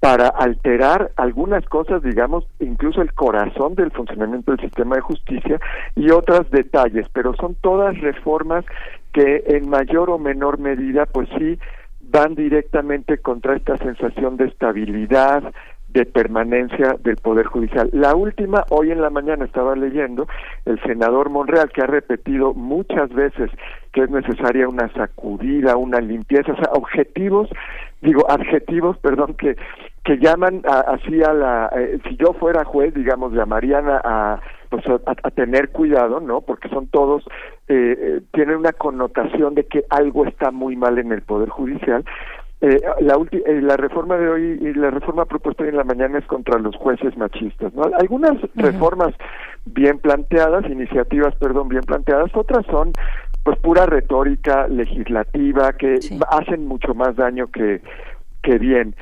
[0.00, 5.60] para alterar algunas cosas, digamos, incluso el corazón del funcionamiento del sistema de justicia
[5.94, 8.64] y otras detalles, pero son todas reformas
[9.12, 11.58] que en mayor o menor medida, pues sí,
[12.00, 15.42] van directamente contra esta sensación de estabilidad,
[15.88, 17.88] de permanencia del Poder Judicial.
[17.92, 20.26] La última, hoy en la mañana estaba leyendo,
[20.64, 23.50] el senador Monreal, que ha repetido muchas veces
[23.92, 27.48] que es necesaria una sacudida, una limpieza, o sea, objetivos,
[28.02, 29.56] digo, adjetivos, perdón, que,
[30.04, 35.30] que llaman así a la, eh, si yo fuera juez, digamos, llamarían a, pues a,
[35.30, 36.42] tener cuidado, ¿no?
[36.42, 37.24] Porque son todos,
[37.68, 42.04] eh, eh, tienen una connotación de que algo está muy mal en el Poder Judicial
[42.62, 46.18] eh, la, eh, la reforma de hoy y la reforma propuesta hoy en la mañana
[46.18, 47.74] es contra los jueces machistas.
[47.74, 47.82] ¿no?
[47.98, 49.14] Algunas reformas
[49.66, 52.92] bien planteadas, iniciativas, perdón, bien planteadas, otras son
[53.42, 55.98] pues pura retórica legislativa que
[56.30, 57.82] hacen mucho más daño que,
[58.42, 58.96] que bien.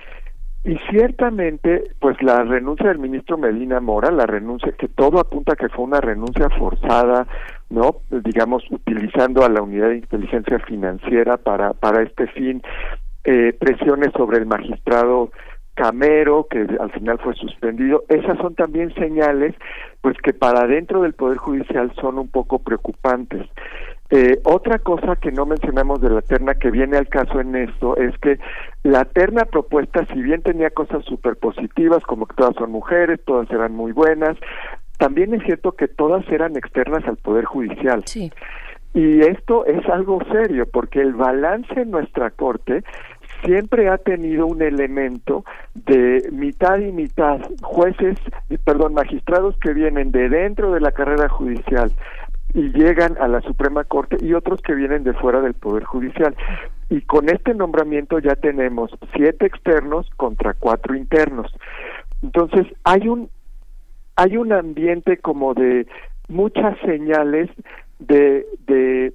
[0.64, 5.68] Y ciertamente, pues la renuncia del ministro Medina Mora, la renuncia que todo apunta que
[5.68, 7.26] fue una renuncia forzada,
[7.68, 7.96] ¿no?
[8.10, 12.62] Digamos, utilizando a la unidad de inteligencia financiera para, para este fin,
[13.24, 15.30] eh, presiones sobre el magistrado
[15.74, 18.04] Camero, que al final fue suspendido.
[18.08, 19.54] Esas son también señales,
[20.00, 23.46] pues que para dentro del Poder Judicial son un poco preocupantes.
[24.10, 27.96] Eh, otra cosa que no mencionamos de la terna que viene al caso en esto
[27.96, 28.38] es que
[28.84, 33.50] la terna propuesta, si bien tenía cosas súper positivas, como que todas son mujeres, todas
[33.50, 34.36] eran muy buenas,
[34.98, 38.02] también es cierto que todas eran externas al Poder Judicial.
[38.06, 38.30] Sí.
[38.92, 42.84] Y esto es algo serio, porque el balance en nuestra Corte
[43.44, 45.44] siempre ha tenido un elemento
[45.74, 48.18] de mitad y mitad, jueces,
[48.64, 51.92] perdón, magistrados que vienen de dentro de la carrera judicial
[52.54, 56.36] y llegan a la Suprema Corte y otros que vienen de fuera del Poder Judicial.
[56.88, 61.52] Y con este nombramiento ya tenemos siete externos contra cuatro internos.
[62.22, 63.28] Entonces hay un
[64.16, 65.88] hay un ambiente como de
[66.28, 67.50] muchas señales
[67.98, 69.12] de, de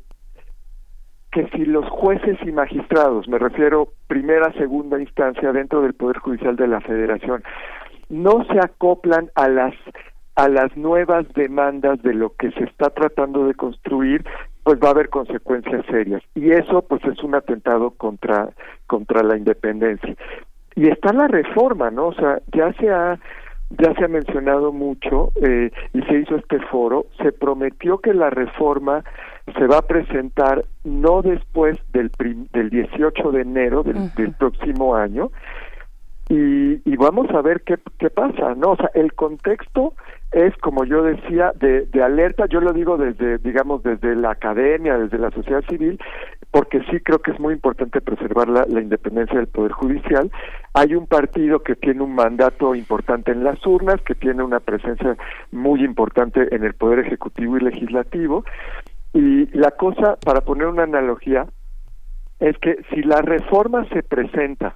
[1.31, 6.56] que si los jueces y magistrados, me refiero primera, segunda instancia dentro del Poder Judicial
[6.56, 7.43] de la Federación,
[8.10, 9.73] no se acoplan a las
[10.35, 14.23] a las nuevas demandas de lo que se está tratando de construir,
[14.64, 16.23] pues va a haber consecuencias serias.
[16.34, 18.49] Y eso pues es un atentado contra
[18.88, 20.15] contra la independencia.
[20.76, 22.07] Y está la reforma, ¿no?
[22.07, 23.19] O sea, ya se ha
[23.69, 28.29] ya se ha mencionado mucho eh, y se hizo este foro, se prometió que la
[28.29, 29.03] reforma
[29.57, 32.11] se va a presentar no después del,
[32.51, 35.31] del 18 de enero del, del próximo año
[36.29, 38.73] y, y, vamos a ver qué, qué pasa, ¿no?
[38.73, 39.95] O sea, el contexto
[40.31, 44.97] es, como yo decía, de, de alerta, yo lo digo desde, digamos, desde la academia,
[44.97, 45.99] desde la sociedad civil,
[46.51, 50.31] porque sí creo que es muy importante preservar la, la independencia del Poder Judicial.
[50.73, 55.18] Hay un partido que tiene un mandato importante en las urnas, que tiene una presencia
[55.51, 58.43] muy importante en el Poder Ejecutivo y Legislativo,
[59.14, 61.47] y la cosa, para poner una analogía,
[62.39, 64.76] es que si la reforma se presenta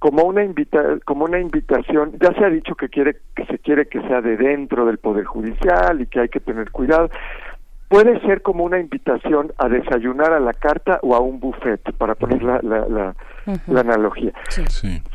[0.00, 3.86] como una invita como una invitación, ya se ha dicho que quiere que se quiere
[3.86, 7.10] que sea de dentro del poder judicial y que hay que tener cuidado.
[7.88, 12.14] Puede ser como una invitación a desayunar a la carta o a un buffet, para
[12.14, 13.14] poner la, la,
[13.66, 14.32] la, analogía.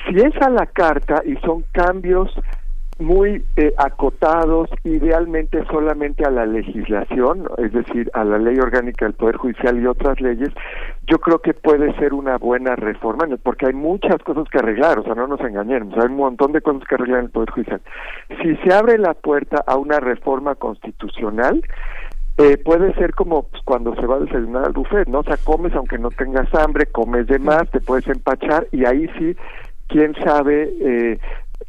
[0.08, 2.30] Si es a la carta y son cambios
[2.98, 9.14] muy eh, acotados, idealmente solamente a la legislación, es decir, a la ley orgánica del
[9.16, 10.50] Poder Judicial y otras leyes,
[11.06, 15.04] yo creo que puede ser una buena reforma, porque hay muchas cosas que arreglar, o
[15.04, 17.82] sea, no nos engañemos, hay un montón de cosas que arreglar en el Poder Judicial.
[18.42, 21.62] Si se abre la puerta a una reforma constitucional,
[22.38, 25.20] eh, puede ser como pues, cuando se va a desayunar al buffet, ¿no?
[25.20, 29.08] O sea, comes aunque no tengas hambre, comes de más, te puedes empachar y ahí
[29.18, 29.36] sí,
[29.88, 31.20] quién sabe eh,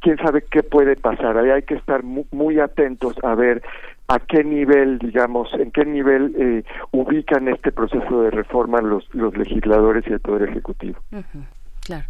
[0.07, 1.37] quién sabe qué puede pasar.
[1.37, 3.61] Ahí hay que estar muy, atentos a ver
[4.07, 6.63] a qué nivel, digamos, en qué nivel eh,
[6.93, 11.01] ubican este proceso de reforma los, los legisladores y el Poder Ejecutivo.
[11.85, 12.05] Claro.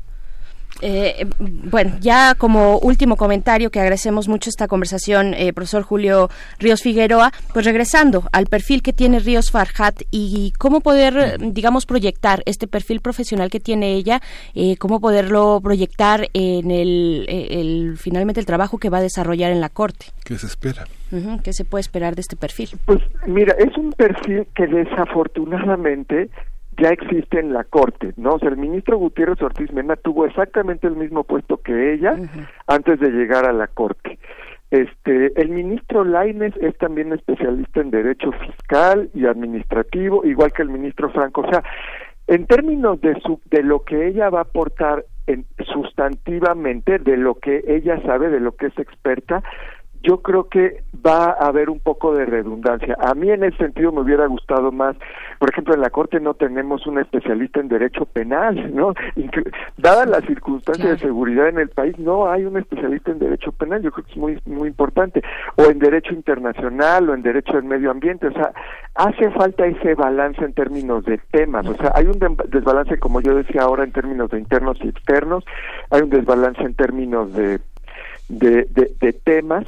[0.83, 6.29] Eh, bueno, ya como último comentario, que agradecemos mucho esta conversación, eh, profesor Julio
[6.59, 12.43] Ríos Figueroa, pues regresando al perfil que tiene Ríos Farhat y cómo poder, digamos, proyectar
[12.47, 14.21] este perfil profesional que tiene ella,
[14.55, 19.69] eh, cómo poderlo proyectar en el, finalmente el trabajo que va a desarrollar en la
[19.69, 20.07] Corte.
[20.25, 20.87] ¿Qué se espera?
[21.45, 22.71] ¿Qué se puede esperar de este perfil?
[22.85, 26.29] Pues mira, es un perfil que desafortunadamente
[26.79, 28.35] ya existe en la Corte, ¿no?
[28.35, 32.17] O sea, el ministro Gutiérrez Ortiz Mena tuvo exactamente el mismo puesto que ella
[32.67, 34.19] antes de llegar a la Corte.
[34.71, 40.71] Este, el ministro Laines es también especialista en derecho fiscal y administrativo, igual que el
[40.71, 41.43] ministro Franco.
[41.43, 41.63] O sea,
[42.27, 47.37] en términos de su, de lo que ella va a aportar en, sustantivamente, de lo
[47.37, 49.43] que ella sabe, de lo que es experta,
[50.07, 52.97] yo creo que va a haber un poco de redundancia.
[53.01, 54.97] A mí en ese sentido me hubiera gustado más,
[55.41, 58.95] por ejemplo, en la Corte no tenemos un especialista en derecho penal, ¿no?
[59.77, 63.83] Dadas las circunstancias de seguridad en el país, no hay un especialista en derecho penal,
[63.83, 65.23] yo creo que es muy muy importante,
[65.57, 68.53] o en derecho internacional o en derecho del medio ambiente, o sea,
[68.95, 72.19] hace falta ese balance en términos de temas, o sea, hay un
[72.49, 75.45] desbalance como yo decía ahora en términos de internos y externos,
[75.91, 77.59] hay un desbalance en términos de
[78.29, 78.67] de,
[79.01, 79.65] de, temas.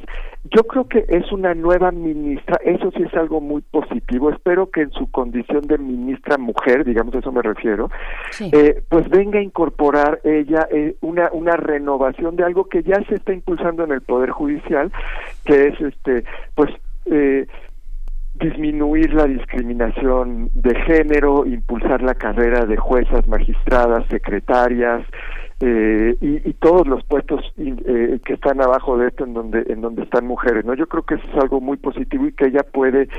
[0.51, 4.29] Yo creo que es una nueva ministra, eso sí es algo muy positivo.
[4.29, 7.89] Espero que en su condición de ministra mujer, digamos eso me refiero,
[8.39, 13.15] eh, pues venga a incorporar ella eh, una, una renovación de algo que ya se
[13.15, 14.91] está impulsando en el Poder Judicial,
[15.45, 16.23] que es este,
[16.55, 16.71] pues,
[17.05, 17.47] eh,
[18.35, 25.05] disminuir la discriminación de género, impulsar la carrera de juezas, magistradas, secretarias,
[25.61, 30.03] eh, y, todos los puestos eh, que están abajo de esto en donde en donde
[30.03, 33.09] están mujeres no yo creo que eso es algo muy positivo y que ella puede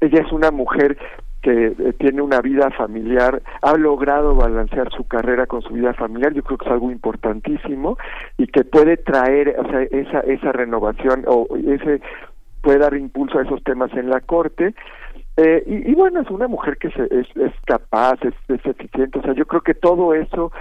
[0.00, 0.96] ella es una mujer
[1.42, 6.34] que eh, tiene una vida familiar, ha logrado balancear su carrera con su vida familiar,
[6.34, 7.96] yo creo que es algo importantísimo
[8.36, 12.00] y que puede traer o sea, esa esa renovación o ese
[12.62, 14.74] puede dar impulso a esos temas en la corte
[15.36, 19.22] eh, y, bueno, es una mujer que se, es, es capaz, es, es, eficiente, o
[19.22, 20.52] sea, yo creo que todo eso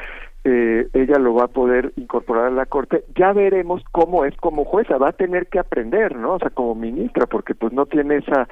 [0.46, 3.04] eh, ella lo va a poder incorporar a la corte.
[3.16, 6.36] Ya veremos cómo es como jueza, va a tener que aprender, ¿no?
[6.36, 8.48] O sea, como ministra, porque pues no tiene esa,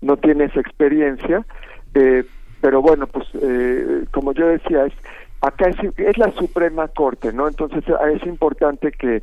[0.00, 1.44] no tiene esa experiencia.
[1.94, 2.24] Eh,
[2.60, 4.92] pero bueno, pues eh, como yo decía, es,
[5.40, 7.48] acá es, es, la Suprema Corte, ¿no?
[7.48, 9.22] Entonces es importante que,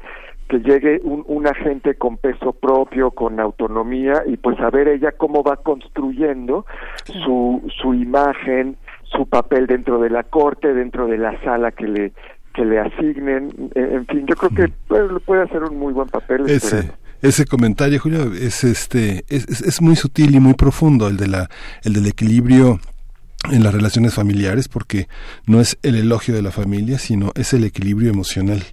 [0.50, 5.12] que llegue un, un agente con peso propio, con autonomía y pues a ver ella
[5.12, 6.66] cómo va construyendo
[7.06, 8.78] su, su imagen,
[9.12, 12.14] su papel dentro de la corte, dentro de la sala que le
[12.54, 16.50] que le asignen, en fin, yo creo que puede, puede hacer un muy buen papel.
[16.50, 21.28] Ese, ese comentario, Julio, es este es, es, muy sutil y muy profundo el de
[21.28, 21.50] la
[21.84, 22.80] el del equilibrio
[23.52, 25.08] en las relaciones familiares porque
[25.46, 28.64] no es el elogio de la familia, sino es el equilibrio emocional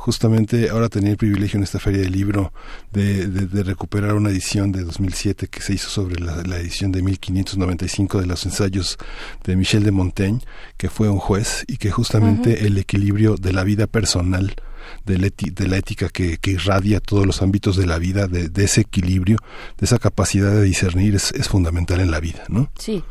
[0.00, 2.54] justamente ahora tenía el privilegio en esta feria del libro
[2.90, 8.20] de, de, recuperar una edición de 2007 que se hizo sobre la, edición de 1595
[8.20, 8.96] de los ensayos
[9.44, 10.40] de Michel de Montaigne,
[10.78, 14.56] que fue un juez y que justamente el equilibrio de la vida personal
[15.04, 18.48] de la, de la ética que, que, irradia todos los ámbitos de la vida, de,
[18.48, 19.36] de, ese equilibrio,
[19.78, 22.70] de esa capacidad de discernir es, es fundamental en la vida, ¿no?
[22.78, 23.04] Sí,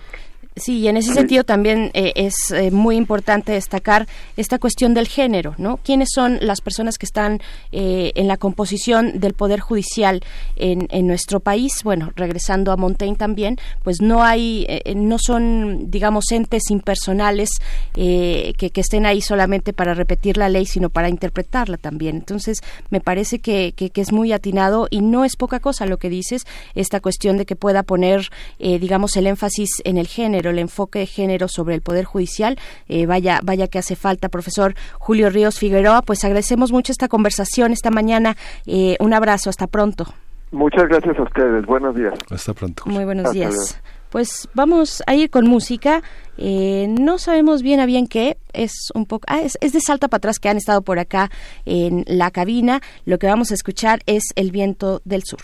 [0.55, 5.07] Sí, y en ese sentido también eh, es eh, muy importante destacar esta cuestión del
[5.07, 5.77] género, ¿no?
[5.77, 7.39] ¿Quiénes son las personas que están
[7.71, 10.21] eh, en la composición del Poder Judicial
[10.57, 11.81] en, en, nuestro país?
[11.83, 17.49] Bueno, regresando a Montaigne también, pues no hay, no son, digamos, entes impersonales
[17.93, 22.17] que, que, estén ahí solamente para repetir la ley, sino para interpretarla también.
[22.17, 22.59] Entonces,
[22.89, 26.09] me parece que, que, que es muy atinado y no es poca cosa lo que
[26.09, 26.45] dices,
[26.75, 31.05] esta cuestión de que pueda poner, digamos, el énfasis en el género el enfoque de
[31.05, 32.57] género sobre el Poder Judicial.
[32.87, 36.01] Eh, vaya, vaya que hace falta, profesor Julio Ríos Figueroa.
[36.01, 38.35] Pues agradecemos mucho esta conversación esta mañana.
[38.65, 40.05] Eh, un abrazo, hasta pronto.
[40.51, 41.65] Muchas gracias a ustedes.
[41.65, 42.13] Buenos días.
[42.31, 42.83] Hasta pronto.
[42.85, 43.79] Muy buenos días.
[44.09, 46.01] Pues vamos a ir con música.
[46.37, 48.37] Eh, no sabemos bien a bien qué.
[48.53, 49.25] Es un poco.
[49.27, 51.29] Ah, es, es de Salta para atrás que han estado por acá
[51.65, 52.81] en la cabina.
[53.05, 55.41] Lo que vamos a escuchar es El viento del sur.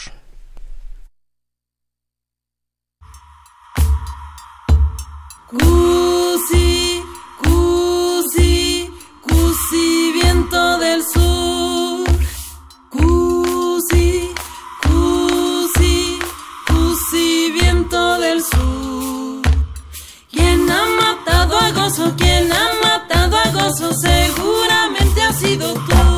[5.60, 7.02] Cusi,
[7.42, 8.90] cusi,
[9.22, 12.04] cusi, viento del sur.
[12.90, 14.34] Cusi,
[14.84, 16.20] cusi,
[16.68, 19.42] cusi, viento del sur.
[20.32, 22.14] ¿Quién ha matado a gozo?
[22.18, 23.94] ¿Quién ha matado a gozo?
[23.94, 26.15] Seguramente ha sido tú.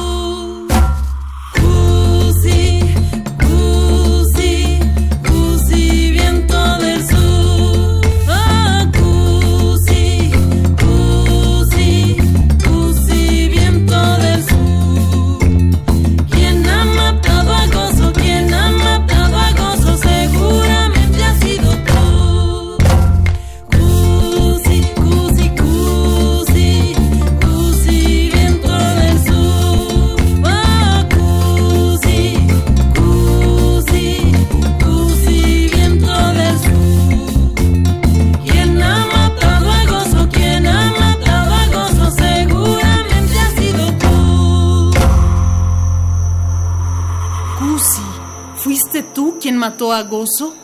[49.17, 50.55] Tú quien mató a Gozo?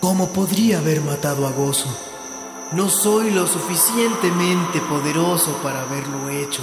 [0.00, 1.94] ¿Cómo podría haber matado a Gozo?
[2.72, 6.62] No soy lo suficientemente poderoso para haberlo hecho.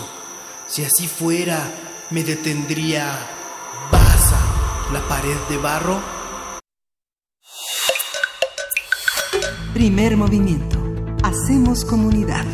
[0.67, 1.71] Si así fuera,
[2.09, 3.15] me detendría
[3.91, 4.39] Baza,
[4.91, 5.99] la pared de barro.
[9.71, 10.79] Primer movimiento.
[11.21, 12.45] Hacemos comunidad.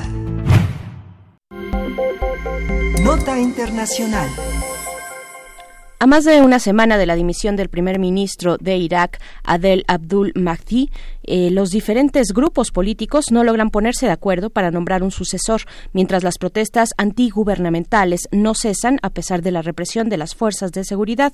[2.99, 4.29] Nota Internacional.
[6.05, 10.33] A más de una semana de la dimisión del primer ministro de Irak, Adel Abdul
[10.35, 10.91] Mahdi,
[11.27, 15.61] eh, los diferentes grupos políticos no logran ponerse de acuerdo para nombrar un sucesor,
[15.93, 20.83] mientras las protestas antigubernamentales no cesan a pesar de la represión de las fuerzas de
[20.83, 21.33] seguridad.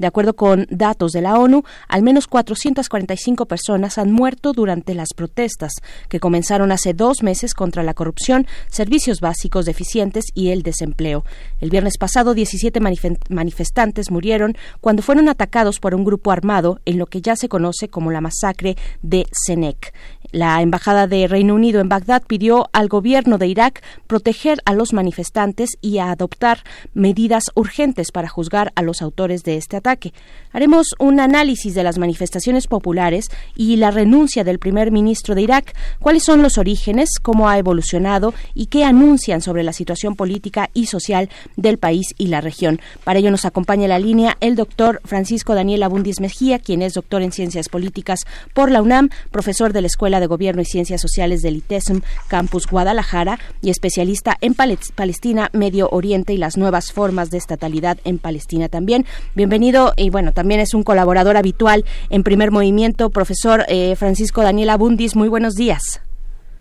[0.00, 5.08] De acuerdo con datos de la ONU, al menos 445 personas han muerto durante las
[5.14, 5.72] protestas,
[6.08, 11.26] que comenzaron hace dos meses contra la corrupción, servicios básicos deficientes y el desempleo.
[11.60, 12.80] El viernes pasado, 17
[13.28, 17.88] manifestantes murieron cuando fueron atacados por un grupo armado en lo que ya se conoce
[17.88, 19.92] como la masacre de Senec.
[20.32, 24.92] La Embajada de Reino Unido en Bagdad pidió al gobierno de Irak proteger a los
[24.92, 26.62] manifestantes y a adoptar
[26.94, 30.12] medidas urgentes para juzgar a los autores de este ataque.
[30.52, 33.26] Haremos un análisis de las manifestaciones populares
[33.56, 38.32] y la renuncia del primer ministro de Irak, cuáles son los orígenes, cómo ha evolucionado
[38.54, 42.80] y qué anuncian sobre la situación política y social del país y la región.
[43.02, 47.22] Para ello nos acompaña la línea el doctor Francisco Daniel Abundis Mejía, quien es doctor
[47.22, 48.20] en Ciencias Políticas
[48.54, 52.66] por la UNAM, profesor de la Escuela de Gobierno y Ciencias Sociales del ITESM Campus
[52.66, 58.68] Guadalajara y especialista en Palestina, Medio Oriente y las nuevas formas de estatalidad en Palestina
[58.68, 59.04] también.
[59.34, 64.70] Bienvenido y bueno, también es un colaborador habitual en Primer Movimiento, profesor eh, Francisco Daniel
[64.70, 65.16] Abundis.
[65.16, 66.02] Muy buenos días.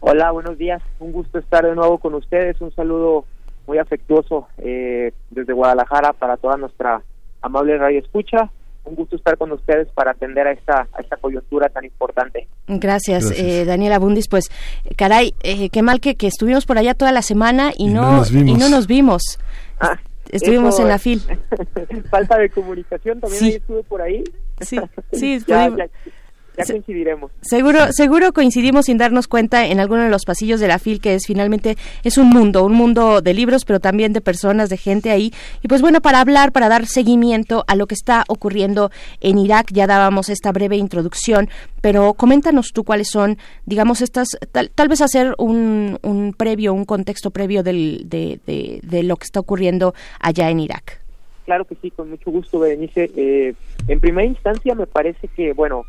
[0.02, 0.81] Hola, buenos días.
[0.99, 2.60] Un gusto estar de nuevo con ustedes.
[2.61, 3.26] Un saludo
[3.68, 7.02] muy afectuoso eh, desde Guadalajara para toda nuestra
[7.41, 8.49] amable radio escucha
[8.85, 12.47] un gusto estar con ustedes para atender a esta, a esta coyuntura tan importante.
[12.68, 13.47] Gracias, Gracias.
[13.47, 14.27] Eh, Daniela Bundis.
[14.27, 14.49] Pues,
[14.95, 18.01] caray, eh, qué mal que, que, estuvimos por allá toda la semana y, y no,
[18.03, 18.49] no, nos vimos.
[18.49, 19.39] Y no nos vimos.
[19.80, 19.97] Ah,
[20.31, 21.22] Estuvimos eso, en la FIL.
[22.11, 23.45] falta de comunicación, también Sí.
[23.47, 24.23] ahí estuve por ahí.
[24.61, 24.77] Sí,
[25.11, 25.89] sí, ya, estuvimos-
[26.68, 27.31] ya, coincidiremos.
[27.41, 31.15] Seguro, seguro coincidimos sin darnos cuenta en alguno de los pasillos de la FIL que
[31.15, 35.11] es finalmente es un mundo, un mundo de libros, pero también de personas, de gente
[35.11, 35.31] ahí.
[35.61, 38.91] Y pues bueno, para hablar, para dar seguimiento a lo que está ocurriendo
[39.22, 41.49] en Irak, ya dábamos esta breve introducción,
[41.81, 46.86] pero coméntanos tú cuáles son, digamos, estas, tal, tal vez hacer un, un previo, un
[46.86, 51.02] contexto previo del, de, de, de lo que está ocurriendo allá en Irak.
[51.45, 53.10] Claro que sí, con mucho gusto, Berenice.
[53.15, 53.56] Eh,
[53.88, 55.84] en primera instancia, me parece que, bueno,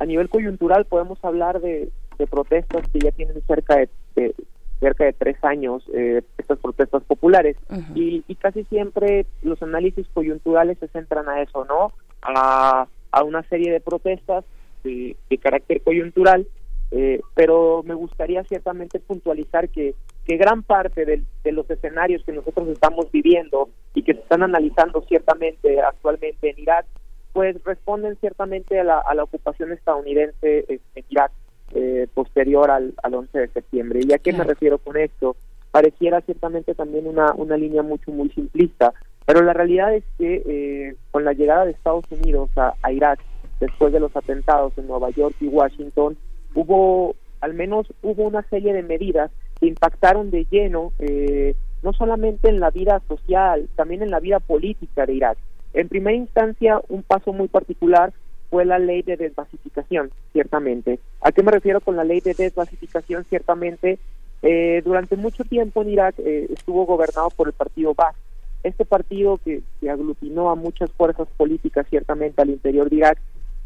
[0.00, 4.34] a nivel coyuntural podemos hablar de, de protestas que ya tienen cerca de, de-
[4.80, 7.54] cerca de tres años, eh, estas protestas populares,
[7.94, 11.92] y, y casi siempre los análisis coyunturales se centran a eso, ¿no?
[12.22, 14.42] A, a una serie de protestas
[14.82, 16.46] de, de carácter coyuntural,
[16.92, 19.94] eh, pero me gustaría ciertamente puntualizar que,
[20.24, 25.02] que gran parte de los escenarios que nosotros estamos viviendo y que se están analizando
[25.02, 26.86] ciertamente actualmente en Irak,
[27.32, 31.32] pues responden ciertamente a la, a la ocupación estadounidense en, Irak
[31.74, 34.00] eh, posterior al, al 11 de septiembre.
[34.02, 35.36] ¿Y a qué me refiero con esto?
[35.70, 38.92] Pareciera ciertamente también una, una línea mucho, muy simplista,
[39.24, 43.20] pero la realidad es que eh, con la llegada de Estados Unidos a, a Irak,
[43.60, 46.16] después de los atentados en Nueva York y Washington,
[46.54, 49.30] hubo, al menos hubo una serie de medidas
[49.60, 54.40] que impactaron de lleno eh, no solamente en la vida social, también en la vida
[54.40, 55.38] política de Irak.
[55.74, 58.12] En primera instancia, un paso muy particular
[58.50, 60.98] fue la ley de desbasificación, ciertamente.
[61.20, 63.24] ¿A qué me refiero con la ley de desbasificación?
[63.24, 63.98] Ciertamente,
[64.42, 68.16] eh, durante mucho tiempo en Irak eh, estuvo gobernado por el partido Baath.
[68.62, 73.18] Este partido que, que aglutinó a muchas fuerzas políticas ciertamente al interior de Irak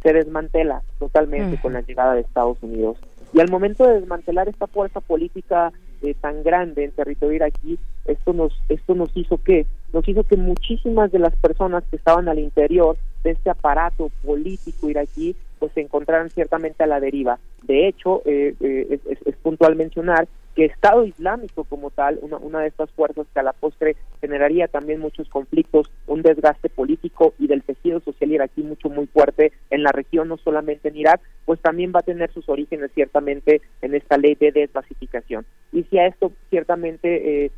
[0.03, 2.99] se desmantela totalmente con la llegada de Estados Unidos.
[3.33, 5.73] Y al momento de desmantelar esta fuerza política
[6.03, 10.37] eh, tan grande en territorio iraquí, esto nos, esto nos hizo que, nos hizo que
[10.37, 15.81] muchísimas de las personas que estaban al interior de este aparato político iraquí, pues se
[15.81, 17.39] encontraran ciertamente a la deriva.
[17.63, 22.61] De hecho, eh, eh, es, es, puntual mencionar que Estado Islámico como tal, una, una
[22.61, 27.47] de estas fuerzas que a la postre generaría también muchos conflictos, un desgaste político y
[27.47, 31.61] del tejido social iraquí mucho muy fuerte en la región, no solamente en Irak, pues
[31.61, 35.45] también va a tener sus orígenes ciertamente en esta ley de desbasificación.
[35.73, 37.51] Y si a esto ciertamente eh,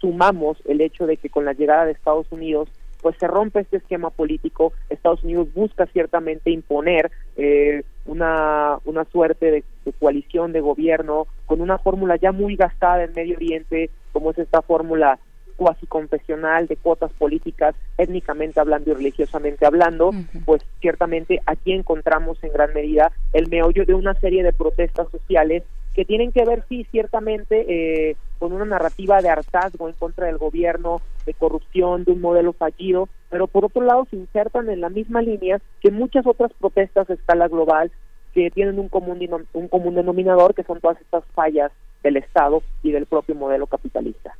[0.00, 2.68] sumamos el hecho de que con la llegada de Estados Unidos
[3.00, 9.50] pues se rompe este esquema político, Estados Unidos busca ciertamente imponer eh, una, una suerte
[9.50, 9.64] de,
[10.00, 14.62] coalición de gobierno con una fórmula ya muy gastada en Medio Oriente, como es esta
[14.62, 15.18] fórmula
[15.56, 20.12] cuasi confesional de cuotas políticas, étnicamente hablando y religiosamente hablando,
[20.44, 25.64] pues ciertamente aquí encontramos en gran medida el meollo de una serie de protestas sociales
[25.98, 27.64] que tienen que ver, sí, ciertamente,
[28.10, 32.52] eh, con una narrativa de hartazgo en contra del gobierno, de corrupción, de un modelo
[32.52, 37.10] fallido, pero por otro lado se insertan en la misma línea que muchas otras protestas
[37.10, 37.90] a escala global
[38.32, 41.72] que tienen un común, un común denominador, que son todas estas fallas
[42.08, 44.34] del Estado y del propio modelo capitalista.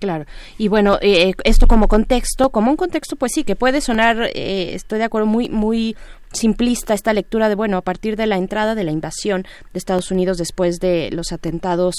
[0.00, 0.24] claro.
[0.58, 4.74] Y bueno, eh, esto como contexto, como un contexto, pues sí, que puede sonar, eh,
[4.74, 5.96] estoy de acuerdo, muy, muy
[6.32, 9.42] simplista esta lectura de, bueno, a partir de la entrada de la invasión
[9.72, 11.94] de Estados Unidos después de los atentados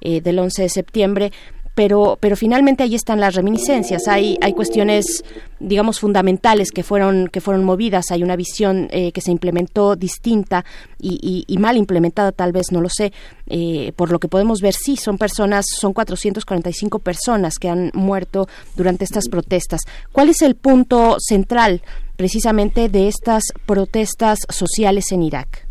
[0.00, 1.32] eh, del 11 de septiembre,
[1.74, 4.08] pero, pero finalmente ahí están las reminiscencias.
[4.08, 5.24] Hay, hay cuestiones,
[5.60, 8.10] digamos, fundamentales que fueron, que fueron movidas.
[8.10, 10.64] Hay una visión eh, que se implementó distinta
[10.98, 13.12] y, y, mal implementada, tal vez, no lo sé.
[13.46, 18.48] Eh, por lo que podemos ver, sí, son personas, son 445 personas que han muerto
[18.76, 19.80] durante estas protestas.
[20.12, 21.82] ¿Cuál es el punto central
[22.16, 25.69] precisamente de estas protestas sociales en Irak?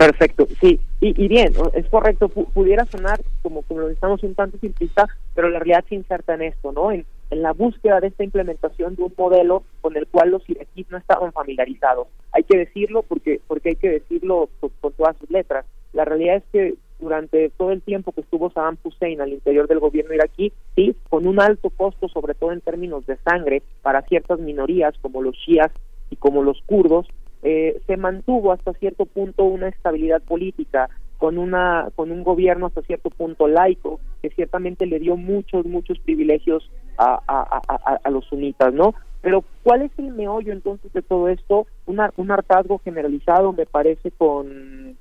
[0.00, 5.06] Perfecto, sí, y, bien, es correcto, pudiera sonar como, como lo estamos un tanto simplista,
[5.34, 6.90] pero la realidad se inserta en esto, ¿no?
[6.90, 10.96] En, la búsqueda de esta implementación de un modelo con el cual los iraquíes no
[10.96, 12.08] estaban familiarizados.
[12.32, 15.66] Hay que decirlo porque, porque hay que decirlo con, todas sus letras.
[15.92, 19.80] La realidad es que durante todo el tiempo que estuvo Saddam Hussein al interior del
[19.80, 24.40] gobierno iraquí, sí, con un alto costo, sobre todo en términos de sangre, para ciertas
[24.40, 25.70] minorías como los shias
[26.10, 27.06] y como los kurdos,
[27.42, 30.88] eh, se mantuvo hasta cierto punto una estabilidad política
[31.18, 35.98] con una con un gobierno hasta cierto punto laico que ciertamente le dio muchos muchos
[35.98, 41.28] privilegios a, a, a, los sunitas no pero cuál es el meollo entonces de todo
[41.28, 44.96] esto una, un hartazgo generalizado me parece con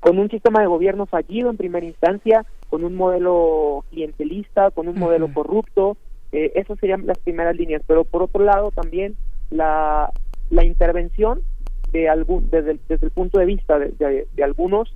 [0.00, 4.98] con un sistema de gobierno fallido en primera instancia con un modelo clientelista con un
[4.98, 5.96] modelo corrupto
[6.34, 7.82] eh, esas serían las primeras líneas.
[7.86, 9.16] Pero por otro lado también
[9.50, 10.10] la
[10.50, 11.40] la intervención
[11.94, 14.92] de algún, desde, desde el punto de vista de, algunos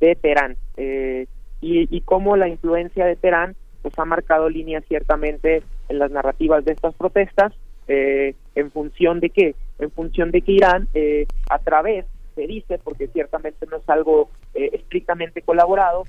[0.00, 1.26] de Teherán eh,
[1.60, 6.64] y, y cómo la influencia de Teherán pues ha marcado líneas ciertamente en las narrativas
[6.64, 7.52] de estas protestas
[7.86, 12.04] eh, en función de qué en función de que Irán eh, a través
[12.34, 16.02] se dice porque ciertamente no es algo estrictamente colaborado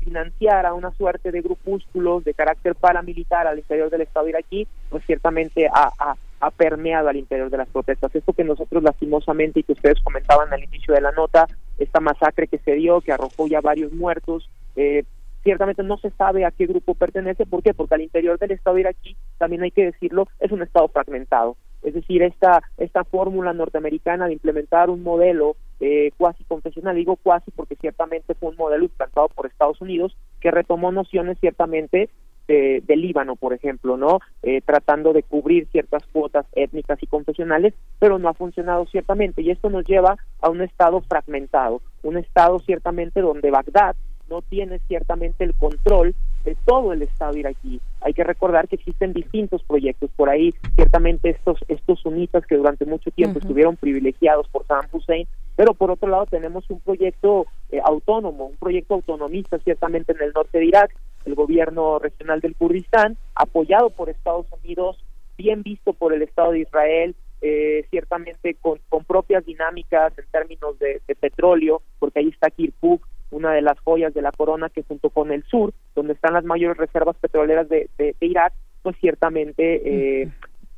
[0.00, 5.04] financiar a una suerte de grupúsculos de carácter paramilitar al interior del Estado iraquí pues
[5.04, 8.14] ciertamente ha, ha, ha permeado al interior de las protestas.
[8.14, 11.46] Esto que nosotros lastimosamente y que ustedes comentaban al inicio de la nota,
[11.78, 15.04] esta masacre que se dio, que arrojó ya varios muertos, eh,
[15.42, 17.46] ciertamente no se sabe a qué grupo pertenece.
[17.46, 17.74] ¿Por qué?
[17.74, 21.56] Porque al interior del Estado iraquí, también hay que decirlo, es un Estado fragmentado.
[21.82, 27.50] Es decir, esta, esta fórmula norteamericana de implementar un modelo eh, cuasi confesional, digo cuasi
[27.50, 32.08] porque ciertamente fue un modelo implantado por Estados Unidos que retomó nociones ciertamente
[32.48, 34.20] de, Líbano, por ejemplo, ¿no?
[34.42, 39.42] Eh, tratando de cubrir ciertas cuotas étnicas y confesionales, pero no ha funcionado ciertamente.
[39.42, 43.96] Y esto nos lleva a un estado fragmentado, un estado ciertamente donde Bagdad
[44.30, 46.14] no tiene ciertamente el control
[46.44, 47.80] de todo el Estado iraquí.
[48.00, 52.84] Hay que recordar que existen distintos proyectos por ahí, ciertamente estos estos sunitas que durante
[52.84, 55.26] mucho tiempo estuvieron privilegiados por Saddam Hussein,
[55.58, 60.32] pero por otro lado tenemos un proyecto eh, autónomo, un proyecto autonomista ciertamente en el
[60.32, 60.94] norte de Irak,
[61.24, 65.04] el gobierno regional del Kurdistán, apoyado por Estados Unidos,
[65.36, 70.78] bien visto por el Estado de Israel, eh, ciertamente con, con propias dinámicas en términos
[70.78, 75.10] de, petróleo, porque ahí está Kirkuk, una de las joyas de la corona que junto
[75.10, 78.52] con el sur, donde están las mayores reservas petroleras de, de, de Irak,
[78.84, 80.30] pues ciertamente eh,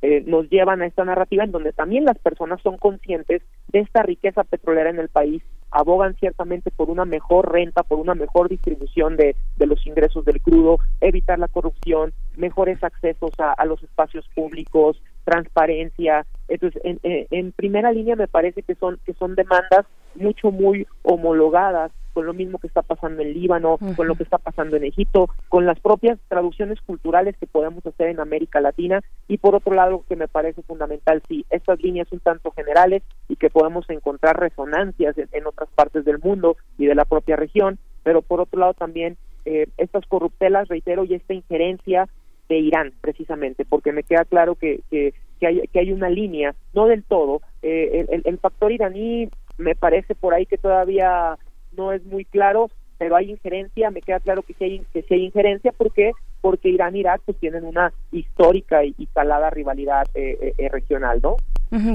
[0.03, 4.03] eh, nos llevan a esta narrativa en donde también las personas son conscientes de esta
[4.03, 9.17] riqueza petrolera en el país, abogan ciertamente por una mejor renta, por una mejor distribución
[9.17, 14.27] de, de los ingresos del crudo, evitar la corrupción, mejores accesos a, a los espacios
[14.35, 16.27] públicos, transparencia.
[16.51, 22.27] Entonces, en, primera línea me parece que son que son demandas mucho muy homologadas con
[22.27, 25.65] lo mismo que está pasando en Líbano, con lo que está pasando en Egipto, con
[25.65, 29.01] las propias traducciones culturales que podemos hacer en América Latina.
[29.29, 33.37] Y por otro lado que me parece fundamental, sí, estas líneas un tanto generales y
[33.37, 37.79] que podemos encontrar resonancias en, en otras partes del mundo y de la propia región,
[38.03, 42.09] pero por otro lado también eh, estas corruptelas, reitero, y esta injerencia
[42.49, 46.55] de Irán, precisamente, porque me queda claro que, que, que, hay, que hay una línea,
[46.75, 51.37] no del todo, eh, el, el factor iraní me parece por ahí que todavía
[51.73, 52.69] no es muy claro,
[52.99, 56.13] pero hay injerencia, me queda claro que sí hay, que sí hay injerencia, ¿por qué?
[56.43, 59.09] Porque Irán y Irak pues tienen una histórica y, y
[59.51, 61.37] rivalidad eh, eh, regional, ¿no?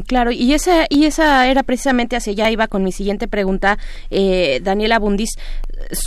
[0.07, 3.77] Claro, y esa, y esa era precisamente hacia allá iba con mi siguiente pregunta,
[4.09, 5.31] eh, Daniela Bundis.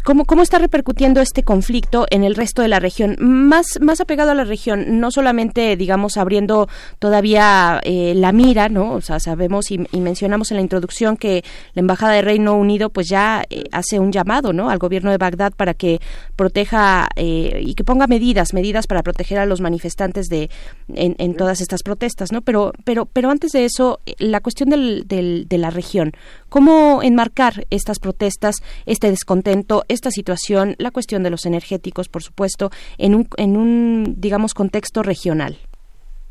[0.05, 3.16] ¿Cómo, ¿Cómo está repercutiendo este conflicto en el resto de la región?
[3.19, 6.69] Más, más apegado a la región, no solamente, digamos, abriendo
[6.99, 8.93] todavía eh, la mira, ¿no?
[8.93, 12.89] O sea, sabemos y, y, mencionamos en la introducción que la Embajada de Reino Unido,
[12.89, 14.70] pues ya eh, hace un llamado, ¿no?
[14.70, 16.01] Al gobierno de Bagdad para que
[16.35, 20.49] proteja eh, y que ponga medidas, medidas para proteger a los manifestantes de,
[20.95, 22.40] en, en todas estas protestas, ¿no?
[22.40, 26.13] Pero, pero, pero antes de eso, la cuestión del, del, de la región.
[26.49, 28.57] ¿Cómo enmarcar estas protestas,
[28.87, 34.15] este descontento, esta situación, la cuestión de los energéticos, por supuesto, en un, en un
[34.19, 35.59] digamos, contexto regional?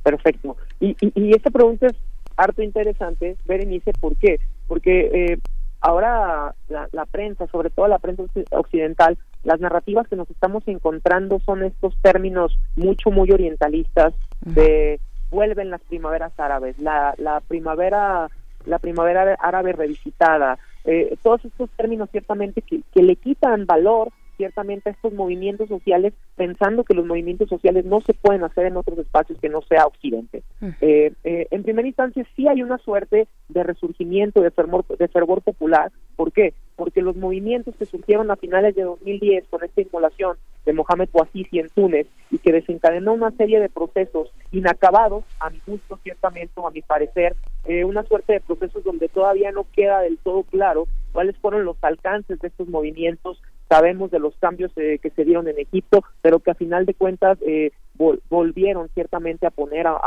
[0.03, 0.55] Perfecto.
[0.79, 1.95] Y, y, y esta pregunta es
[2.37, 4.39] harto interesante, Berenice, ¿por qué?
[4.67, 5.39] Porque eh,
[5.81, 11.39] ahora la, la prensa, sobre todo la prensa occidental, las narrativas que nos estamos encontrando
[11.45, 14.99] son estos términos mucho, muy orientalistas de
[15.29, 18.29] vuelven las primaveras árabes, la, la primavera
[18.65, 24.89] la primavera árabe revisitada, eh, todos estos términos ciertamente que, que le quitan valor ciertamente
[24.89, 28.99] a estos movimientos sociales pensando que los movimientos sociales no se pueden hacer en otros
[28.99, 30.43] espacios que no sea Occidente.
[30.61, 30.75] -huh.
[30.81, 35.41] eh, eh, en primera instancia sí hay una suerte de resurgimiento, de fervor, de fervor
[35.41, 35.91] popular.
[36.15, 36.53] ¿Por qué?
[36.77, 41.59] Porque los movimientos que surgieron a finales de 2010 con esta inmolación de Mohamed Bouazizi
[41.59, 46.67] en Túnez y que desencadenó una serie de procesos inacabados, a mi gusto ciertamente o
[46.67, 47.35] a mi parecer,
[47.65, 51.77] eh, una suerte de procesos donde todavía no queda del todo claro cuáles fueron los
[51.81, 56.39] alcances de estos movimientos, sabemos de los cambios eh, que se dieron en Egipto, pero
[56.39, 59.97] que a final de cuentas eh, vol volvieron ciertamente a poner a,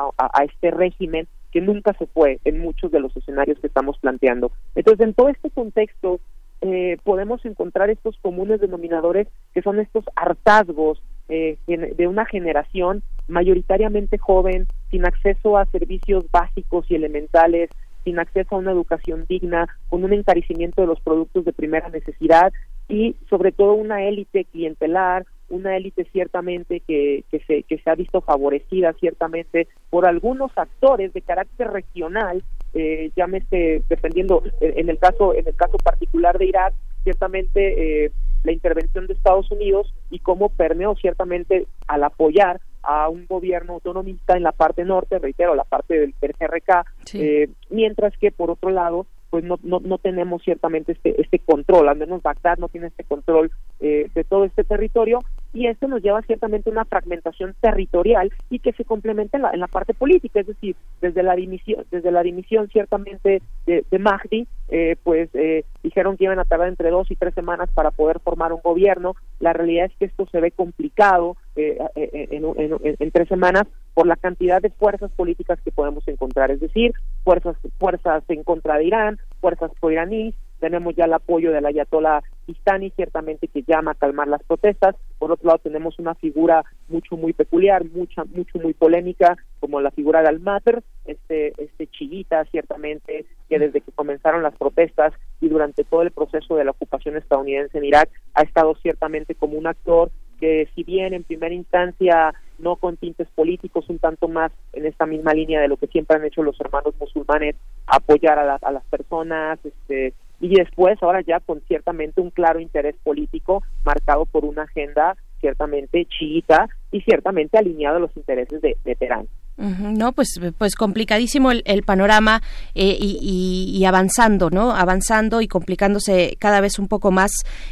[0.44, 4.52] este régimen que nunca se fue en muchos de los escenarios que estamos planteando.
[4.74, 6.20] Entonces, en todo este contexto,
[6.62, 14.18] eh, podemos encontrar estos comunes denominadores que son estos hartazgos eh, de una generación mayoritariamente
[14.18, 17.70] joven, sin acceso a servicios básicos y elementales,
[18.04, 22.52] sin acceso a una educación digna, con un encarecimiento de los productos de primera necesidad
[22.88, 27.94] y sobre todo una élite clientelar, una élite ciertamente que, que, se, que se ha
[27.94, 32.42] visto favorecida ciertamente por algunos actores de carácter regional,
[32.74, 36.74] eh, llámese dependiendo en el caso en el caso particular de Irak,
[37.04, 38.12] ciertamente eh,
[38.44, 44.36] la intervención de Estados Unidos y cómo permeó ciertamente al apoyar a un gobierno autonomista
[44.36, 47.20] en la parte norte, reitero, la parte del PRK, sí.
[47.20, 51.88] eh, mientras que por otro lado pues no, no, no tenemos ciertamente este, este control,
[51.88, 55.20] al menos Bagdad no tiene este control eh, de todo este territorio
[55.52, 59.50] y esto nos lleva ciertamente a una fragmentación territorial y que se complementa en la,
[59.50, 63.98] en la parte política, es decir, desde la dimisión, desde la dimisión ciertamente de, de
[63.98, 67.90] Mahdi, eh, pues eh, dijeron que iban a tardar entre dos y tres semanas para
[67.90, 72.72] poder formar un gobierno, la realidad es que esto se ve complicado eh, en, en,
[72.82, 73.64] en, en tres semanas
[73.94, 76.92] por la cantidad de fuerzas políticas que podemos encontrar, es decir,
[77.24, 82.90] fuerzas, fuerzas en contra de Irán, fuerzas pro-iraníes, tenemos ya el apoyo del ayatollah Sistani,
[82.90, 84.96] ciertamente que llama a calmar las protestas.
[85.18, 89.90] Por otro lado, tenemos una figura mucho, muy peculiar, mucha, mucho, muy polémica, como la
[89.90, 95.84] figura de Al-Mater, este, este chiita, ciertamente, que desde que comenzaron las protestas y durante
[95.84, 100.10] todo el proceso de la ocupación estadounidense en Irak, ha estado ciertamente como un actor
[100.40, 105.06] que si bien en primera instancia no con tintes políticos, un tanto más en esta
[105.06, 107.56] misma línea de lo que siempre han hecho los hermanos musulmanes,
[107.86, 112.60] apoyar a, la, a las personas, este, y después ahora ya con ciertamente un claro
[112.60, 118.76] interés político marcado por una agenda ciertamente chiita y ciertamente alineado a los intereses de,
[118.84, 119.28] de Teherán.
[119.60, 122.42] No, pues, pues complicadísimo el, panorama
[122.74, 124.74] eh, y, avanzando, ¿no?
[124.74, 127.30] Avanzando y complicándose cada vez un poco más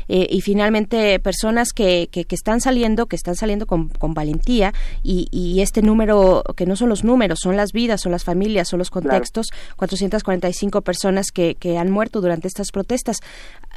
[0.09, 5.61] eh, y finalmente personas que, que, están saliendo, que están saliendo con, con valentía y,
[5.63, 8.91] este número, que no son los números, son las vidas, son las familias, son los
[8.91, 9.47] contextos,
[9.77, 13.17] 445 personas que, que han muerto durante estas protestas.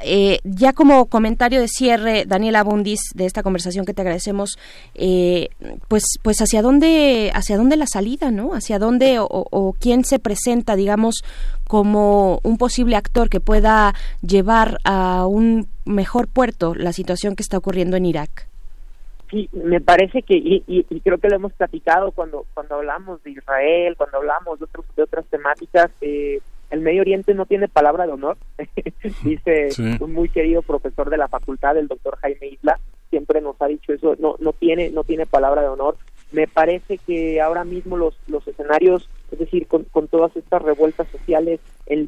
[0.04, 4.58] Eh, ya como comentario de cierre, Daniela Bundis, de esta conversación que te agradecemos,
[5.88, 8.54] pues, pues hacia dónde, hacia dónde la salida, ¿no?
[8.54, 11.24] Hacia dónde o, quién se presenta, digamos,
[11.68, 17.60] como un posible actor que pueda llevar a un mejor puerto la situación que está
[17.60, 18.48] ocurriendo en Irak.
[19.30, 23.96] Sí, me parece que, y, creo que lo hemos platicado cuando, cuando hablamos de Israel,
[23.96, 26.40] cuando hablamos de, otros, de otras temáticas, eh,
[26.72, 28.38] el Medio Oriente no tiene palabra de honor,
[29.24, 29.70] dice
[30.00, 32.80] un muy querido profesor de la facultad, el doctor Jaime Isla,
[33.12, 35.98] siempre nos ha dicho eso, no, no tiene, no tiene palabra de honor.
[36.32, 41.08] Me parece que ahora mismo los, los escenarios, es decir, con, con todas estas revueltas
[41.10, 41.60] sociales,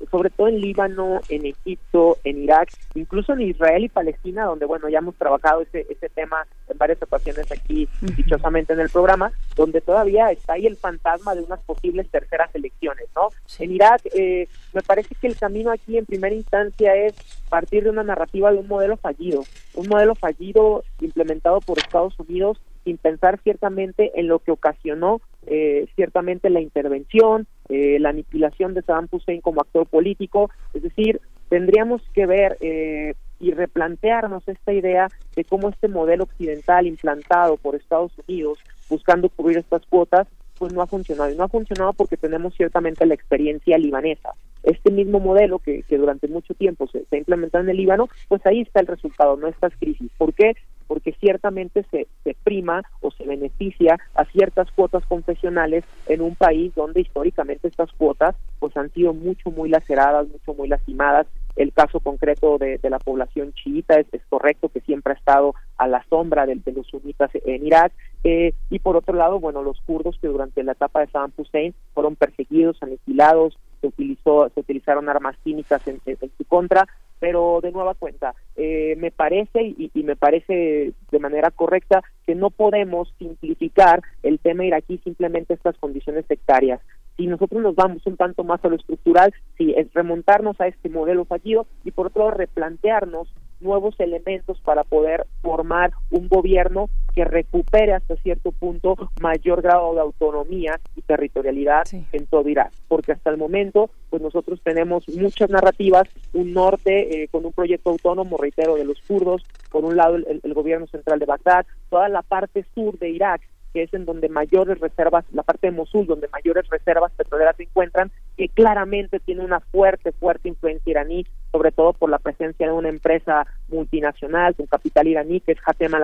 [0.09, 4.87] sobre todo en Líbano, en Egipto, en Irak, incluso en Israel y Palestina, donde, bueno,
[4.87, 9.81] ya hemos trabajado ese, ese tema en varias ocasiones aquí, dichosamente en el programa, donde
[9.81, 13.29] todavía está ahí el fantasma de unas posibles terceras elecciones, ¿no?
[13.59, 17.13] En Irak, eh, me parece que el camino aquí en primera instancia es
[17.49, 19.43] partir de una narrativa de un modelo fallido,
[19.75, 25.87] un modelo fallido implementado por Estados Unidos sin pensar ciertamente en lo que ocasionó eh,
[25.95, 32.01] ciertamente la intervención, eh, la aniquilación de Saddam Hussein como actor político, es decir, tendríamos
[32.13, 38.11] que ver eh, y replantearnos esta idea de cómo este modelo occidental implantado por Estados
[38.27, 40.27] Unidos buscando cubrir estas cuotas
[40.57, 44.33] pues no ha funcionado y no ha funcionado porque tenemos ciertamente la experiencia libanesa
[44.63, 48.45] este mismo modelo que, durante mucho tiempo se, se, ha implementado en el Líbano, pues
[48.45, 50.09] ahí está el resultado, no estas crisis.
[50.17, 50.55] ¿Por qué?
[50.93, 56.71] Porque ciertamente se, se prima o se beneficia a ciertas cuotas confesionales en un país
[56.75, 61.25] donde históricamente estas cuotas pues han sido mucho, muy laceradas, mucho, muy lastimadas.
[61.55, 66.05] El caso concreto de, la población chiita es, correcto que siempre ha estado a la
[66.11, 67.91] sombra de, de los sunitas en Irak.
[68.23, 71.73] Eh, y por otro lado, bueno, los kurdos que durante la etapa de Saddam Hussein
[71.95, 75.99] fueron perseguidos, aniquilados, se utilizó se utilizaron armas químicas en,
[76.37, 76.87] su contra
[77.23, 82.49] pero de nueva cuenta eh, me parece y, me parece de manera correcta que no
[82.49, 86.81] podemos simplificar el tema iraquí simplemente estas condiciones sectarias.
[87.15, 90.89] Si nosotros nos vamos un tanto más a lo estructural, sí, es remontarnos a este
[90.89, 93.33] modelo fallido y por otro lado replantearnos
[93.63, 100.01] nuevos elementos para poder formar un gobierno que recupere hasta cierto punto mayor grado de
[100.01, 106.07] autonomía y territorialidad en todo Irak, porque hasta el momento pues nosotros tenemos muchas narrativas,
[106.33, 110.41] un norte eh, con un proyecto autónomo, reitero, de los kurdos, por un lado el,
[110.43, 113.41] el gobierno central de Bagdad, toda la parte sur de Irak
[113.73, 117.63] que es en donde mayores reservas, la parte de Mosul, donde mayores reservas petroleras se
[117.63, 122.73] encuentran, que claramente tiene una fuerte, fuerte influencia iraní, sobre todo por la presencia de
[122.73, 126.03] una empresa multinacional con capital iraní, que es Hatem al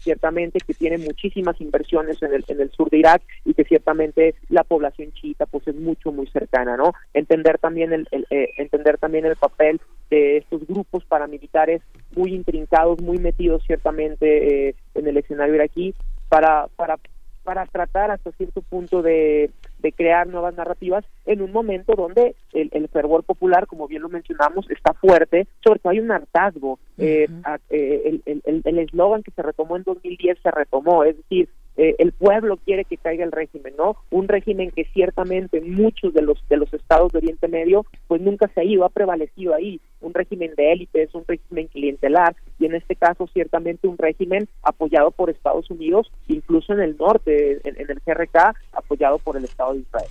[0.00, 4.34] ciertamente que tiene muchísimas inversiones en el, en el sur de Irak y que ciertamente
[4.48, 6.92] la población chiita pues es mucho, muy cercana, ¿no?
[7.14, 11.82] Entender también el, eh, entender también el papel de estos grupos paramilitares
[12.14, 15.94] muy intrincados, muy metidos ciertamente eh, en el escenario iraquí
[16.28, 16.98] para, para,
[17.42, 22.70] para tratar hasta cierto punto de, de crear nuevas narrativas en un momento donde el,
[22.72, 26.78] el fervor popular, como bien lo mencionamos, está fuerte, sobre todo hay un hartazgo.
[26.98, 27.28] Eh,
[27.70, 32.56] eh, el eslogan que se retomó en 2010 se retomó, es decir, eh, el pueblo
[32.58, 33.96] quiere que caiga el régimen, ¿no?
[34.10, 38.48] Un régimen que ciertamente muchos de los de los estados de Oriente Medio pues nunca
[38.54, 42.74] se ha ido, ha prevalecido ahí, un régimen de élites, un régimen clientelar y en
[42.74, 47.90] este caso ciertamente un régimen apoyado por Estados Unidos, incluso en el norte, en, en
[47.90, 50.08] el GRK, apoyado por el Estado de Israel.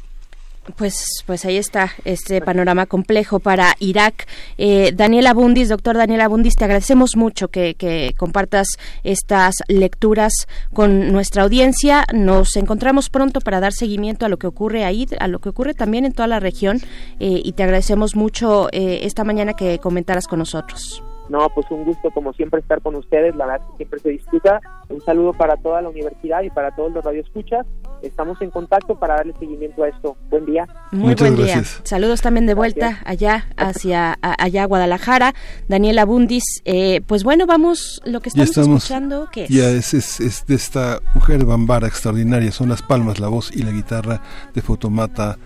[0.78, 4.28] Pues, pues ahí está este panorama complejo para Irak.
[4.58, 7.76] Eh, Daniela Bundis, doctor Daniela Bundis, te agradecemos mucho que,
[8.18, 8.68] compartas
[9.04, 10.34] estas lecturas
[10.74, 12.06] con nuestra audiencia.
[12.14, 15.76] Nos encontramos pronto para dar seguimiento a lo que ocurre ahí, a lo que ocurre
[15.76, 16.82] también en toda la región
[17.20, 21.04] eh, y te agradecemos mucho eh, esta mañana que comentaras con nosotros.
[21.30, 24.61] No, pues un gusto como siempre estar con ustedes, la verdad que siempre se disfruta.
[24.89, 27.65] Un saludo para toda la universidad y para todos los radioescuchas.
[28.02, 30.15] Estamos en contacto para darle seguimiento a esto.
[30.30, 30.68] Buen día.
[30.91, 31.64] Muy buen día.
[31.84, 35.34] Saludos también de vuelta allá hacia allá Guadalajara.
[35.68, 39.49] Daniela Bundis, eh, pues bueno, vamos lo que estamos, escuchando, ¿qué es?
[39.49, 43.72] Ya es, es, de esta mujer bambara extraordinaria, son las palmas, la voz y la
[43.72, 44.22] guitarra
[44.53, 45.38] de Fotomata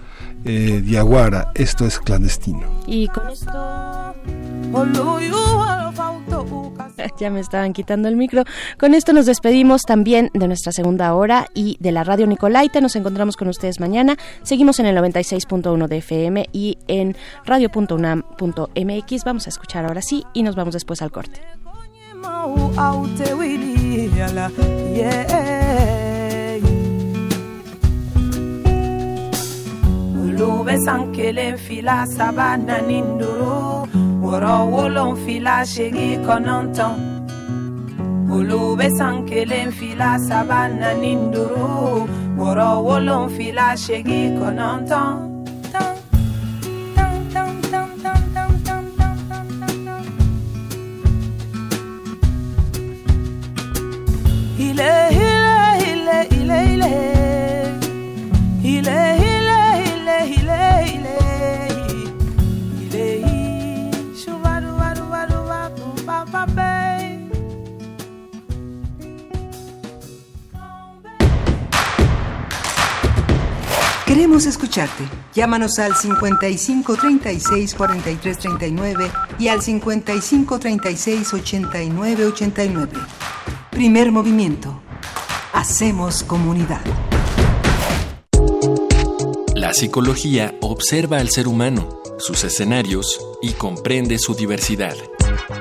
[0.44, 1.52] eh, Diaguara.
[1.56, 2.64] Esto es clandestino.
[2.88, 4.16] Y con esto
[7.20, 8.44] ya me estaban quitando el micro.
[8.80, 12.82] Con esto nos despedimos también de nuestra segunda hora y de la radio Nicolaita.
[12.82, 14.18] Nos encontramos con ustedes mañana.
[14.44, 17.16] Seguimos en el 96.1 de FM y en
[17.46, 19.24] radio.unam.mx.
[19.24, 21.42] Vamos a escuchar ahora sí y nos vamos después al corte.
[34.24, 36.96] wọ̀rọ̀ wo ló ń fi láṣẹ́gi kaná ń tán
[38.36, 41.12] olùwé sànkélé ń fi láṣà bá nà ní
[42.40, 43.46] wọ̀rọ̀ wo ló ń fi
[44.92, 45.14] tán.
[74.46, 75.04] Escucharte.
[75.34, 82.92] Llámanos al 55 36 43 39 y al 55 36 89 89.
[83.70, 84.82] Primer movimiento.
[85.54, 86.82] Hacemos comunidad.
[89.56, 94.96] La psicología observa al ser humano, sus escenarios y comprende su diversidad.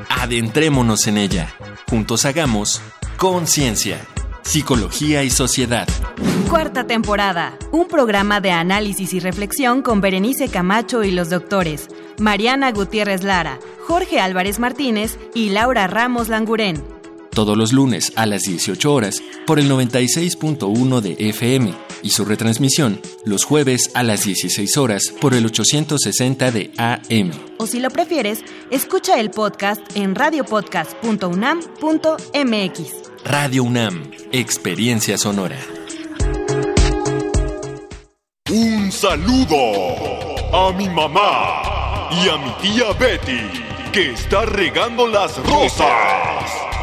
[0.08, 1.52] Adentrémonos en ella.
[1.90, 2.80] Juntos hagamos
[3.16, 4.00] conciencia,
[4.42, 5.88] psicología y sociedad.
[6.48, 7.58] Cuarta temporada.
[7.72, 11.88] Un programa de análisis y reflexión con Berenice Camacho y los doctores
[12.18, 16.82] Mariana Gutiérrez Lara, Jorge Álvarez Martínez y Laura Ramos Langurén.
[17.30, 22.98] Todos los lunes a las 18 horas por el 96.1 de FM y su retransmisión
[23.26, 27.30] los jueves a las 16 horas por el 860 de AM.
[27.58, 32.92] O si lo prefieres, escucha el podcast en radiopodcast.unam.mx.
[33.24, 35.58] Radio UNAM, Experiencia Sonora.
[38.50, 39.56] Un saludo
[40.54, 43.62] a mi mamá y a mi tía Betty,
[43.92, 45.86] que está regando las rosas.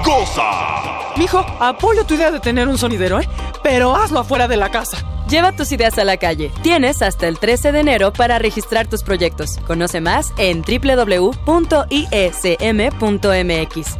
[0.05, 1.15] ¡Goza!
[1.17, 3.27] Mijo, apoyo tu idea de tener un sonidero, ¿eh?
[3.63, 5.03] Pero hazlo afuera de la casa.
[5.27, 6.51] Lleva tus ideas a la calle.
[6.61, 9.57] Tienes hasta el 13 de enero para registrar tus proyectos.
[9.65, 11.47] Conoce más en www.iesm.mx.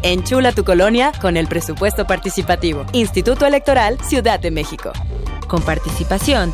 [0.04, 2.86] Enchula tu colonia con el presupuesto participativo.
[2.94, 4.92] Instituto Electoral Ciudad de México.
[5.48, 6.54] Con participación,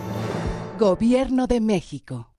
[0.81, 2.33] Gobierno de México.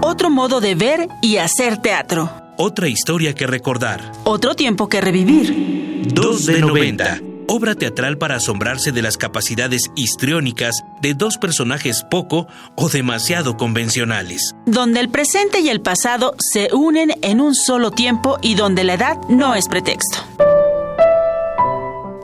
[0.00, 2.30] Otro modo de ver y hacer teatro.
[2.56, 4.12] Otra historia que recordar.
[4.22, 6.04] Otro tiempo que revivir.
[6.14, 7.20] 2 de 90.
[7.48, 12.46] Obra teatral para asombrarse de las capacidades histriónicas de dos personajes poco
[12.76, 14.54] o demasiado convencionales.
[14.64, 18.94] Donde el presente y el pasado se unen en un solo tiempo y donde la
[18.94, 20.18] edad no es pretexto.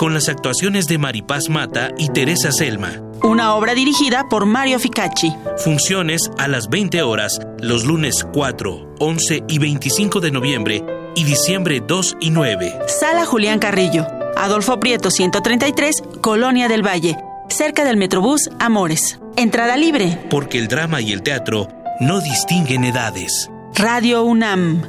[0.01, 3.03] Con las actuaciones de Maripaz Mata y Teresa Selma.
[3.23, 5.37] Una obra dirigida por Mario Ficacci.
[5.59, 10.83] Funciones a las 20 horas los lunes 4, 11 y 25 de noviembre
[11.15, 12.79] y diciembre 2 y 9.
[12.87, 14.07] Sala Julián Carrillo.
[14.39, 17.19] Adolfo Prieto 133, Colonia del Valle,
[17.51, 19.21] cerca del Metrobús Amores.
[19.37, 20.19] Entrada libre.
[20.31, 21.69] Porque el drama y el teatro
[22.01, 23.51] no distinguen edades.
[23.75, 24.81] Radio UNAM.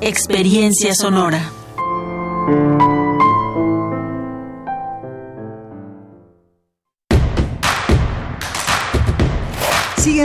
[0.00, 1.52] Experiencia sonora.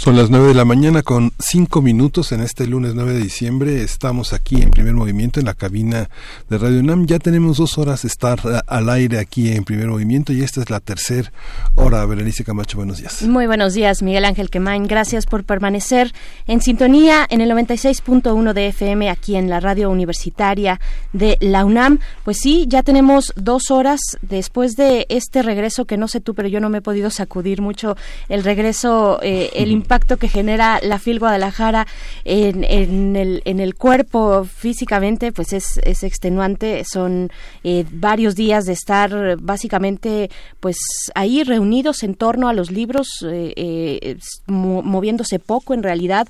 [0.00, 3.82] Son las 9 de la mañana con 5 minutos en este lunes 9 de diciembre.
[3.82, 6.08] Estamos aquí en primer movimiento en la cabina
[6.48, 7.04] de Radio UNAM.
[7.04, 10.70] Ya tenemos dos horas de estar al aire aquí en primer movimiento y esta es
[10.70, 11.30] la tercera
[11.74, 12.06] hora.
[12.06, 13.24] Berenice Camacho, buenos días.
[13.24, 14.86] Muy buenos días, Miguel Ángel Quemain.
[14.86, 16.14] Gracias por permanecer
[16.46, 20.80] en sintonía en el 96.1 de FM aquí en la radio universitaria
[21.12, 21.98] de la UNAM.
[22.24, 26.48] Pues sí, ya tenemos dos horas después de este regreso que no sé tú, pero
[26.48, 27.98] yo no me he podido sacudir mucho
[28.30, 31.84] el regreso, eh, el impacto que genera la FIL Guadalajara
[32.24, 36.84] en, en, el, en el cuerpo físicamente, pues es, extenuante.
[36.84, 37.28] Son
[37.64, 40.30] eh, varios días de estar básicamente
[40.60, 40.76] pues
[41.16, 46.28] ahí reunidos en torno a los libros, eh, eh, moviéndose poco en realidad,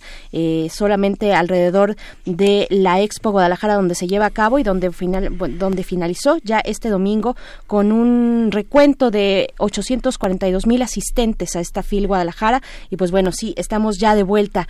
[0.70, 5.85] solamente alrededor de la Expo Guadalajara donde se lleva a cabo y donde, final, donde
[5.85, 12.62] finalizó ya este domingo con un recuento de 842 mil asistentes a esta FIL Guadalajara
[12.89, 14.69] y pues bueno, sí, estamos ya de vuelta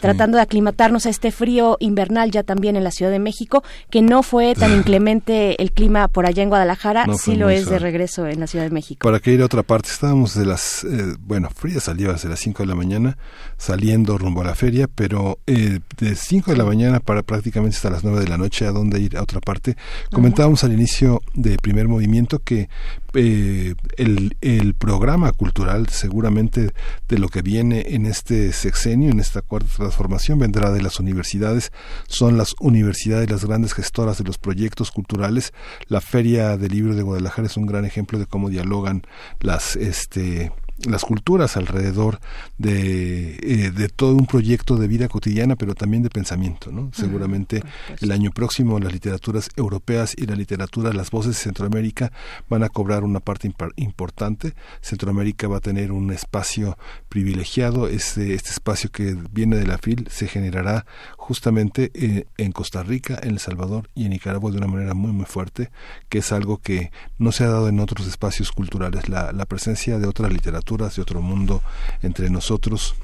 [0.00, 4.02] tratando de aclimatarnos a este frío invernal ya también en la Ciudad de México, que
[4.02, 8.26] no fue tan inclemente el clima por allá en Guadalajara, sí lo es de regreso
[8.26, 9.08] en la Ciudad de México.
[9.08, 12.40] Para que ir a otra parte, estábamos de las, eh, bueno, Frida salió desde las
[12.40, 13.16] 5 de la mañana,
[13.56, 17.90] saliendo rumbo a la feria, pero eh, de 5 de la mañana para prácticamente hasta
[17.90, 19.76] las 9 de la noche, a dónde ir a otra parte.
[20.10, 22.68] Comentábamos al inicio de primer movimiento que
[23.14, 26.72] eh, el, el programa cultural seguramente
[27.08, 31.72] de lo que viene en este sexenio, en esta cuarta transformación, vendrá de las universidades,
[32.06, 35.52] son las universidades las grandes gestoras de los proyectos culturales.
[35.86, 39.02] La Feria del Libro de Guadalajara es un gran ejemplo de cómo dialogan
[39.40, 40.52] las este
[40.88, 42.20] las culturas alrededor
[42.58, 46.70] de, eh, de, todo un proyecto de vida cotidiana, pero también de pensamiento.
[46.72, 46.90] ¿no?
[46.94, 47.62] Seguramente
[48.00, 52.12] el año próximo las literaturas europeas y la literatura, las voces de Centroamérica
[52.48, 54.54] van a cobrar una parte importante.
[54.80, 56.78] Centroamérica va a tener un espacio
[57.08, 57.88] privilegiado.
[57.88, 60.86] Este, este espacio que viene de la FIL se generará
[61.30, 65.12] justamente eh, en Costa Rica, en El Salvador y en Nicaragua de una manera muy
[65.12, 65.70] muy fuerte,
[66.08, 69.08] que es algo que no se ha dado en otros espacios culturales.
[69.08, 71.62] La, la presencia de otras literaturas, de otro mundo
[72.02, 72.96] entre nosotros,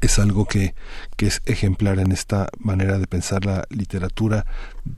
[0.00, 0.74] es algo que,
[1.18, 4.46] que es ejemplar en esta manera de pensar la literatura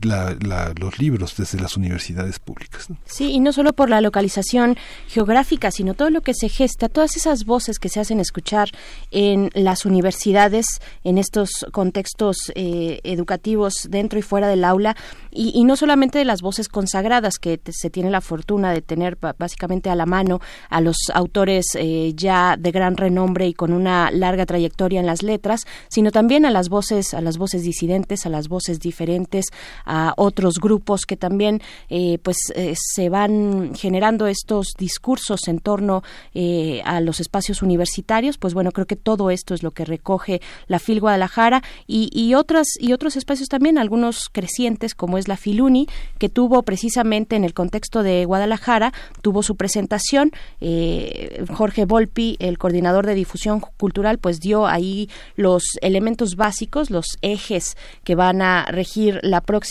[0.01, 0.35] la,
[0.79, 2.87] los libros desde las universidades públicas.
[3.05, 7.15] Sí, y no solo por la localización geográfica, sino todo lo que se gesta, todas
[7.15, 8.69] esas voces que se hacen escuchar
[9.11, 10.65] en las universidades,
[11.03, 14.95] en estos contextos eh, educativos dentro y fuera del aula,
[15.31, 19.89] y, no solamente de las voces consagradas que se tiene la fortuna de tener básicamente
[19.89, 20.39] a la mano
[20.69, 25.23] a los autores eh, ya de gran renombre y con una larga trayectoria en las
[25.23, 29.45] letras, sino también a las voces, a las voces disidentes, a las voces diferentes,
[29.85, 36.03] a otros grupos que también eh, pues eh, se van generando estos discursos en torno
[36.33, 40.41] eh, a los espacios universitarios pues bueno creo que todo esto es lo que recoge
[40.67, 45.37] la FIL Guadalajara y, y otras y otros espacios también algunos crecientes como es la
[45.37, 45.87] Filuni
[46.17, 50.31] que tuvo precisamente en el contexto de Guadalajara tuvo su presentación
[51.53, 57.77] Jorge Volpi el coordinador de difusión cultural pues dio ahí los elementos básicos los ejes
[58.03, 59.64] que van a regir la próxima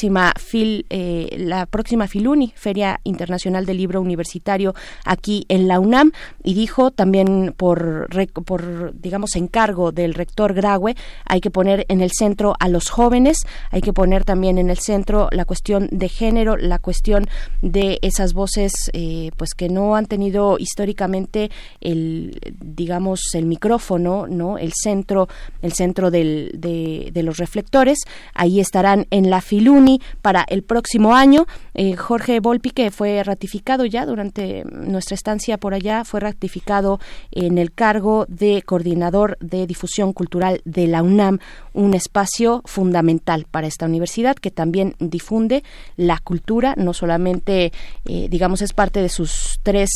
[0.91, 6.13] eh, la próxima FILUNI, Feria Internacional del Libro Universitario, aquí en la UNAM,
[6.43, 8.09] y dijo también por,
[8.45, 13.39] por digamos, encargo del rector Graue, hay que poner en el centro a los jóvenes,
[13.71, 17.27] hay que poner también en el centro la cuestión de género, la cuestión
[17.63, 21.51] de esas voces, eh, pues que no han tenido históricamente
[21.81, 25.29] el, digamos, el micrófono, no, el centro,
[25.63, 27.99] el centro del, de, de los reflectores,
[28.35, 29.84] ahí estarán en la FILUNI
[30.23, 31.47] para el próximo año.
[31.75, 37.01] Eh, Jorge Volpi, que fue ratificado ya durante nuestra estancia por allá, fue ratificado
[37.31, 41.39] en el cargo de coordinador de difusión cultural de la UNAM,
[41.73, 45.65] un espacio fundamental para esta universidad que también difunde
[45.97, 47.73] la cultura, no solamente,
[48.05, 49.91] eh, digamos, es parte de sus tres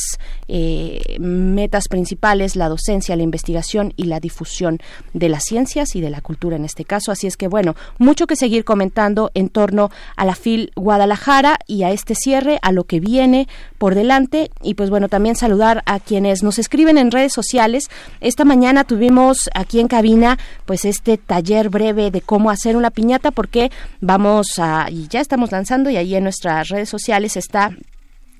[0.48, 4.78] eh, metas principales, la docencia, la investigación y la difusión
[5.12, 7.12] de las ciencias y de la cultura en este caso.
[7.12, 9.77] Así es que, bueno, mucho que seguir comentando en torno
[10.16, 13.48] a la FIL Guadalajara y a este cierre, a lo que viene
[13.78, 14.50] por delante.
[14.62, 17.88] Y pues bueno, también saludar a quienes nos escriben en redes sociales.
[18.20, 23.30] Esta mañana tuvimos aquí en cabina pues este taller breve de cómo hacer una piñata
[23.30, 27.70] porque vamos a, y ya estamos lanzando y ahí en nuestras redes sociales está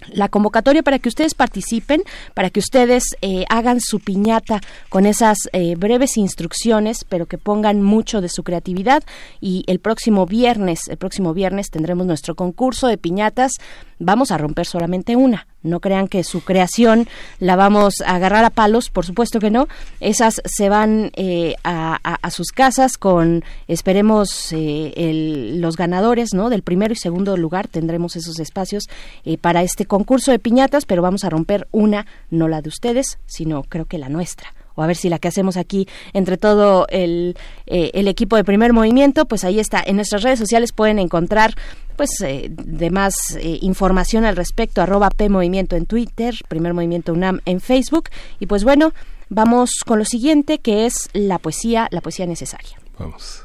[0.07, 2.03] la convocatoria para que ustedes participen,
[2.35, 7.83] para que ustedes eh, hagan su piñata con esas eh, breves instrucciones, pero que pongan
[7.83, 9.03] mucho de su creatividad.
[9.41, 13.53] Y el próximo viernes, el próximo viernes tendremos nuestro concurso de piñatas.
[13.99, 15.48] Vamos a romper solamente una.
[15.63, 17.09] No crean que su creación
[17.41, 19.67] la vamos a agarrar a palos, por supuesto que no.
[20.01, 26.51] Esas se van eh, a, sus casas con, esperemos, eh, los ganadores ¿no?
[26.51, 27.69] del primero y segundo lugar.
[27.69, 28.85] Tendremos esos espacios
[29.25, 33.19] eh, para este concurso de piñatas, pero vamos a romper una, no la de ustedes,
[33.27, 36.87] sino creo que la nuestra o a ver si la que hacemos aquí entre todo
[36.89, 37.37] el,
[37.67, 39.83] el equipo de primer movimiento, pues ahí está.
[39.85, 41.55] En nuestras redes sociales pueden encontrar
[41.97, 47.13] pues eh, de más eh, información al respecto, arroba P Movimiento en Twitter, Primer Movimiento
[47.13, 48.11] UNAM en Facebook.
[48.39, 48.93] Y pues bueno,
[49.31, 52.81] Vamos con lo siguiente, que es la poesía, la poesía necesaria.
[52.99, 53.45] Vamos.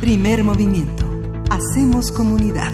[0.00, 1.06] Primer movimiento.
[1.48, 2.72] Hacemos comunidad.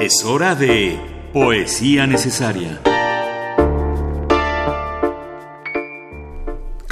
[0.00, 0.98] Es hora de
[1.32, 2.78] poesía necesaria.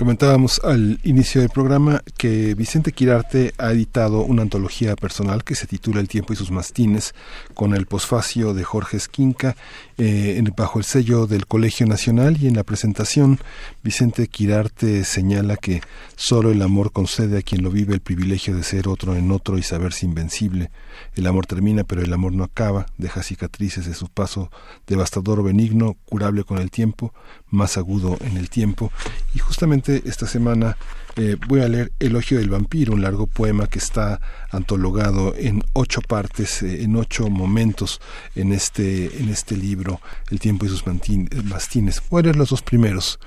[0.00, 5.66] Comentábamos al inicio del programa que Vicente Quirarte ha editado una antología personal que se
[5.66, 7.14] titula El tiempo y sus mastines
[7.52, 9.56] con el posfacio de Jorge Esquinca
[10.02, 13.38] eh, bajo el sello del Colegio Nacional y en la presentación.
[13.82, 15.82] Vicente Quirarte señala que
[16.16, 19.58] solo el amor concede a quien lo vive el privilegio de ser otro en otro
[19.58, 20.70] y saberse invencible.
[21.14, 24.50] El amor termina pero el amor no acaba, deja cicatrices de su paso
[24.86, 27.12] devastador o benigno, curable con el tiempo,
[27.50, 28.90] más agudo en el tiempo.
[29.34, 30.78] Y justamente esta semana
[31.20, 36.00] eh, voy a leer Elogio del Vampiro, un largo poema que está antologado en ocho
[36.00, 38.00] partes, eh, en ocho momentos
[38.34, 42.02] en este, en este libro, El tiempo y sus mastines.
[42.08, 43.18] Voy a leer los dos primeros.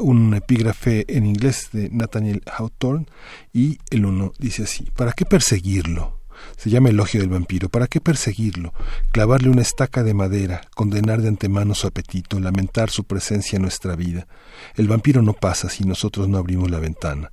[0.00, 3.06] un epígrafe en inglés de Nathaniel Hawthorne
[3.52, 6.23] y el uno dice así, ¿para qué perseguirlo?
[6.56, 7.68] Se llama elogio del vampiro.
[7.68, 8.72] ¿Para qué perseguirlo?
[9.12, 13.96] Clavarle una estaca de madera, condenar de antemano su apetito, lamentar su presencia en nuestra
[13.96, 14.26] vida.
[14.74, 17.32] El vampiro no pasa si nosotros no abrimos la ventana.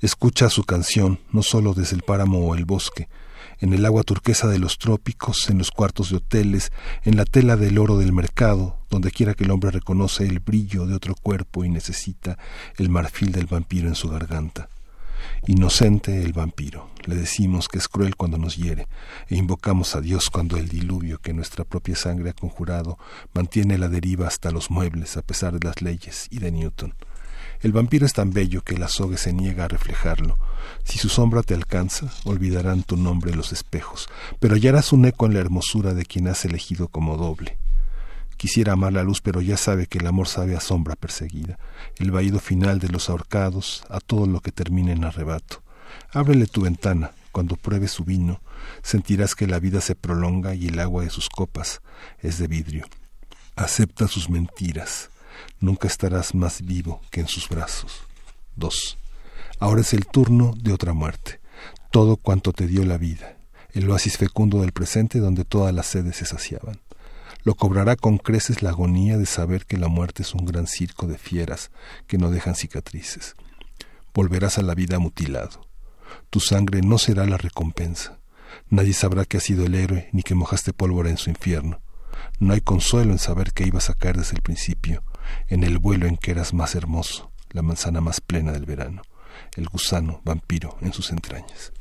[0.00, 3.08] Escucha su canción, no solo desde el páramo o el bosque,
[3.60, 6.72] en el agua turquesa de los trópicos, en los cuartos de hoteles,
[7.04, 10.86] en la tela del oro del mercado, donde quiera que el hombre reconoce el brillo
[10.86, 12.36] de otro cuerpo y necesita
[12.76, 14.68] el marfil del vampiro en su garganta.
[15.46, 18.88] Inocente el vampiro, le decimos que es cruel cuando nos hiere,
[19.28, 22.98] e invocamos a Dios cuando el diluvio que nuestra propia sangre ha conjurado
[23.34, 26.94] mantiene la deriva hasta los muebles a pesar de las leyes y de Newton.
[27.60, 30.36] El vampiro es tan bello que el azogue se niega a reflejarlo.
[30.82, 34.08] Si su sombra te alcanza, olvidarán tu nombre los espejos,
[34.40, 37.58] pero hallarás un eco en la hermosura de quien has elegido como doble.
[38.36, 41.60] Quisiera amar la luz, pero ya sabe que el amor sabe a sombra perseguida,
[41.98, 45.62] el vaído final de los ahorcados, a todo lo que termina en arrebato.
[46.14, 48.42] Ábrele tu ventana, cuando pruebes su vino,
[48.82, 51.80] sentirás que la vida se prolonga y el agua de sus copas
[52.20, 52.84] es de vidrio.
[53.56, 55.08] Acepta sus mentiras,
[55.58, 58.02] nunca estarás más vivo que en sus brazos.
[58.56, 58.98] 2.
[59.58, 61.40] Ahora es el turno de otra muerte,
[61.90, 63.38] todo cuanto te dio la vida,
[63.72, 66.78] el oasis fecundo del presente donde todas las sedes se saciaban.
[67.42, 71.06] Lo cobrará con creces la agonía de saber que la muerte es un gran circo
[71.06, 71.70] de fieras
[72.06, 73.34] que no dejan cicatrices.
[74.12, 75.71] Volverás a la vida mutilado.
[76.30, 78.18] Tu sangre no será la recompensa.
[78.68, 81.80] Nadie sabrá que has sido el héroe ni que mojaste pólvora en su infierno.
[82.38, 85.02] No hay consuelo en saber que ibas a caer desde el principio,
[85.48, 89.02] en el vuelo en que eras más hermoso, la manzana más plena del verano,
[89.56, 91.72] el gusano vampiro en sus entrañas.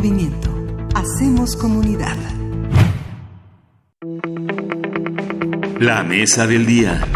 [0.00, 0.48] Movimiento.
[0.94, 2.16] Hacemos comunidad.
[5.78, 7.06] La mesa del día.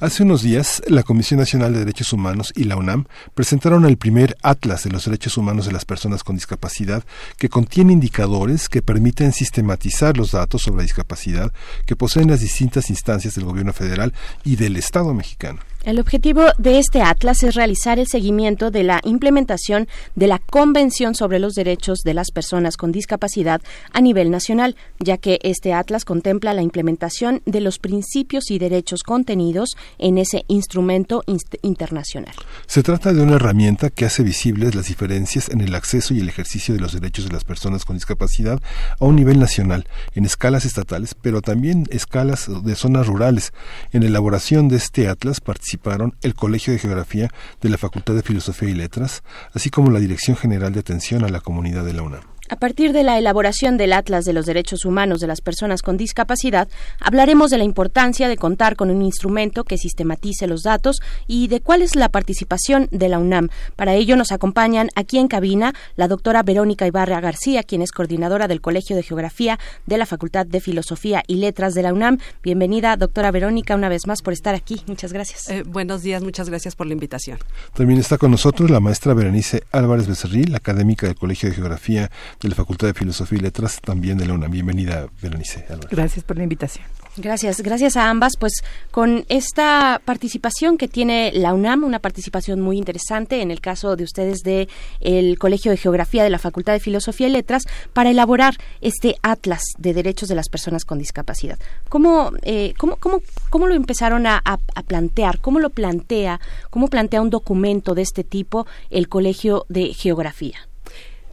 [0.00, 3.04] Hace unos días, la Comisión Nacional de Derechos Humanos y la UNAM
[3.34, 7.04] presentaron el primer Atlas de los Derechos Humanos de las Personas con Discapacidad,
[7.36, 11.52] que contiene indicadores que permiten sistematizar los datos sobre la discapacidad
[11.86, 15.60] que poseen las distintas instancias del Gobierno federal y del Estado mexicano.
[15.82, 21.14] El objetivo de este atlas es realizar el seguimiento de la implementación de la Convención
[21.14, 23.62] sobre los Derechos de las Personas con Discapacidad
[23.94, 29.02] a nivel nacional, ya que este atlas contempla la implementación de los principios y derechos
[29.02, 31.22] contenidos en ese instrumento
[31.62, 32.34] internacional.
[32.66, 36.28] Se trata de una herramienta que hace visibles las diferencias en el acceso y el
[36.28, 38.60] ejercicio de los derechos de las personas con discapacidad
[38.98, 43.54] a un nivel nacional, en escalas estatales, pero también escalas de zonas rurales.
[43.92, 45.40] En la elaboración de este atlas
[45.76, 47.30] participaron el Colegio de Geografía
[47.60, 49.22] de la Facultad de Filosofía y Letras,
[49.52, 52.39] así como la Dirección General de Atención a la Comunidad de la UNAM.
[52.50, 55.96] A partir de la elaboración del Atlas de los Derechos Humanos de las Personas con
[55.96, 56.66] Discapacidad,
[56.98, 61.60] hablaremos de la importancia de contar con un instrumento que sistematice los datos y de
[61.60, 63.50] cuál es la participación de la UNAM.
[63.76, 68.48] Para ello nos acompañan aquí en cabina la doctora Verónica Ibarra García, quien es coordinadora
[68.48, 72.18] del Colegio de Geografía de la Facultad de Filosofía y Letras de la UNAM.
[72.42, 74.82] Bienvenida, doctora Verónica, una vez más por estar aquí.
[74.88, 75.48] Muchas gracias.
[75.50, 77.38] Eh, buenos días, muchas gracias por la invitación.
[77.74, 82.10] También está con nosotros la maestra Berenice Álvarez Becerril, académica del Colegio de Geografía
[82.42, 84.50] de la Facultad de Filosofía y Letras también de la UNAM.
[84.50, 85.66] Bienvenida, Berenice.
[85.90, 86.86] Gracias por la invitación.
[87.16, 88.36] Gracias, gracias a ambas.
[88.38, 93.96] Pues con esta participación que tiene la UNAM, una participación muy interesante en el caso
[93.96, 94.68] de ustedes de
[95.00, 99.62] el Colegio de Geografía de la Facultad de Filosofía y Letras para elaborar este atlas
[99.76, 101.58] de derechos de las personas con discapacidad.
[101.88, 105.40] ¿Cómo, eh, cómo, cómo, cómo lo empezaron a, a, plantear?
[105.40, 106.40] ¿Cómo lo plantea?
[106.70, 110.69] ¿Cómo plantea un documento de este tipo el Colegio de Geografía?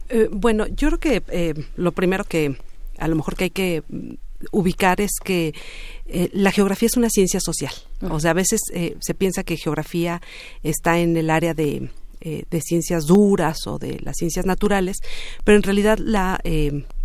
[0.08, 2.56] Eh, bueno, yo creo que eh, lo primero que
[2.98, 4.14] a lo mejor que hay que mm,
[4.52, 5.54] ubicar es que
[6.06, 7.72] eh, la geografía es una ciencia social.
[8.10, 8.60] O sea, a veces
[9.00, 10.22] se piensa que geografía
[10.62, 11.90] está en el área de,
[12.20, 14.98] de, ciencias duras o de las ciencias naturales,
[15.44, 16.40] pero en realidad la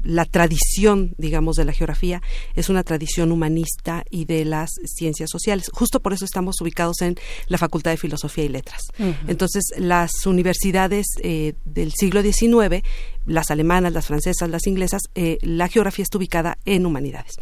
[0.04, 2.22] la tradición, digamos, de la geografía
[2.56, 5.70] es una tradición humanista y de las ciencias sociales.
[5.74, 7.16] Justo por eso estamos ubicados en
[7.48, 8.82] la Facultad de Filosofía y Letras.
[9.28, 12.84] Entonces, las universidades eh, del siglo XIX,
[13.26, 17.34] las alemanas, las francesas, las inglesas, eh, la geografía está ubicada en humanidades.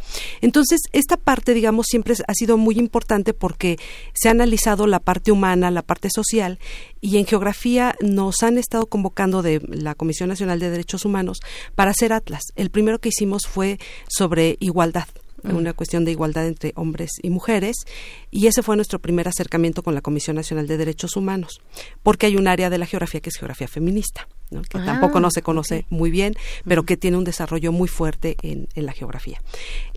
[0.41, 3.77] Entonces, esta parte, digamos, siempre ha sido muy importante porque
[4.13, 6.59] se ha analizado la parte humana, la parte social,
[7.01, 11.39] y en geografía nos han estado convocando de la Comisión Nacional de Derechos Humanos
[11.75, 15.07] para hacer atlas el primero que hicimos fue sobre igualdad
[15.43, 15.55] mm.
[15.55, 17.75] una cuestión de igualdad entre hombres y mujeres,
[18.29, 21.61] y ese fue nuestro primer acercamiento con la Comisión Nacional de Derechos Humanos,
[22.03, 24.27] porque hay un área de la geografía que es geografía feminista.
[24.49, 24.61] ¿no?
[24.63, 26.35] que Ah, tampoco no se conoce muy bien,
[26.65, 29.39] pero que tiene un desarrollo muy fuerte en, en la geografía.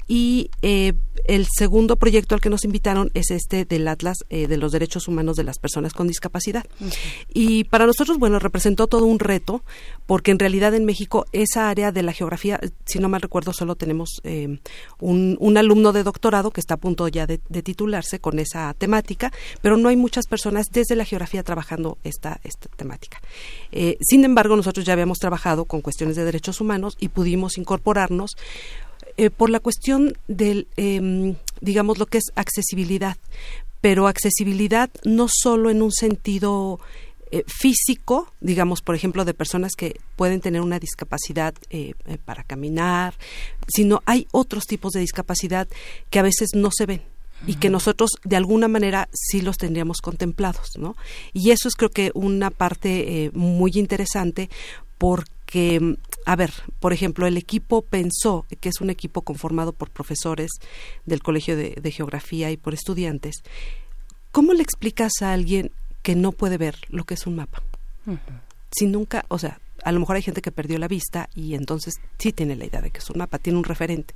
[0.07, 0.93] Y eh,
[1.25, 5.09] el segundo proyecto al que nos invitaron es este del Atlas eh, de los Derechos
[5.09, 6.65] Humanos de las Personas con Discapacidad.
[7.33, 9.63] Y para nosotros, bueno, representó todo un reto,
[10.07, 13.75] porque en realidad en México esa área de la geografía, si no mal recuerdo, solo
[13.75, 14.59] tenemos eh,
[15.01, 18.75] un, un alumno de doctorado que está a punto ya de, de titularse con esa
[18.75, 19.33] temática,
[19.63, 23.21] pero no hay muchas personas desde la geografía trabajando esta, esta temática.
[23.73, 28.33] Eh, sin embargo, nosotros ya habíamos trabajado con cuestiones de derechos humanos y pudimos incorporarnos
[29.17, 33.17] eh, por la cuestión del, em, digamos, lo que es accesibilidad,
[33.81, 36.81] pero accesibilidad no solo en un sentido
[37.31, 42.45] eh, físico, digamos, por ejemplo, de personas que pueden tener una discapacidad eh, eh, para
[42.45, 43.15] caminar,
[43.67, 45.67] sino hay otros tipos de discapacidad
[46.11, 47.03] que a veces no se ven
[47.47, 50.97] y que nosotros de alguna manera sí los tendríamos contemplados, ¿no?
[51.33, 54.49] Y eso es creo que una parte eh, muy interesante
[54.99, 55.97] porque,
[56.27, 60.51] a ver, por ejemplo, el equipo pensó que es un equipo conformado por profesores
[61.05, 63.37] del Colegio de, de Geografía y por estudiantes.
[64.33, 65.71] ¿Cómo le explicas a alguien
[66.03, 67.63] que no puede ver lo que es un mapa?
[68.71, 71.95] Si nunca, o sea, a lo mejor hay gente que perdió la vista y entonces
[72.19, 74.15] sí tiene la idea de que es un mapa, tiene un referente.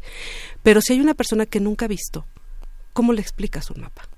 [0.63, 2.25] Pero si hay una persona que nunca ha visto,
[2.93, 4.09] ¿cómo le explicas un mapa?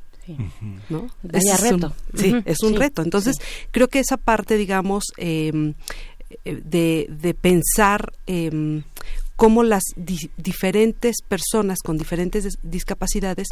[0.88, 1.08] ¿no?
[1.32, 1.94] Es un- reto.
[2.14, 3.02] sí, Ujú, es un sí, reto.
[3.02, 3.36] Entonces,
[3.72, 5.74] creo que esa parte, digamos, eh,
[6.44, 8.82] de, de pensar eh,
[9.36, 13.48] cómo las di- diferentes personas con diferentes dis- discapacidades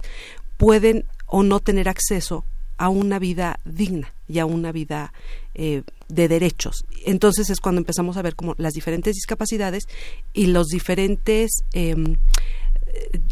[0.56, 2.44] pueden o no tener acceso
[2.76, 5.12] a una vida digna y a una vida
[5.54, 6.84] eh, de derechos.
[7.04, 9.84] Entonces es cuando empezamos a ver como las diferentes discapacidades
[10.32, 12.16] y los diferentes em, eh,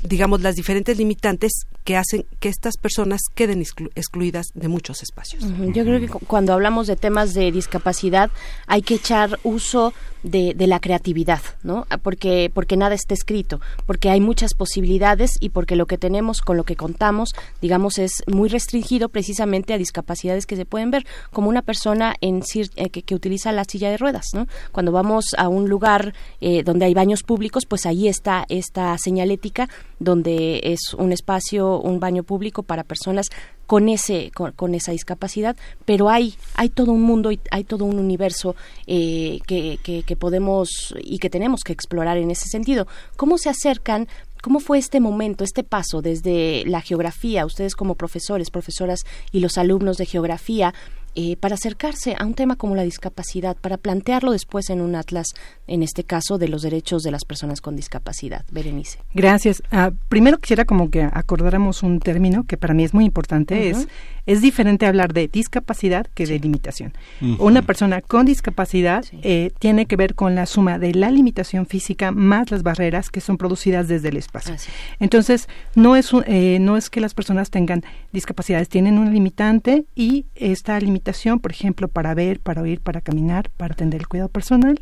[0.03, 1.53] digamos, las diferentes limitantes
[1.85, 5.45] que hacen que estas personas queden exclu- excluidas de muchos espacios.
[5.73, 8.31] Yo creo que cu- cuando hablamos de temas de discapacidad
[8.67, 11.87] hay que echar uso de, la creatividad, ¿no?
[11.89, 16.41] Ah, Porque, porque nada está escrito, porque hay muchas posibilidades y porque lo que tenemos
[16.41, 17.31] con lo que contamos,
[17.63, 22.43] digamos, es muy restringido precisamente a discapacidades que se pueden ver, como una persona en
[22.75, 24.49] eh, que, que utiliza la silla de ruedas, ¿no?
[24.73, 29.56] Cuando vamos a un lugar eh, donde hay baños públicos, pues ahí está esta señalética
[29.99, 33.27] donde es un espacio, un baño público para personas
[33.67, 35.57] con ese con, esa discapacidad.
[35.85, 38.55] Pero hay hay todo un mundo y hay todo un universo
[38.87, 42.87] eh, que, que podemos y que tenemos que explorar en ese sentido.
[43.17, 44.09] Cómo se acercan
[44.47, 49.01] ¿Cómo fue este momento, este paso desde la geografía, ustedes como profesores, profesoras
[49.33, 50.73] y los alumnos de geografía,
[51.19, 55.29] eh, para acercarse a un tema como la discapacidad, para plantearlo después en un atlas,
[55.67, 58.45] en este caso, de los derechos de las personas con discapacidad?
[58.53, 58.99] Berenice.
[59.15, 59.63] Gracias.
[59.71, 63.71] Ah, primero quisiera como que acordáramos un término que para mí es muy importante.
[63.71, 63.89] Es
[64.27, 66.93] es diferente hablar de discapacidad que de limitación.
[67.39, 72.11] Una persona con discapacidad eh, tiene que ver con la suma de la limitación física
[72.11, 74.55] más las barreras que son producidas desde el espacio.
[75.01, 77.83] Entonces, no es, un- eh, no es que las personas tengan
[78.13, 83.51] discapacidades, tienen una limitante y esta limitación, por ejemplo, para ver, para oír, para caminar,
[83.57, 84.81] para atender el cuidado personal,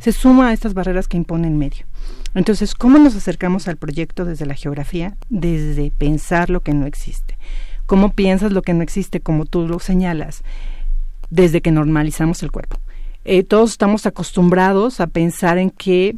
[0.00, 1.86] se suma a estas barreras que imponen medio.
[2.34, 5.16] Entonces, ¿cómo nos acercamos al proyecto desde la geografía?
[5.28, 7.38] Desde pensar lo que no existe.
[7.86, 10.42] ¿Cómo piensas lo que no existe, como tú lo señalas?
[11.30, 12.78] Desde que normalizamos el cuerpo.
[13.24, 16.16] Eh, todos estamos acostumbrados a pensar en que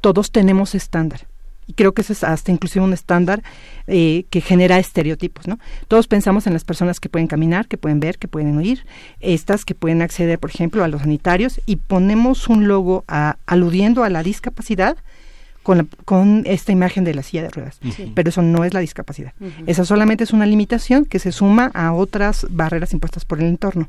[0.00, 1.26] todos tenemos estándar.
[1.66, 3.42] Y creo que ese es hasta inclusive un estándar
[3.86, 5.58] eh, que genera estereotipos, ¿no?
[5.88, 8.84] Todos pensamos en las personas que pueden caminar, que pueden ver, que pueden oír,
[9.20, 14.04] estas que pueden acceder, por ejemplo, a los sanitarios y ponemos un logo a- aludiendo
[14.04, 14.98] a la discapacidad
[15.64, 17.80] con, la- con esta imagen de la silla de ruedas.
[17.96, 18.12] Sí.
[18.14, 19.32] Pero eso no es la discapacidad.
[19.66, 23.88] Esa solamente es una limitación que se suma a otras barreras impuestas por el entorno.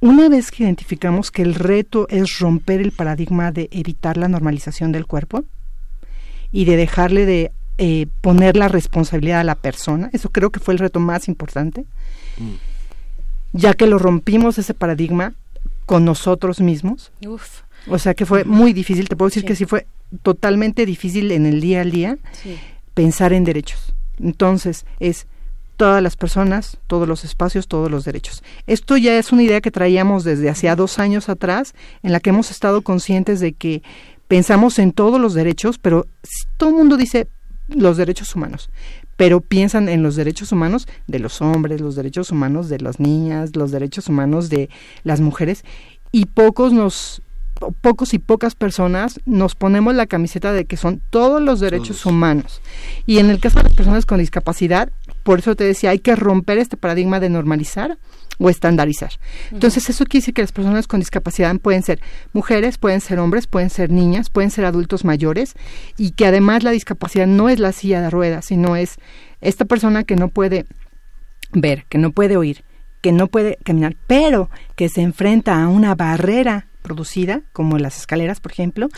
[0.00, 4.92] Una vez que identificamos que el reto es romper el paradigma de evitar la normalización
[4.92, 5.44] del cuerpo
[6.52, 10.72] y de dejarle de eh, poner la responsabilidad a la persona, eso creo que fue
[10.74, 11.84] el reto más importante,
[13.52, 15.34] ya que lo rompimos ese paradigma
[15.86, 17.10] con nosotros mismos.
[17.26, 17.62] Uf.
[17.86, 19.86] O sea que fue muy difícil, te puedo decir que sí fue
[20.22, 22.56] totalmente difícil en el día al día Sí.
[22.94, 23.94] pensar en derechos.
[24.18, 25.26] Entonces, es
[25.76, 28.42] todas las personas, todos los espacios, todos los derechos.
[28.66, 32.30] Esto ya es una idea que traíamos desde hacía dos años atrás, en la que
[32.30, 33.82] hemos estado conscientes de que
[34.26, 36.06] pensamos en todos los derechos, pero
[36.56, 37.28] todo el mundo dice
[37.68, 38.70] los derechos humanos,
[39.16, 43.54] pero piensan en los derechos humanos de los hombres, los derechos humanos de las niñas,
[43.54, 44.68] los derechos humanos de
[45.04, 45.64] las mujeres,
[46.10, 47.22] y pocos nos
[47.80, 52.60] pocos y pocas personas nos ponemos la camiseta de que son todos los derechos humanos.
[53.06, 54.90] Y en el caso de las personas con discapacidad,
[55.22, 57.98] por eso te decía, hay que romper este paradigma de normalizar
[58.38, 59.10] o estandarizar.
[59.50, 62.00] Entonces, eso quiere decir que las personas con discapacidad pueden ser
[62.32, 65.54] mujeres, pueden ser hombres, pueden ser niñas, pueden ser adultos mayores
[65.96, 68.96] y que además la discapacidad no es la silla de ruedas, sino es
[69.40, 70.66] esta persona que no puede
[71.52, 72.64] ver, que no puede oír,
[73.00, 78.40] que no puede caminar, pero que se enfrenta a una barrera producida, como las escaleras,
[78.40, 78.88] por ejemplo,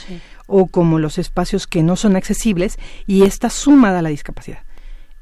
[0.47, 2.79] o como los espacios que no son accesibles,
[3.09, 4.61] y está sumada a la discapacidad.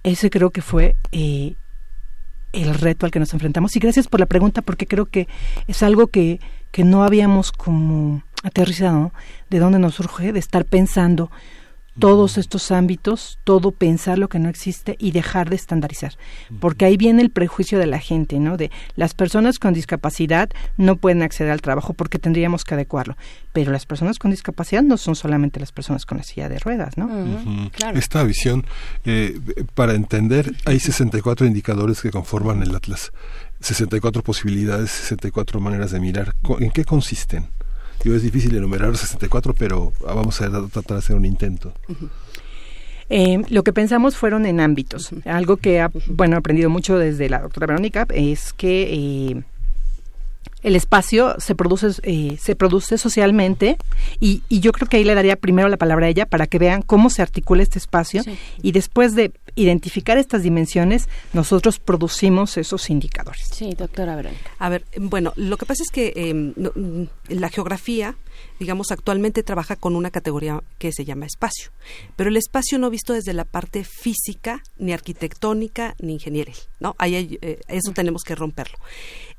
[0.03, 1.55] Ese creo que fue eh,
[2.53, 3.75] el reto al que nos enfrentamos.
[3.75, 5.29] Y gracias por la pregunta, porque creo que
[5.67, 6.41] es algo que,
[6.71, 9.13] que no habíamos como aterrizado,
[9.49, 11.31] de dónde nos surge, de estar pensando
[11.99, 16.15] todos estos ámbitos, todo pensar lo que no existe y dejar de estandarizar.
[16.61, 18.57] Porque ahí viene el prejuicio de la gente, ¿no?
[18.57, 23.17] De las personas con discapacidad no pueden acceder al trabajo porque tendríamos que adecuarlo.
[23.53, 26.97] Pero las personas con discapacidad no son solamente las personas con la silla de ruedas,
[26.97, 27.09] ¿no?
[27.95, 28.67] Esta visión,
[29.05, 29.39] eh,
[29.75, 33.13] para entender, hay 64 indicadores que conforman el Atlas.
[33.61, 36.35] 64 posibilidades, 64 maneras de mirar.
[36.61, 37.49] ¿En qué consisten?
[38.05, 41.73] Yo es difícil enumerar 64, pero vamos a tratar de hacer un intento.
[43.11, 45.11] Eh, lo que pensamos fueron en ámbitos.
[45.25, 49.43] Algo que ha, bueno, aprendido mucho desde la doctora Verónica es que eh,
[50.63, 53.77] el espacio se produce eh, se produce socialmente
[54.21, 56.59] y, y, yo creo que ahí le daría primero la palabra a ella para que
[56.59, 58.23] vean cómo se articula este espacio
[58.63, 63.49] y después de identificar estas dimensiones nosotros producimos esos indicadores.
[63.53, 64.51] Sí, doctora Verónica.
[64.59, 68.17] A ver, bueno, lo que pasa es que em, mm, la geografía
[68.59, 71.71] digamos, actualmente trabaja con una categoría que se llama espacio,
[72.17, 76.95] pero el espacio no visto desde la parte física, ni arquitectónica, ni ingenieril, ¿no?
[76.99, 78.79] Ahí eh, eso tenemos que romperlo.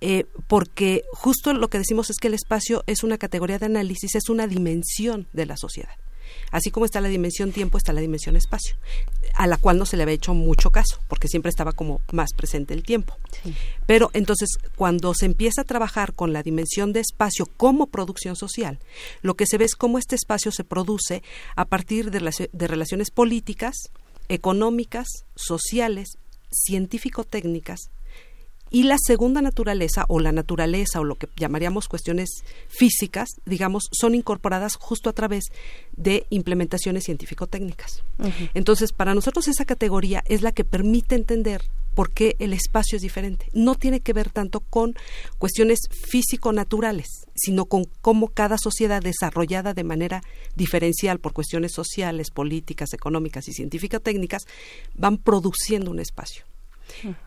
[0.01, 4.15] Eh, porque justo lo que decimos es que el espacio es una categoría de análisis,
[4.15, 5.95] es una dimensión de la sociedad.
[6.51, 8.75] Así como está la dimensión tiempo, está la dimensión espacio,
[9.35, 12.33] a la cual no se le había hecho mucho caso, porque siempre estaba como más
[12.33, 13.17] presente el tiempo.
[13.85, 18.79] Pero entonces, cuando se empieza a trabajar con la dimensión de espacio como producción social,
[19.21, 21.23] lo que se ve es cómo este espacio se produce
[21.55, 23.75] a partir de, de relaciones políticas,
[24.27, 26.18] económicas, sociales,
[26.51, 27.89] científico-técnicas,
[28.71, 32.29] y la segunda naturaleza o la naturaleza o lo que llamaríamos cuestiones
[32.67, 35.45] físicas, digamos, son incorporadas justo a través
[35.95, 38.03] de implementaciones científico-técnicas.
[38.53, 41.63] Entonces, para nosotros esa categoría es la que permite entender
[41.99, 43.47] por qué el espacio es diferente.
[43.51, 44.95] No tiene que ver tanto con
[45.37, 45.79] cuestiones
[46.09, 50.21] físico-naturales, sino con cómo cada sociedad desarrollada de manera
[50.55, 54.43] diferencial por cuestiones sociales, políticas, económicas y científico-técnicas
[54.95, 56.45] van produciendo un espacio.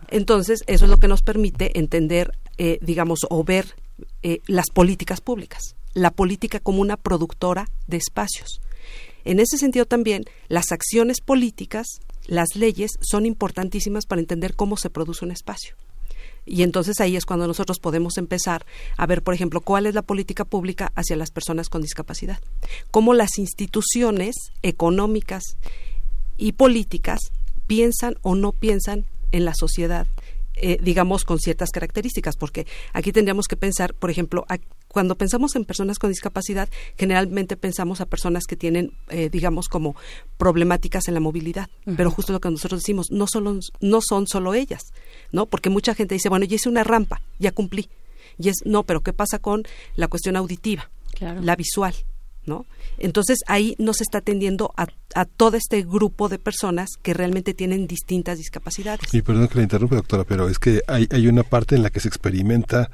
[0.09, 3.75] Entonces, eso es lo que nos permite entender, eh, digamos, o ver
[4.23, 8.63] eh, las políticas públicas, la política como una productora de espacios.
[9.25, 14.91] En ese sentido también, las acciones políticas, las leyes, son importantísimas para entender cómo se
[14.91, 15.77] produce un espacio.
[16.45, 20.03] Y entonces ahí es cuando nosotros podemos empezar a ver, por ejemplo, cuál es la
[20.03, 22.41] política pública hacia las personas con discapacidad.
[22.91, 25.57] Cómo las instituciones económicas
[26.37, 27.21] y políticas
[27.67, 30.09] piensan o no piensan en la sociedad,
[30.57, 34.45] eh, digamos, con ciertas características, porque aquí tendríamos que pensar, por ejemplo,
[34.93, 39.97] cuando pensamos en personas con discapacidad, generalmente pensamos a personas que tienen, eh, digamos, como
[40.37, 44.55] problemáticas en la movilidad, pero justo lo que nosotros decimos, no, solo, no son solo
[44.55, 44.83] ellas,
[45.33, 45.47] ¿no?
[45.47, 47.89] Porque mucha gente dice, bueno, ya hice una rampa, ya cumplí.
[48.39, 49.65] Y es, no, pero ¿qué pasa con
[49.97, 50.91] la cuestión auditiva,
[51.21, 51.95] la visual?
[52.45, 52.67] ¿no?
[52.99, 57.55] Entonces ahí no se está atendiendo a, a, todo este grupo de personas que realmente
[57.55, 59.15] tienen distintas discapacidades.
[59.15, 61.91] Y perdón que la interrumpa, doctora, pero es que hay, hay una parte en la
[61.91, 62.91] que se experimenta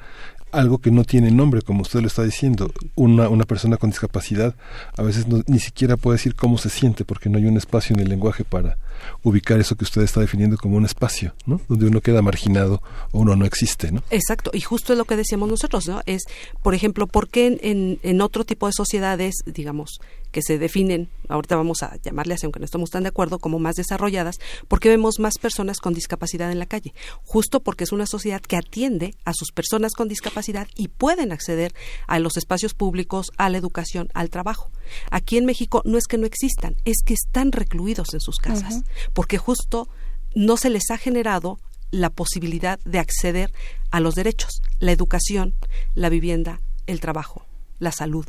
[0.51, 2.71] algo que no tiene nombre, como usted lo está diciendo.
[2.95, 4.55] Una, una persona con discapacidad
[4.97, 8.01] a veces ni siquiera puede decir cómo se siente porque no hay un espacio en
[8.01, 8.77] el lenguaje para
[9.23, 11.61] ubicar eso que usted está definiendo como un espacio, ¿no?
[11.67, 12.81] Donde uno queda marginado
[13.11, 14.03] o uno no existe, ¿no?
[14.09, 16.01] Exacto, y justo es lo que decíamos nosotros, ¿no?
[16.05, 16.23] Es,
[16.61, 19.99] por ejemplo, ¿por qué en, en otro tipo de sociedades, digamos,
[20.31, 23.75] que se definen, ahorita vamos a llamarles, aunque no estamos tan de acuerdo, como más
[23.75, 28.41] desarrolladas, porque vemos más personas con discapacidad en la calle, justo porque es una sociedad
[28.41, 31.73] que atiende a sus personas con discapacidad y pueden acceder
[32.07, 34.69] a los espacios públicos, a la educación, al trabajo.
[35.11, 38.83] Aquí en México no es que no existan, es que están recluidos en sus casas,
[39.13, 39.89] porque justo
[40.35, 41.59] no se les ha generado
[41.91, 43.51] la posibilidad de acceder
[43.91, 45.55] a los derechos, la educación,
[45.95, 47.45] la vivienda, el trabajo,
[47.79, 48.25] la salud,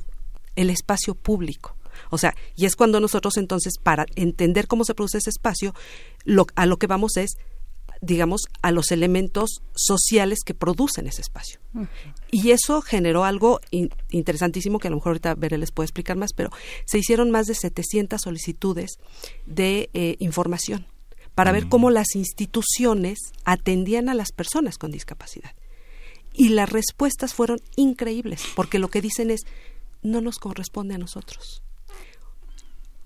[0.56, 1.76] el espacio público.
[2.10, 5.74] O sea, y es cuando nosotros entonces, para entender cómo se produce ese espacio,
[6.24, 7.36] lo, a lo que vamos es
[8.00, 11.60] digamos, a los elementos sociales que producen ese espacio.
[12.30, 13.60] Y eso generó algo
[14.10, 16.50] interesantísimo que a lo mejor ahorita Veré les puede explicar más, pero
[16.86, 18.98] se hicieron más de 700 solicitudes
[19.46, 20.86] de eh, información
[21.34, 25.52] para ver cómo las instituciones atendían a las personas con discapacidad.
[26.32, 29.40] Y las respuestas fueron increíbles, porque lo que dicen es,
[30.02, 31.62] no nos corresponde a nosotros.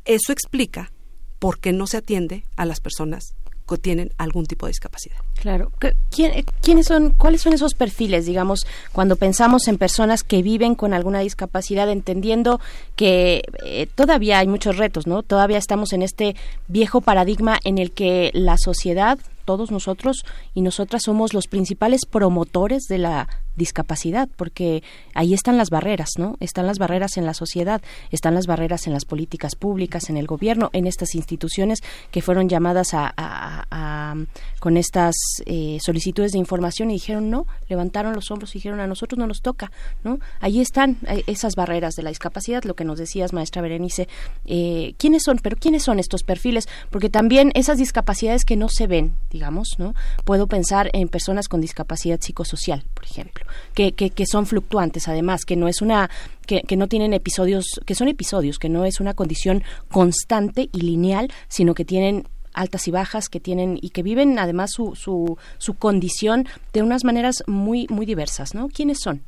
[0.05, 0.93] Eso explica
[1.39, 3.35] por qué no se atiende a las personas
[3.69, 5.17] que tienen algún tipo de discapacidad.
[5.41, 5.73] Claro.
[6.11, 11.21] ¿Quiénes son, cuáles son esos perfiles, digamos, cuando pensamos en personas que viven con alguna
[11.21, 12.61] discapacidad, entendiendo
[12.97, 15.23] que eh, todavía hay muchos retos, ¿no?
[15.23, 16.37] Todavía estamos en este
[16.69, 20.25] viejo paradigma en el que la sociedad, todos nosotros
[20.55, 24.83] y nosotras somos los principales promotores de la discapacidad, porque
[25.15, 26.37] ahí están las barreras, ¿no?
[26.41, 30.27] Están las barreras en la sociedad, están las barreras en las políticas públicas, en el
[30.27, 34.17] gobierno, en estas instituciones que fueron llamadas a,
[34.61, 35.15] con estas
[35.47, 39.27] eh, solicitudes de información y dijeron no, levantaron los hombros y dijeron a nosotros no
[39.27, 39.71] nos toca,
[40.03, 40.19] ¿no?
[40.41, 44.09] Ahí están eh, esas barreras de la discapacidad, lo que nos decías, maestra Berenice,
[44.47, 45.39] eh, ¿quiénes son?
[45.43, 46.69] Pero ¿quiénes son estos perfiles?
[46.91, 49.95] Porque también esas discapacidades que no se ven, digamos, ¿no?
[50.25, 55.57] Puedo pensar en personas con discapacidad psicosocial, por ejemplo que, que, son fluctuantes además, que
[55.57, 56.11] no es una,
[56.47, 60.81] que, que no tienen episodios, que son episodios, que no es una condición constante y
[60.81, 65.39] lineal, sino que tienen altas y bajas que tienen y que viven además su, su,
[65.59, 68.69] su condición de unas maneras muy muy diversas, ¿no?
[68.69, 69.23] ¿Quiénes son?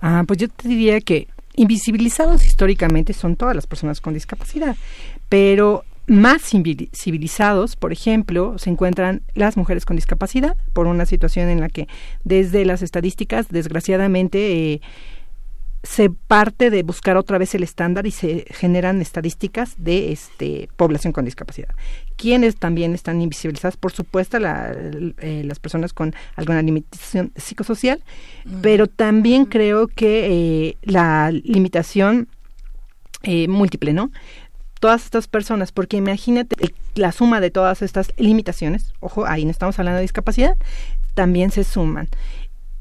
[0.00, 4.76] Ah, pues yo te diría que invisibilizados históricamente son todas las personas con discapacidad,
[5.28, 11.60] pero más civilizados, por ejemplo, se encuentran las mujeres con discapacidad, por una situación en
[11.60, 11.88] la que
[12.24, 14.80] desde las estadísticas, desgraciadamente, eh,
[15.82, 21.12] se parte de buscar otra vez el estándar y se generan estadísticas de este población
[21.12, 21.68] con discapacidad.
[22.16, 28.02] Quienes también están invisibilizadas, por supuesto, eh, las personas con alguna limitación psicosocial,
[28.62, 30.26] pero también creo que
[30.68, 32.28] eh, la limitación
[33.48, 34.10] múltiple, ¿no?
[34.80, 36.56] Todas estas personas, porque imagínate
[36.94, 40.56] la suma de todas estas limitaciones, ojo, ahí no estamos hablando de discapacidad,
[41.14, 42.08] también se suman.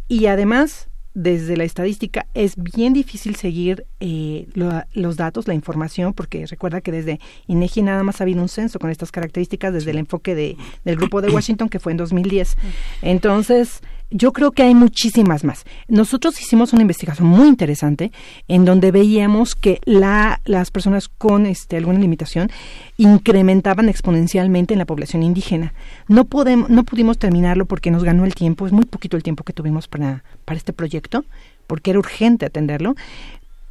[0.07, 4.47] Y además, desde la estadística es bien difícil seguir eh,
[4.93, 8.79] los datos, la información, porque recuerda que desde INEGI nada más ha habido un censo
[8.79, 12.57] con estas características desde el enfoque de, del grupo de Washington que fue en 2010.
[13.03, 13.81] Entonces,
[14.13, 15.65] yo creo que hay muchísimas más.
[15.87, 18.11] Nosotros hicimos una investigación muy interesante
[18.47, 22.49] en donde veíamos que la, las personas con este, alguna limitación
[22.97, 25.73] incrementaban exponencialmente en la población indígena.
[26.07, 29.43] No, podemos, no pudimos terminarlo porque nos ganó el tiempo, es muy poquito el tiempo
[29.43, 31.25] que tuvimos para, para este proyecto,
[31.65, 32.95] porque era urgente atenderlo,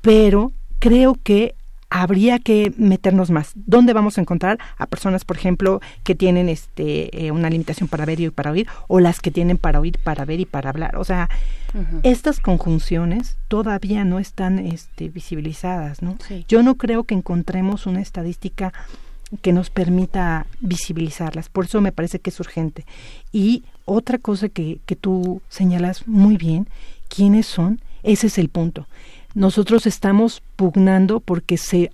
[0.01, 1.55] pero creo que
[1.95, 3.53] habría que meternos más.
[3.55, 8.07] ¿Dónde vamos a encontrar a personas, por ejemplo, que tienen este eh, una limitación para
[8.07, 10.97] ver y para oír o las que tienen para oír, para ver y para hablar?
[10.97, 11.29] O sea,
[12.03, 16.17] estas conjunciones todavía no están este, visibilizadas, ¿no?
[16.49, 18.73] Yo no creo que encontremos una estadística
[19.43, 21.51] que nos permita visibilizarlas.
[21.51, 22.87] Por eso me parece que es urgente.
[23.33, 26.69] Y otra cosa que, que tú señalas muy bien,
[27.09, 27.83] ¿quiénes son?
[28.03, 28.87] Ese es el punto
[29.35, 31.91] nosotros estamos pugnando porque se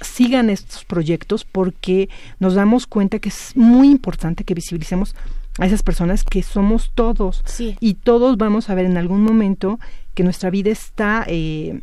[0.00, 5.14] sigan estos proyectos porque nos damos cuenta que es muy importante que visibilicemos
[5.58, 7.42] a esas personas que somos todos.
[7.80, 9.78] Y todos vamos a ver en algún momento
[10.14, 11.80] que nuestra vida está eh,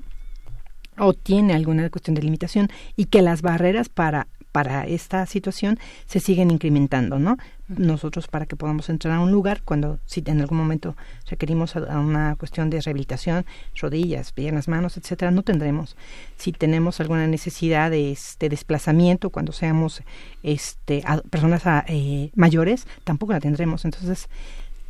[0.98, 6.20] o tiene alguna cuestión de limitación y que las barreras para para esta situación se
[6.20, 7.38] siguen incrementando, ¿no?
[7.68, 10.96] Nosotros para que podamos entrar a un lugar, cuando si en algún momento
[11.28, 13.46] requerimos a, una cuestión de rehabilitación,
[13.82, 15.98] rodillas, piernas, manos, etcétera, no tendremos.
[16.38, 20.04] Si tenemos alguna necesidad de este desplazamiento cuando seamos
[20.44, 23.86] este personas eh, mayores, tampoco la tendremos.
[23.86, 24.30] Entonces,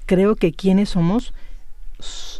[0.06, 1.33] creo que quiénes somos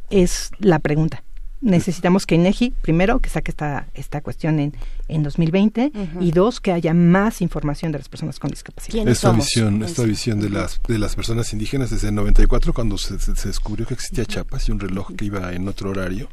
[0.10, 1.24] es la pregunta
[1.64, 4.74] necesitamos que INEGI, primero, que saque esta, esta cuestión en,
[5.08, 9.08] en 2020 y dos, que haya más información de las personas con discapacidad.
[9.08, 13.20] Esta visión, esta visión de las, de las personas indígenas desde el 94, cuando se,
[13.20, 16.30] se, descubrió que existía Chiapas y un reloj que iba en otro horario,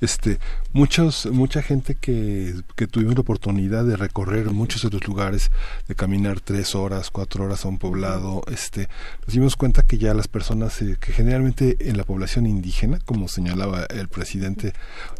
[0.00, 0.38] este,
[0.72, 5.50] muchos, mucha gente que, que tuvimos la oportunidad de recorrer muchos otros lugares,
[5.88, 8.88] de caminar tres horas, cuatro horas a un poblado, este,
[9.26, 13.28] nos dimos cuenta que ya las personas, eh, que generalmente en la población indígena, como
[13.28, 14.72] señalaba el presidente,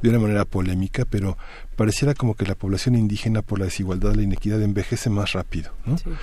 [0.03, 1.37] de una manera polémica, pero
[1.77, 5.73] pareciera como que la población indígena por la desigualdad, la inequidad envejece más rápido,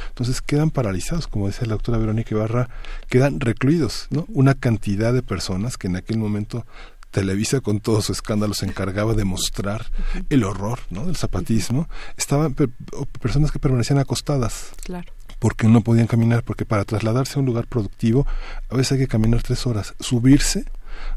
[0.10, 2.70] Entonces quedan paralizados, como decía la doctora Verónica Ibarra,
[3.08, 4.26] quedan recluidos, ¿no?
[4.30, 6.66] Una cantidad de personas que en aquel momento
[7.12, 9.88] Televisa con todo su escándalo se encargaba de mostrar
[10.30, 11.06] el horror ¿no?
[11.06, 11.90] del zapatismo.
[12.18, 12.56] Estaban
[13.20, 14.72] personas que permanecían acostadas.
[14.84, 15.12] Claro.
[15.40, 18.28] Porque no podían caminar, porque para trasladarse a un lugar productivo
[18.70, 19.96] a veces hay que caminar tres horas.
[20.00, 20.66] Subirse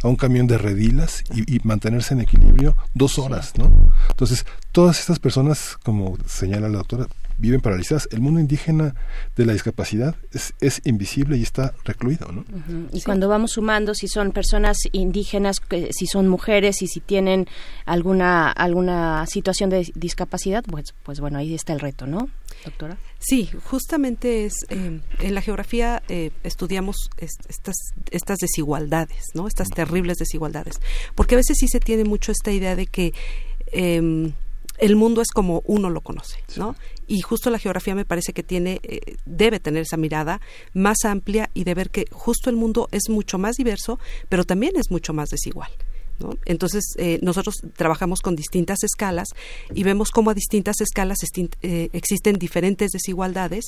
[0.02, 3.70] a un camión de redilas y, mantenerse en equilibrio dos horas, ¿no?
[4.10, 7.06] Entonces, todas estas personas, como señala la doctora,
[7.42, 8.08] viven paralizadas.
[8.12, 8.94] El mundo indígena
[9.36, 12.30] de la discapacidad es, es invisible y está recluido.
[12.32, 12.44] ¿no?
[12.92, 17.46] Y cuando vamos sumando, si son personas indígenas, que- si son mujeres y si tienen
[17.84, 22.28] alguna alguna situación de discapacidad, pues, pues bueno, ahí está el reto, ¿no,
[22.64, 22.96] doctora?
[23.18, 27.74] Sí, justamente es eh, en la geografía eh, estudiamos es- estas
[28.10, 29.48] estas desigualdades, ¿no?
[29.48, 30.80] Estas terribles desigualdades,
[31.16, 33.12] porque a veces sí se tiene mucho esta idea de que
[33.72, 34.32] em,
[34.78, 36.74] el mundo es como uno lo conoce, ¿no?
[37.12, 40.40] Y justo la geografía me parece que tiene eh, debe tener esa mirada
[40.72, 43.98] más amplia y de ver que justo el mundo es mucho más diverso,
[44.30, 45.70] pero también es mucho más desigual.
[46.46, 49.28] Entonces, eh, nosotros trabajamos con distintas escalas
[49.74, 51.18] y vemos cómo a distintas escalas
[51.60, 53.66] eh, existen diferentes desigualdades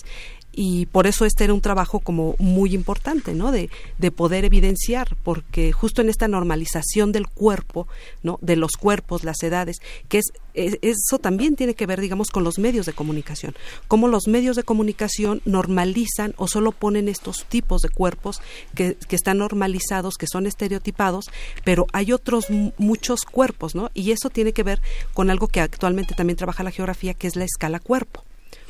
[0.57, 3.53] y por eso este era un trabajo como muy importante, ¿no?
[3.53, 7.87] De, de poder evidenciar, porque justo en esta normalización del cuerpo,
[8.23, 8.39] ¿no?
[8.41, 12.45] De los cuerpos, las edades, que es, es- eso también tiene que ver, digamos, con
[12.45, 13.55] los medios de comunicación.
[13.89, 18.41] Cómo los medios de comunicación normalizan o solo ponen estos tipos de cuerpos
[18.75, 21.27] que, que están normalizados, que son estereotipados,
[21.65, 23.91] pero hay otros mu- muchos cuerpos, ¿no?
[23.95, 24.81] Y eso tiene que ver
[25.13, 28.23] con algo que actualmente también trabaja la geografía, que es la escala cuerpo.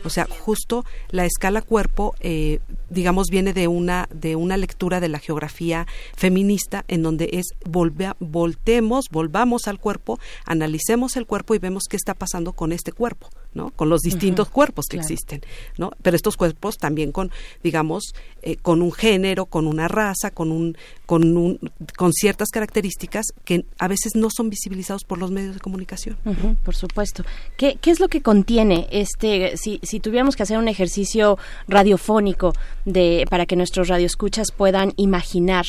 [0.05, 2.61] O sea, justo la escala cuerpo, eh,
[2.91, 8.15] digamos, viene de una de una lectura de la geografía feminista, en donde es volve-
[8.21, 13.29] voltemos, volvamos al cuerpo, analicemos el cuerpo y vemos qué está pasando con este cuerpo,
[13.55, 13.71] ¿no?
[13.71, 15.07] Con los distintos cuerpos que claro.
[15.13, 15.43] existen,
[15.79, 15.91] ¿no?
[16.03, 17.31] Pero estos cuerpos también con,
[17.63, 20.77] digamos, eh, con un género, con una raza, con un,
[21.07, 21.59] con un,
[21.97, 26.17] con ciertas características que a veces no son visibilizados por los medios de comunicación.
[26.65, 27.25] Por supuesto.
[27.57, 32.53] ¿Qué, ¿Qué es lo que contiene este, si, si tuviéramos que hacer un ejercicio radiofónico
[32.85, 35.65] de, para que nuestros radioescuchas puedan imaginar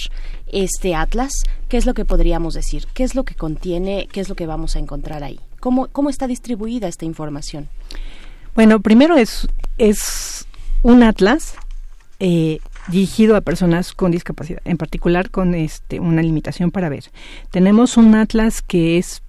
[0.47, 1.31] este atlas,
[1.69, 2.87] qué es lo que podríamos decir?
[2.93, 4.07] ¿Qué es lo que contiene?
[4.11, 5.39] ¿Qué es lo que vamos a encontrar ahí?
[5.59, 7.69] ¿Cómo, cómo está distribuida esta información?
[8.53, 9.47] Bueno, primero es,
[9.77, 10.45] es
[10.83, 11.55] un atlas
[12.19, 17.05] eh, dirigido a personas con discapacidad, en particular con este, una limitación para ver.
[17.51, 19.21] Tenemos un atlas que es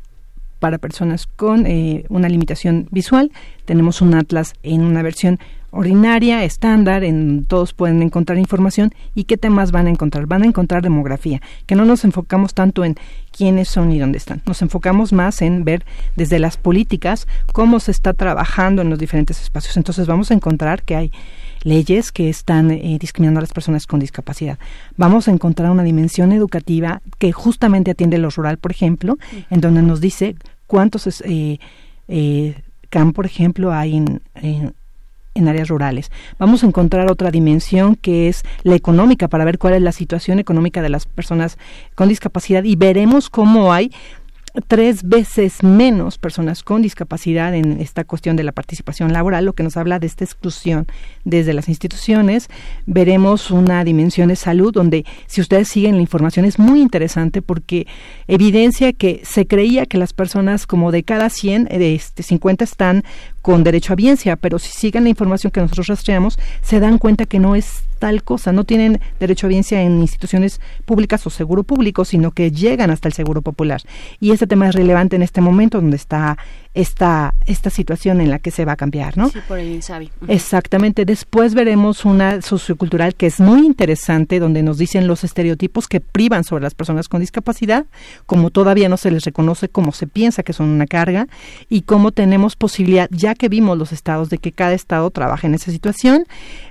[0.67, 3.31] para personas con eh, una limitación visual.
[3.67, 5.39] Tenemos un atlas en una versión
[5.71, 10.27] ordinaria, estándar, en todos pueden encontrar información y qué temas van a encontrar.
[10.27, 12.97] Van a encontrar demografía, que no nos enfocamos tanto en
[13.31, 14.43] quiénes son y dónde están.
[14.45, 15.85] Nos enfocamos más en ver
[16.17, 19.77] desde las políticas cómo se está trabajando en los diferentes espacios.
[19.77, 21.13] Entonces vamos a encontrar que hay
[21.67, 24.59] leyes que están eh, discriminando a las personas con discapacidad.
[24.97, 29.19] Vamos a encontrar una dimensión educativa que justamente atiende lo rural, por ejemplo,
[29.51, 30.37] en donde nos dice
[30.67, 31.59] cuántos eh,
[32.09, 34.23] eh, CAM, por ejemplo, hay en-
[35.35, 36.11] en áreas rurales.
[36.39, 40.39] Vamos a encontrar otra dimensión que es la económica para ver cuál es la situación
[40.39, 41.59] económica de las personas
[41.95, 43.93] con discapacidad y veremos cómo hay
[44.69, 49.63] tres veces menos personas con discapacidad en esta cuestión de la participación laboral, lo que
[49.63, 50.87] nos habla de esta exclusión
[51.25, 52.49] desde las instituciones.
[52.87, 57.87] Veremos una dimensión de salud donde, si ustedes siguen la información, es muy interesante porque
[58.27, 62.65] evidencia que se creía que las personas como de cada 100, eh, de este, 50
[62.65, 63.05] están
[63.43, 67.27] con derecho a biencia, pero si siguen la información que nosotros rastreamos, se dan cuenta
[67.27, 71.63] que no es tal cosa, no tienen derecho a biencia en instituciones públicas o seguro
[71.65, 73.83] público, sino que llegan hasta el seguro popular.
[74.21, 76.39] Y este tema es relevante en este momento donde está
[76.77, 79.31] esta, esta situación en la que se va a cambiar, ¿no?
[79.31, 80.11] Sí, por el INSABI.
[80.29, 81.07] Exactamente.
[81.07, 86.45] Después veremos una sociocultural que es muy interesante, donde nos dicen los estereotipos que privan
[86.45, 87.87] sobre las personas con discapacidad,
[88.27, 91.29] como todavía no se les reconoce, como se piensa que son una carga,
[91.71, 95.55] y cómo tenemos posibilidad, ya que vimos los estados, de que cada estado trabaje en
[95.55, 96.27] esa situación.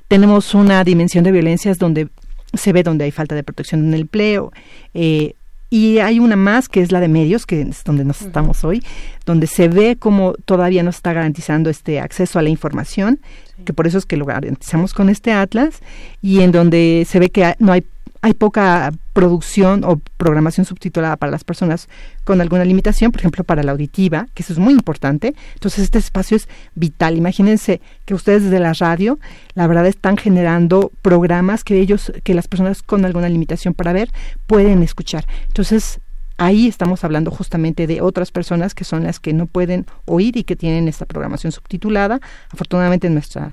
[0.07, 2.09] Tenemos una dimensión de violencias donde
[2.53, 4.51] se ve donde hay falta de protección en el empleo.
[4.93, 5.33] eh,
[5.69, 8.83] y hay una más que es la de medios, que es donde nos estamos hoy,
[9.25, 13.19] donde se ve como todavía no está garantizando este acceso a la información,
[13.65, 15.81] que por eso es que lo garantizamos con este atlas,
[16.21, 17.85] y en donde se ve que no hay
[18.25, 21.87] hay poca producción o programación subtitulada para las personas
[22.23, 25.35] con alguna limitación, por ejemplo, para la auditiva, que eso es muy importante.
[25.53, 27.17] Entonces, este espacio es vital.
[27.17, 29.19] Imagínense que ustedes desde la radio,
[29.53, 34.09] la verdad, están generando programas que ellos, que las personas con alguna limitación para ver
[34.47, 35.27] pueden escuchar.
[35.45, 35.99] Entonces,
[36.37, 40.45] ahí estamos hablando justamente de otras personas que son las que no pueden oír y
[40.45, 42.19] que tienen esta programación subtitulada.
[42.49, 43.51] Afortunadamente, nuestra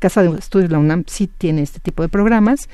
[0.00, 2.70] casa de estudios, la UNAM, sí tiene este tipo de programas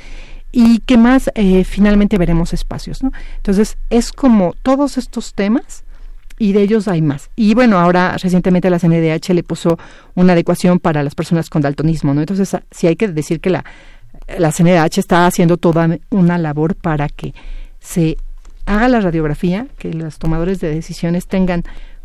[0.53, 3.13] y que más eh, finalmente veremos espacios, ¿no?
[3.37, 5.85] Entonces es como todos estos temas
[6.39, 7.31] y de ellos hay más.
[7.37, 9.79] Y bueno, ahora recientemente la CNDH le puso
[10.15, 12.21] una adecuación para las personas con daltonismo, ¿no?
[12.21, 13.65] Entonces sí hay que decir que la,
[14.39, 17.35] la CNDH está haciendo toda una labor para que
[17.79, 18.17] se
[18.67, 21.65] haga la radiografía, que los tomadores de decisiones tengan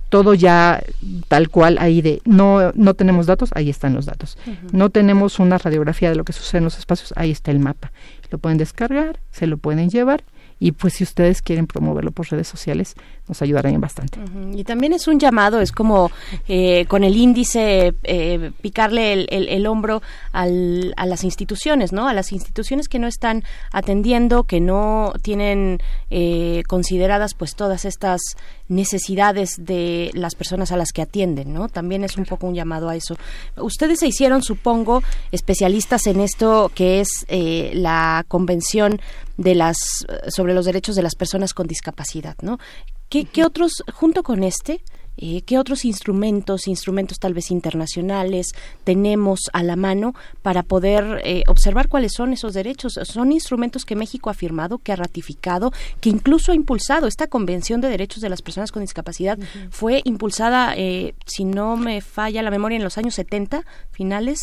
[0.09, 0.83] todo ya
[1.27, 4.37] tal cual ahí de no no tenemos datos, ahí están los datos.
[4.71, 7.91] No tenemos una radiografía de lo que sucede en los espacios, ahí está el mapa.
[8.29, 10.23] Lo pueden descargar, se lo pueden llevar
[10.59, 12.95] y pues si ustedes quieren promoverlo por redes sociales
[13.27, 14.19] nos ayudarán bastante.
[14.53, 16.11] Y también es un llamado, es como
[16.47, 22.07] eh, con el índice eh, picarle el, el, hombro al, a las instituciones, ¿no?
[22.07, 25.79] A las instituciones que no están atendiendo, que no tienen
[26.09, 28.21] eh, consideradas pues todas estas
[28.67, 31.69] necesidades de las personas a las que atienden, ¿no?
[31.69, 33.15] También es un poco un llamado a eso.
[33.57, 38.99] Ustedes se hicieron, supongo, especialistas en esto que es la convención
[39.37, 39.77] de las
[40.29, 42.59] sobre los derechos de las personas con discapacidad, ¿no?
[43.09, 44.81] ¿Qué, qué otros, junto con este,
[45.17, 48.47] eh, ¿Qué otros instrumentos, instrumentos tal vez internacionales,
[48.83, 52.99] tenemos a la mano para poder eh, observar cuáles son esos derechos?
[53.03, 55.71] Son instrumentos que México ha firmado, que ha ratificado,
[56.01, 57.07] que incluso ha impulsado.
[57.07, 59.37] Esta Convención de Derechos de las Personas con Discapacidad
[59.69, 64.39] fue impulsada, eh, si no me falla la memoria, en los años 70, finales,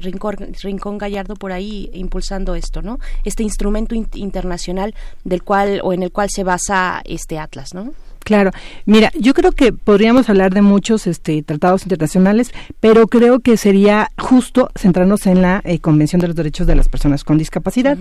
[0.00, 2.98] Rincón, Rincón, Gallardo por ahí impulsando esto, ¿no?
[3.24, 4.94] Este instrumento internacional
[5.24, 7.92] del cual o en el cual se basa este Atlas, ¿no?
[8.24, 8.50] Claro,
[8.86, 14.10] mira, yo creo que podríamos hablar de muchos este, tratados internacionales, pero creo que sería
[14.18, 17.98] justo centrarnos en la eh, Convención de los Derechos de las Personas con Discapacidad,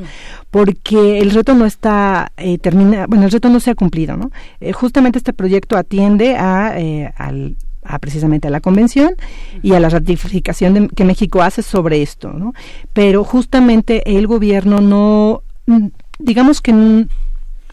[0.50, 4.32] porque el reto no está eh, terminado, bueno, el reto no se ha cumplido, ¿no?
[4.61, 6.74] Eh, justamente este proyecto atiende a,
[7.18, 9.14] al a precisamente a la convención
[9.61, 12.53] y a la ratificación que México hace sobre esto, ¿no?
[12.93, 15.88] Pero justamente el gobierno no, mm,
[16.18, 17.08] digamos que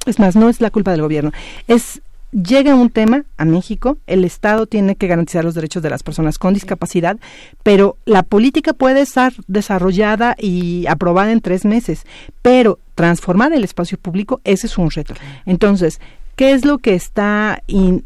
[0.06, 1.30] es más, no es la culpa del gobierno,
[1.68, 2.02] es
[2.32, 6.38] llega un tema a México, el Estado tiene que garantizar los derechos de las personas
[6.38, 7.18] con discapacidad,
[7.62, 12.04] pero la política puede estar desarrollada y aprobada en tres meses,
[12.42, 15.14] pero transformar el espacio público, ese es un reto.
[15.46, 16.00] Entonces,
[16.36, 18.04] ¿qué es lo que está en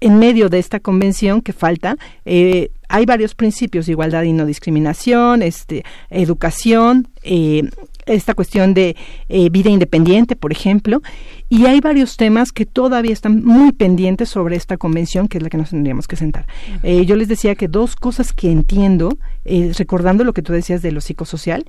[0.00, 1.96] medio de esta convención que falta?
[2.24, 7.68] Eh, hay varios principios, igualdad y no discriminación, este, educación, eh,
[8.06, 8.96] esta cuestión de
[9.28, 11.02] eh, vida independiente, por ejemplo,
[11.48, 15.50] y hay varios temas que todavía están muy pendientes sobre esta convención, que es la
[15.50, 16.46] que nos tendríamos que sentar.
[16.82, 20.82] Eh, yo les decía que dos cosas que entiendo, eh, recordando lo que tú decías
[20.82, 21.64] de lo psicosocial,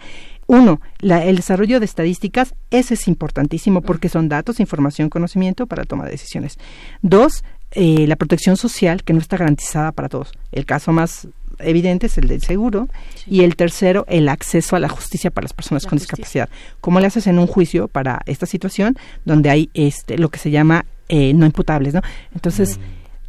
[0.47, 5.83] uno, la, el desarrollo de estadísticas, ese es importantísimo porque son datos, información, conocimiento para
[5.83, 6.57] toma de decisiones.
[7.01, 7.43] Dos,
[7.75, 10.31] la protección social que no está garantizada para todos.
[10.53, 11.27] El caso más
[11.59, 12.89] evidente es el del seguro
[13.25, 16.49] y el tercero el acceso a la justicia para las personas con discapacidad.
[16.81, 20.51] ¿Cómo le haces en un juicio para esta situación donde hay este lo que se
[20.51, 22.01] llama eh, no imputables, ¿no?
[22.33, 22.79] Entonces,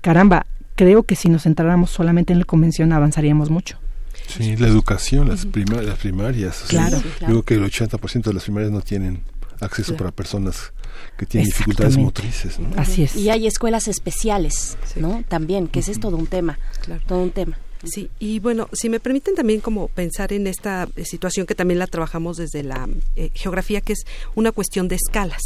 [0.00, 3.78] caramba, creo que si nos centráramos solamente en la convención avanzaríamos mucho.
[4.26, 6.64] Sí, la educación, las, las primarias.
[6.68, 9.22] Claro, Creo que el 80% de las primarias no tienen
[9.60, 10.72] acceso para personas
[11.16, 12.58] que tienen dificultades motrices.
[12.76, 13.16] Así es.
[13.16, 15.22] Y hay escuelas especiales, ¿no?
[15.28, 16.58] También, que ese es todo un tema,
[17.06, 17.58] todo un tema.
[17.84, 21.78] Sí, y bueno, si me permiten también como pensar en esta eh, situación que también
[21.78, 25.42] la trabajamos desde la eh, geografía, que es una cuestión de escalas.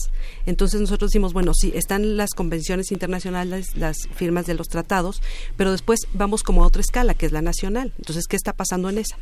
[0.47, 5.21] Entonces nosotros decimos, bueno, sí, están las convenciones internacionales, las firmas de los tratados,
[5.57, 7.93] pero después vamos como a otra escala, que es la nacional.
[7.99, 9.17] Entonces, ¿qué está pasando en esa?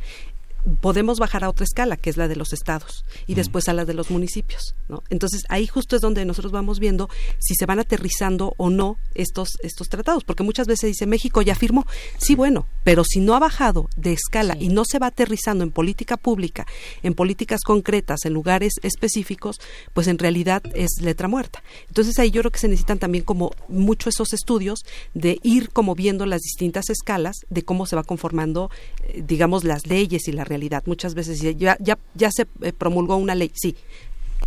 [0.81, 3.85] Podemos bajar a otra escala, que es la de los estados, y después a la
[3.85, 4.75] de los municipios.
[4.87, 5.03] ¿no?
[5.09, 7.09] Entonces, ahí justo es donde nosotros vamos viendo
[7.39, 11.55] si se van aterrizando o no estos, estos tratados, porque muchas veces dice México ya
[11.55, 11.85] firmó,
[12.17, 15.71] sí, bueno, pero si no ha bajado de escala y no se va aterrizando en
[15.71, 16.65] política pública,
[17.03, 19.57] en políticas concretas, en lugares específicos,
[19.93, 21.63] pues en realidad es letra muerta.
[21.87, 24.79] Entonces, ahí yo creo que se necesitan también como mucho esos estudios
[25.13, 28.69] de ir como viendo las distintas escalas de cómo se va conformando,
[29.03, 30.83] eh, digamos, las leyes y las realidad.
[30.85, 33.75] Muchas veces ya, ya, ya se eh, promulgó una ley, sí,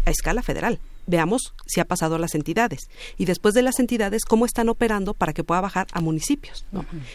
[0.05, 0.79] a escala federal.
[1.07, 2.89] Veamos si ha pasado a las entidades.
[3.19, 6.65] Y después de las entidades, cómo están operando para que pueda bajar a municipios.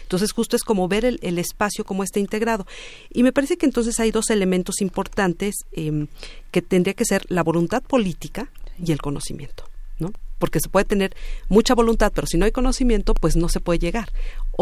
[0.02, 2.66] Entonces, justo es como ver el, espacio, cómo está integrado.
[3.10, 6.06] Y me parece que entonces hay dos elementos importantes em,
[6.52, 9.64] que tendría que ser la voluntad política y el conocimiento.
[9.98, 10.12] ¿no?
[10.40, 11.14] porque se puede tener
[11.48, 14.10] mucha voluntad, pero si no hay conocimiento, pues no se puede llegar.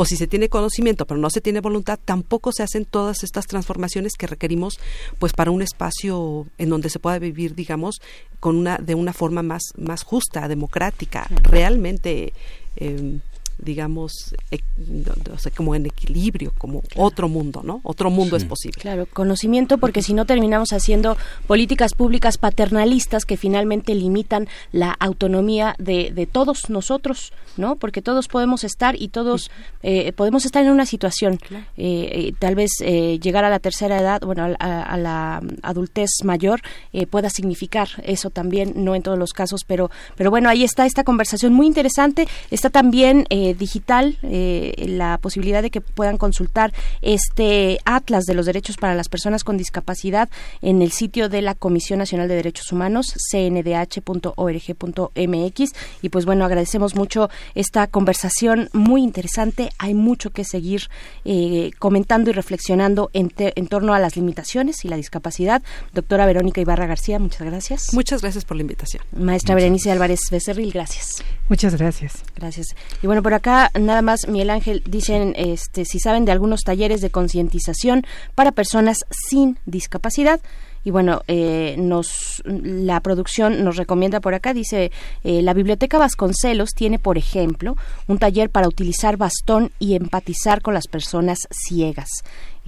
[0.00, 3.48] O si se tiene conocimiento, pero no se tiene voluntad, tampoco se hacen todas estas
[3.48, 4.78] transformaciones que requerimos
[5.18, 7.96] pues para un espacio en donde se pueda vivir, digamos,
[8.38, 12.32] con una de una forma más más justa, democrática, realmente
[12.76, 13.18] eh,
[13.58, 14.34] digamos,
[15.56, 17.80] como en equilibrio, como otro mundo, ¿no?
[17.82, 18.80] Otro mundo es posible.
[18.80, 25.74] Claro, conocimiento, porque si no terminamos haciendo políticas públicas paternalistas que finalmente limitan la autonomía
[25.78, 27.76] de, de todos nosotros, ¿no?
[27.76, 29.50] Porque todos podemos estar y todos
[29.82, 31.38] eh, podemos estar en una situación,
[31.76, 36.60] eh, tal vez eh, llegar a la tercera edad, bueno, a, a la adultez mayor
[37.10, 41.04] pueda significar eso también, no en todos los casos, pero, pero bueno, ahí está esta
[41.04, 42.26] conversación muy interesante.
[42.50, 48.46] Está también eh, digital, eh, la posibilidad de que puedan consultar este Atlas de los
[48.46, 50.28] Derechos para las Personas con Discapacidad
[50.62, 53.72] en el sitio de la Comisión Nacional de Derechos Humanos, cndh.org.mx.
[56.02, 59.70] Y pues bueno, agradecemos mucho esta conversación muy interesante.
[59.78, 60.88] Hay mucho que seguir
[61.24, 65.62] eh, comentando y reflexionando en, en torno a las limitaciones y la discapacidad.
[65.92, 67.92] Doctora Verónica Ibarra García, muchas gracias.
[67.92, 69.02] Muchas gracias por la invitación.
[69.12, 71.22] Maestra Berenice Álvarez Becerril, gracias.
[71.48, 72.22] Muchas gracias.
[72.36, 72.68] Gracias.
[73.02, 77.00] Y bueno, por acá nada más, Miguel Ángel, dicen este, si saben de algunos talleres
[77.00, 80.40] de concientización para personas sin discapacidad.
[80.84, 84.92] Y bueno eh, nos la producción nos recomienda por acá dice
[85.24, 87.76] eh, la biblioteca Vasconcelos tiene por ejemplo
[88.06, 92.08] un taller para utilizar bastón y empatizar con las personas ciegas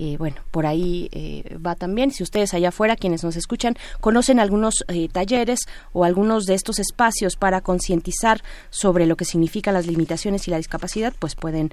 [0.03, 2.11] eh, bueno, por ahí eh, va también.
[2.11, 5.61] Si ustedes allá afuera, quienes nos escuchan, conocen algunos eh, talleres
[5.93, 10.57] o algunos de estos espacios para concientizar sobre lo que significan las limitaciones y la
[10.57, 11.71] discapacidad, pues pueden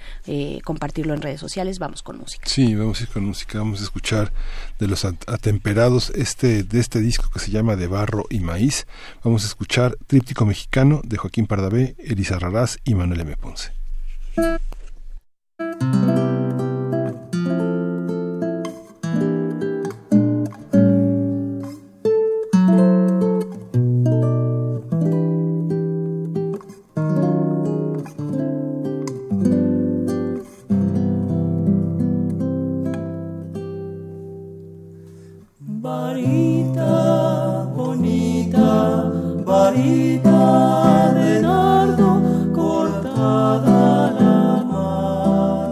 [0.66, 1.80] compartirlo en redes sociales.
[1.80, 2.46] Vamos con música.
[2.48, 3.60] Sí, vamos a ir con música.
[3.60, 4.34] Vamos a escuchar
[4.78, 8.88] de los atemperados este de este disco que se llama De Barro y Maíz.
[9.24, 13.38] Vamos a escuchar Tríptico Mexicano de Joaquín Pardavé, Elisa Raraz y Manuel M.
[13.38, 13.72] Ponce.
[39.68, 42.10] varita de nardo
[42.54, 44.18] cortada al
[44.64, 45.68] amanecer.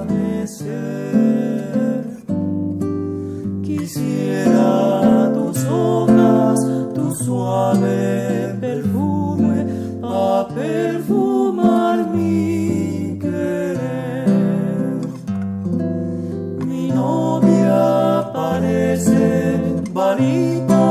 [3.64, 6.60] Quisiera tus hojas,
[6.94, 9.66] tu suave perfume,
[10.04, 15.00] a perfumar mi querer.
[16.68, 19.24] Mi novia parece
[19.94, 20.85] varita.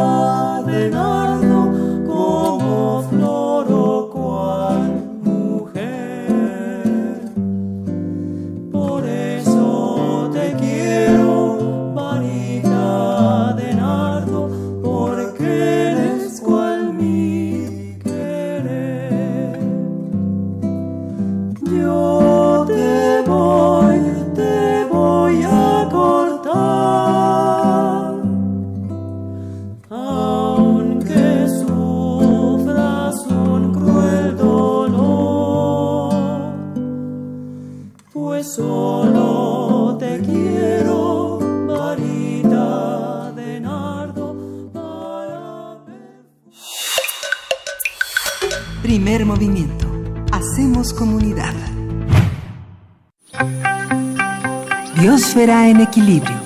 [55.37, 56.44] En equilibrio.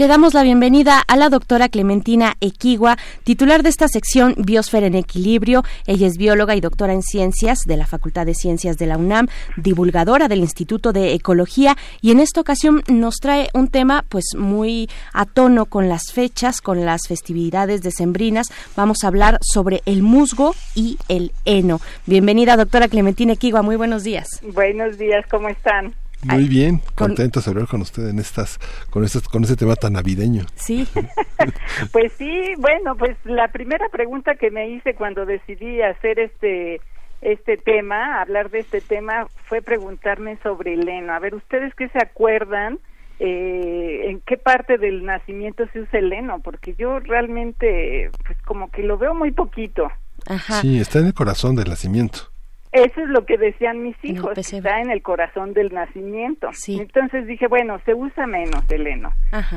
[0.00, 4.94] Le damos la bienvenida a la doctora Clementina Equigua, titular de esta sección Biosfera en
[4.94, 5.62] Equilibrio.
[5.86, 9.28] Ella es bióloga y doctora en ciencias de la Facultad de Ciencias de la UNAM,
[9.58, 14.88] divulgadora del Instituto de Ecología y en esta ocasión nos trae un tema pues muy
[15.12, 18.46] a tono con las fechas, con las festividades decembrinas.
[18.76, 21.78] Vamos a hablar sobre el musgo y el heno.
[22.06, 24.40] Bienvenida doctora Clementina Equigua, muy buenos días.
[24.54, 25.94] Buenos días, ¿cómo están?
[26.22, 28.58] Muy bien, contentos de hablar con usted en estas,
[28.90, 30.44] con estas, con este tema tan navideño.
[30.54, 30.86] Sí.
[31.92, 36.80] pues sí, bueno, pues la primera pregunta que me hice cuando decidí hacer este
[37.22, 41.12] este tema, hablar de este tema, fue preguntarme sobre el heno.
[41.12, 42.78] A ver, ¿ustedes qué se acuerdan?
[43.18, 46.40] Eh, ¿En qué parte del nacimiento se usa el heno?
[46.40, 49.90] Porque yo realmente, pues como que lo veo muy poquito.
[50.26, 50.62] Ajá.
[50.62, 52.30] Sí, está en el corazón del nacimiento.
[52.72, 56.50] Eso es lo que decían mis hijos, está en el corazón del nacimiento.
[56.68, 59.10] Entonces dije, bueno, se usa menos el heno,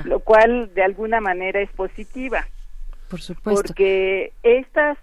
[0.06, 2.48] lo cual de alguna manera es positiva.
[3.09, 3.61] Por supuesto.
[3.67, 4.98] Porque estas,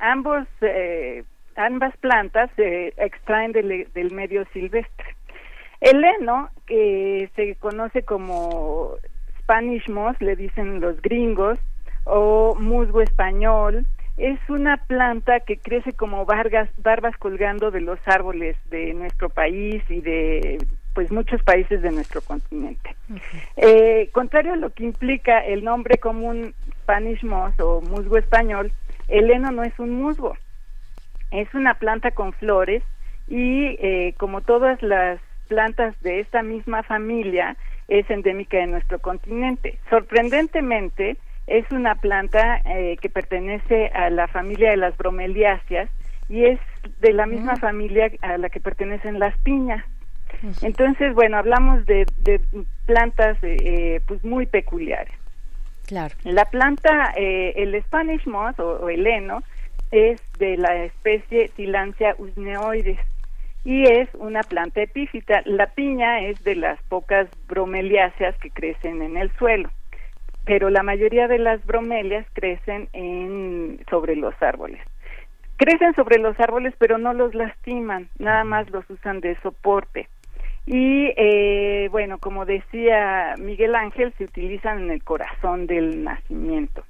[0.00, 1.24] ambos, eh,
[1.56, 5.06] ambas plantas se extraen del, del medio silvestre.
[5.80, 8.90] El heno, que se conoce como
[9.38, 11.58] Spanish moss, le dicen los gringos,
[12.04, 13.86] o musgo español,
[14.18, 19.82] es una planta que crece como barbas, barbas colgando de los árboles de nuestro país
[19.88, 20.58] y de
[20.92, 22.96] pues muchos países de nuestro continente.
[23.56, 28.72] eh, contrario a lo que implica el nombre común Spanish moss o musgo español,
[29.06, 30.36] el heno no es un musgo,
[31.30, 32.82] es una planta con flores
[33.28, 37.56] y eh, como todas las plantas de esta misma familia
[37.86, 39.78] es endémica de nuestro continente.
[39.88, 41.16] Sorprendentemente,
[41.48, 45.88] es una planta eh, que pertenece a la familia de las bromeliáceas
[46.28, 46.60] y es
[47.00, 49.84] de la misma familia a la que pertenecen las piñas.
[50.62, 52.40] Entonces, bueno, hablamos de, de
[52.86, 55.14] plantas eh, pues muy peculiares.
[55.86, 56.14] Claro.
[56.24, 59.42] La planta, eh, el Spanish moss o, el heno,
[59.90, 62.98] es de la especie Tilancia usneoides
[63.64, 65.40] y es una planta epífita.
[65.46, 69.70] La piña es de las pocas bromeliáceas que crecen en el suelo,
[70.48, 74.80] pero la mayoría de las bromelias crecen en, sobre los árboles.
[75.58, 80.08] Crecen sobre los árboles, pero no los lastiman, nada más los usan de soporte.
[80.64, 86.82] Y eh, bueno, como decía Miguel Ángel, se utilizan en el corazón del nacimiento.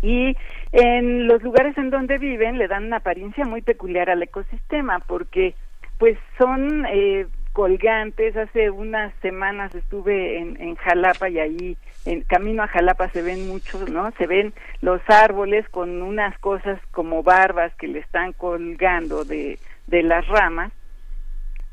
[0.00, 0.34] Y
[0.72, 5.54] en los lugares en donde viven le dan una apariencia muy peculiar al ecosistema porque
[5.98, 8.36] pues son eh, colgantes.
[8.36, 13.48] Hace unas semanas estuve en, en Jalapa y ahí en camino a Jalapa se ven
[13.48, 14.10] muchos, ¿no?
[14.18, 20.02] Se ven los árboles con unas cosas como barbas que le están colgando de, de
[20.02, 20.72] las ramas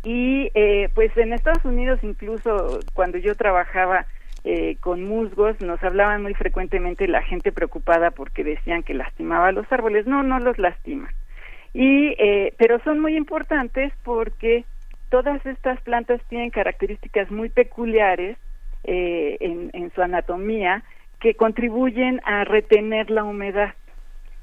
[0.04, 4.06] y eh, pues en Estados Unidos incluso cuando yo trabajaba
[4.46, 9.70] eh, con musgos nos hablaban muy frecuentemente la gente preocupada porque decían que lastimaba los
[9.72, 11.14] árboles no no los lastiman
[11.74, 14.64] y eh, pero son muy importantes porque
[15.10, 18.38] todas estas plantas tienen características muy peculiares
[18.84, 20.84] en, en su anatomía
[21.20, 23.74] que contribuyen a retener la humedad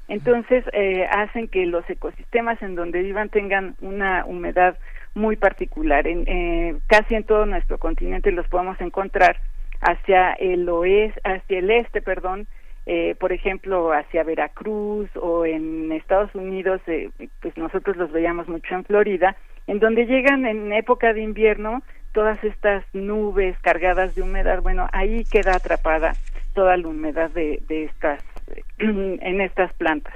[0.07, 0.63] entonces
[1.09, 4.77] hacen que los ecosistemas en donde vivan tengan una humedad
[5.17, 6.07] muy particular.
[6.07, 9.37] En, eh, casi en todo nuestro continente los podemos encontrar
[9.81, 12.47] hacia el oeste, hacia el este, perdón,
[12.85, 17.09] eh, por ejemplo, hacia Veracruz o en Estados Unidos, eh,
[17.41, 19.35] pues nosotros los veíamos mucho en Florida,
[19.67, 25.23] en donde llegan en época de invierno todas estas nubes cargadas de humedad, bueno, ahí
[25.25, 26.13] queda atrapada
[26.53, 28.23] toda la humedad de, de estas,
[28.79, 30.15] en estas plantas.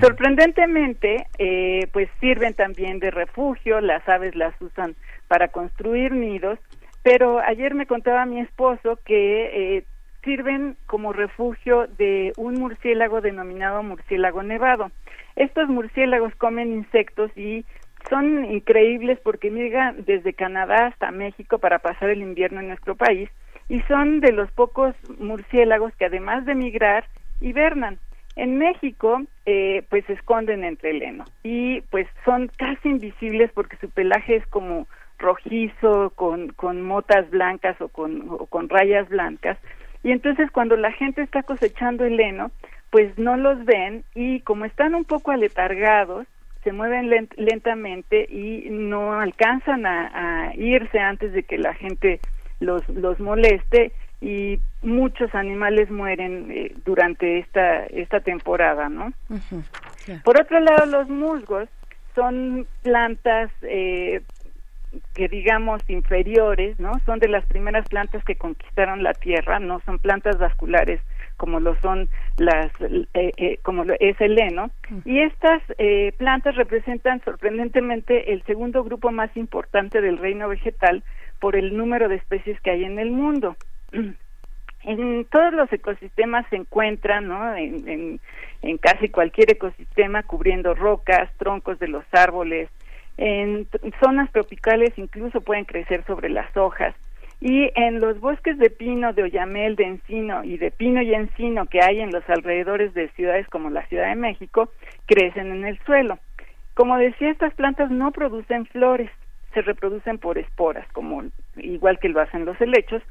[0.00, 4.96] Sorprendentemente, eh, pues sirven también de refugio, las aves las usan
[5.28, 6.58] para construir nidos,
[7.02, 9.84] pero ayer me contaba mi esposo que eh,
[10.24, 14.90] sirven como refugio de un murciélago denominado murciélago nevado.
[15.36, 17.64] Estos murciélagos comen insectos y
[18.12, 23.30] son increíbles porque llegan desde Canadá hasta México para pasar el invierno en nuestro país
[23.70, 27.06] y son de los pocos murciélagos que además de migrar
[27.40, 27.98] hibernan.
[28.36, 33.78] En México, eh, pues se esconden entre el heno y pues son casi invisibles porque
[33.78, 34.86] su pelaje es como
[35.18, 39.56] rojizo, con, con motas blancas o con, o con rayas blancas.
[40.02, 42.50] Y entonces cuando la gente está cosechando el heno,
[42.90, 46.26] pues no los ven y como están un poco aletargados,
[46.64, 52.20] se mueven lentamente y no alcanzan a, a, irse antes de que la gente
[52.60, 59.12] los, los moleste y muchos animales mueren eh, durante esta esta temporada, ¿no?
[60.24, 61.68] Por otro lado, los musgos
[62.14, 64.22] son plantas eh,
[65.14, 66.92] que digamos inferiores, ¿no?
[67.04, 71.00] Son de las primeras plantas que conquistaron la tierra, no son plantas vasculares
[71.42, 72.70] como lo son las
[73.14, 74.70] eh, como es el heno
[75.04, 75.60] y estas
[76.18, 81.02] plantas representan sorprendentemente el segundo grupo más importante del reino vegetal
[81.40, 83.56] por el número de especies que hay en el mundo
[84.84, 87.56] en todos los ecosistemas se encuentran, ¿no?
[87.56, 88.20] En,
[88.62, 92.68] en, casi cualquier ecosistema, cubriendo rocas, troncos de los árboles.
[93.16, 93.68] En
[94.02, 96.94] zonas tropicales incluso pueden crecer sobre las hojas.
[97.44, 101.66] Y en los bosques de pino, de oyamel, de encino y de pino y encino
[101.66, 104.70] que hay en los alrededores de ciudades como la Ciudad de México,
[105.06, 106.20] crecen en el suelo.
[106.74, 109.10] Como decía, estas plantas no producen flores,
[109.54, 111.24] se reproducen por esporas, como
[111.56, 113.02] igual que lo hacen los helechos,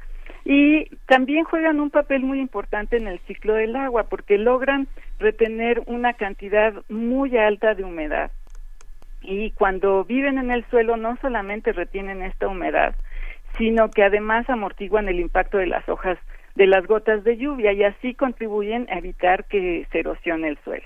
[0.46, 4.88] y también juegan un papel muy importante en el ciclo del agua porque logran
[5.18, 8.30] retener una cantidad muy alta de humedad.
[9.20, 12.96] Y cuando viven en el suelo no solamente retienen esta humedad,
[13.58, 16.18] sino que además amortiguan el impacto de las hojas
[16.54, 20.84] de las gotas de lluvia y así contribuyen a evitar que se erosione el suelo.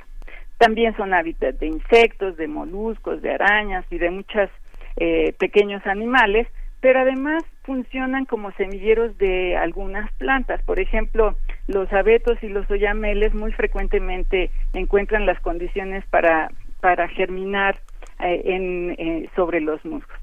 [0.58, 4.48] También son hábitat de insectos, de moluscos, de arañas y de muchos
[4.96, 6.46] eh, pequeños animales
[6.80, 10.62] pero además funcionan como semilleros de algunas plantas.
[10.62, 11.36] Por ejemplo,
[11.66, 16.48] los abetos y los oyameles muy frecuentemente encuentran las condiciones para,
[16.80, 17.80] para germinar
[18.20, 20.16] eh, eh, sobre los musgos.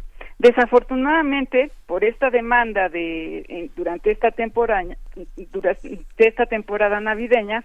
[0.44, 4.84] Desafortunadamente, por esta demanda de durante esta temporada
[5.52, 7.64] durante esta temporada navideña,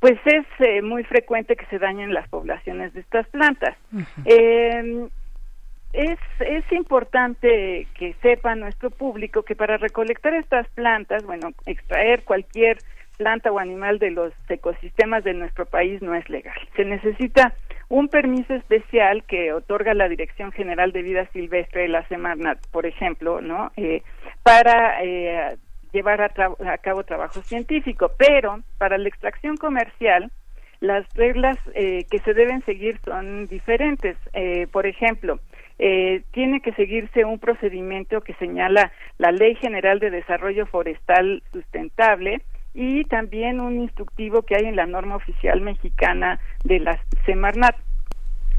[0.00, 3.76] pues es eh, muy frecuente que se dañen las poblaciones de estas plantas
[5.92, 12.78] es, es importante que sepa nuestro público que para recolectar estas plantas, bueno, extraer cualquier
[13.16, 16.56] planta o animal de los ecosistemas de nuestro país no es legal.
[16.76, 17.54] Se necesita
[17.88, 22.86] un permiso especial que otorga la Dirección General de Vida Silvestre de la Semarnat, por
[22.86, 23.72] ejemplo, ¿no?
[23.76, 24.02] Eh,
[24.42, 25.56] para eh,
[25.92, 30.30] llevar a, cabo trabajo científico, pero para la extracción comercial
[30.80, 34.16] las reglas eh, que se deben seguir son diferentes.
[34.70, 35.40] por ejemplo,
[35.76, 42.42] tiene que seguirse un procedimiento que señala la Ley General de Desarrollo Forestal Sustentable,
[42.74, 47.76] y también un instructivo que hay en la norma oficial mexicana de la Semarnat.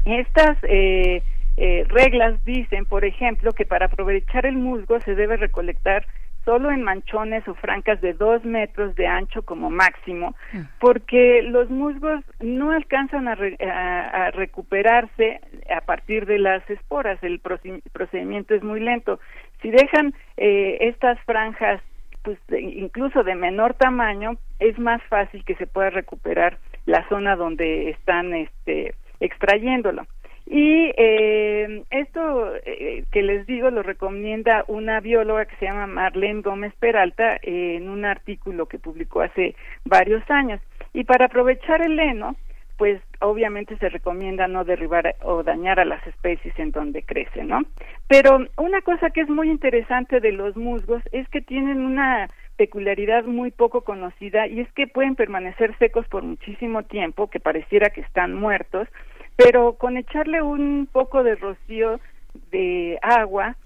[0.04, 1.22] Estas eh,
[1.56, 6.06] eh, reglas dicen, por ejemplo, que para aprovechar el musgo se debe recolectar
[6.44, 10.60] solo en manchones o francas de dos metros de ancho como máximo, mm.
[10.78, 15.40] porque los musgos no alcanzan a, a, recuperarse
[15.74, 19.20] a partir de las esporas, el procedimiento es muy lento.
[19.60, 21.82] Si dejan eh, estas franjas
[22.22, 27.90] pues incluso de menor tamaño es más fácil que se pueda recuperar la zona donde
[27.90, 30.06] están este extrayéndolo.
[30.46, 36.42] Y eh, esto eh, que les digo lo recomienda una bióloga que se llama Marlene
[36.42, 40.60] Gómez Peralta en un artículo que publicó hace varios años.
[40.92, 42.34] Y para aprovechar el heno
[42.80, 47.60] pues obviamente se recomienda no derribar o dañar a las especies en donde crecen, ¿no?
[48.08, 53.24] Pero una cosa que es muy interesante de los musgos es que tienen una peculiaridad
[53.24, 58.00] muy poco conocida y es que pueden permanecer secos por muchísimo tiempo, que pareciera que
[58.00, 58.88] están muertos,
[59.36, 62.00] pero con echarle un poco de rocío
[62.50, 63.56] de agua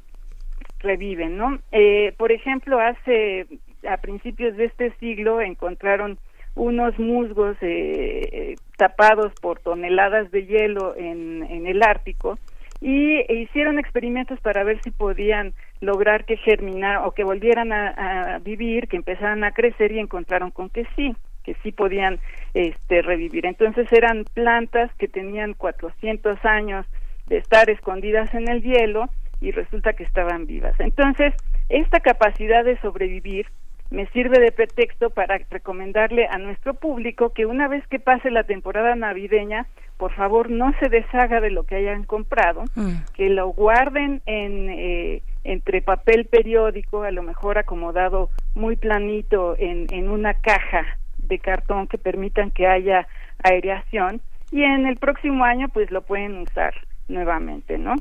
[0.81, 1.61] reviven, ¿no?
[1.71, 3.47] Eh, por ejemplo, hace
[3.89, 6.19] a principios de este siglo encontraron
[6.55, 12.39] unos musgos eh, eh, tapados por toneladas de hielo en, en el Ártico
[12.85, 18.39] y e hicieron experimentos para ver si podían lograr que germinaran o que volvieran a,
[18.45, 22.21] vivir, que empezaran a crecer y encontraron con que sí, que sí podían
[22.53, 23.47] este, revivir.
[23.47, 26.87] Entonces eran plantas que tenían 400 años
[27.27, 29.09] de estar escondidas en el hielo
[29.41, 30.79] y resulta que estaban vivas.
[30.79, 31.33] Entonces,
[31.71, 33.47] esta capacidad de sobrevivir
[33.95, 38.43] me sirve de pretexto para recomendarle a nuestro público que una vez que pase la
[38.43, 39.67] temporada navideña,
[39.97, 42.95] por favor no se deshaga de lo que hayan comprado, mm.
[43.15, 49.87] que lo guarden en eh, entre papel periódico, a lo mejor acomodado muy planito en,
[49.93, 53.07] en una caja de cartón que permitan que haya
[53.43, 56.75] aireación y en el próximo año pues lo pueden usar
[57.09, 57.95] nuevamente, ¿no?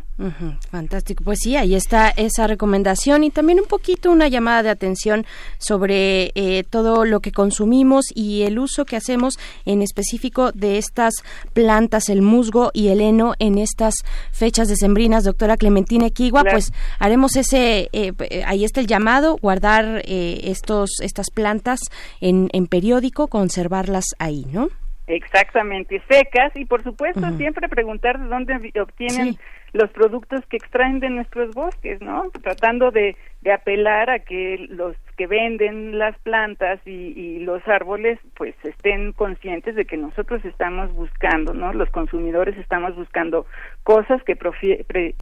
[0.69, 1.23] fantástico.
[1.23, 5.25] Pues sí, ahí está esa recomendación y también un poquito una llamada de atención
[5.57, 11.13] sobre eh, todo lo que consumimos y el uso que hacemos en específico de estas
[11.53, 13.95] plantas, el musgo y el heno en estas
[14.31, 15.25] fechas decembrinas.
[15.25, 21.29] Doctora Clementina Equigua, pues haremos ese, eh, ahí está el llamado, guardar eh, estos, estas
[21.29, 21.79] plantas
[22.21, 24.69] en, en periódico, conservarlas ahí, ¿no?
[25.05, 29.35] Exactamente, secas y por supuesto siempre preguntar de dónde obtienen
[29.73, 32.29] los productos que extraen de nuestros bosques, ¿no?
[32.41, 38.55] Tratando de, de apelar a que los que venden las plantas y, los árboles pues
[38.63, 41.73] estén conscientes de que nosotros estamos buscando, ¿no?
[41.73, 43.45] Los consumidores estamos buscando
[43.83, 44.35] cosas que,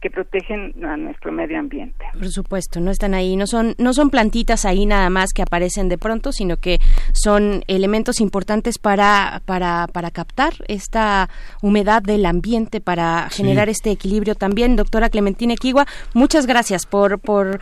[0.00, 2.04] que protegen a nuestro medio ambiente.
[2.12, 5.88] Por supuesto, no están ahí, no son no son plantitas ahí nada más que aparecen
[5.88, 6.78] de pronto, sino que
[7.12, 11.28] son elementos importantes para para para captar esta
[11.60, 14.76] humedad del ambiente para generar este equilibrio también.
[14.76, 17.60] Doctora Clementina Equigua, muchas gracias por por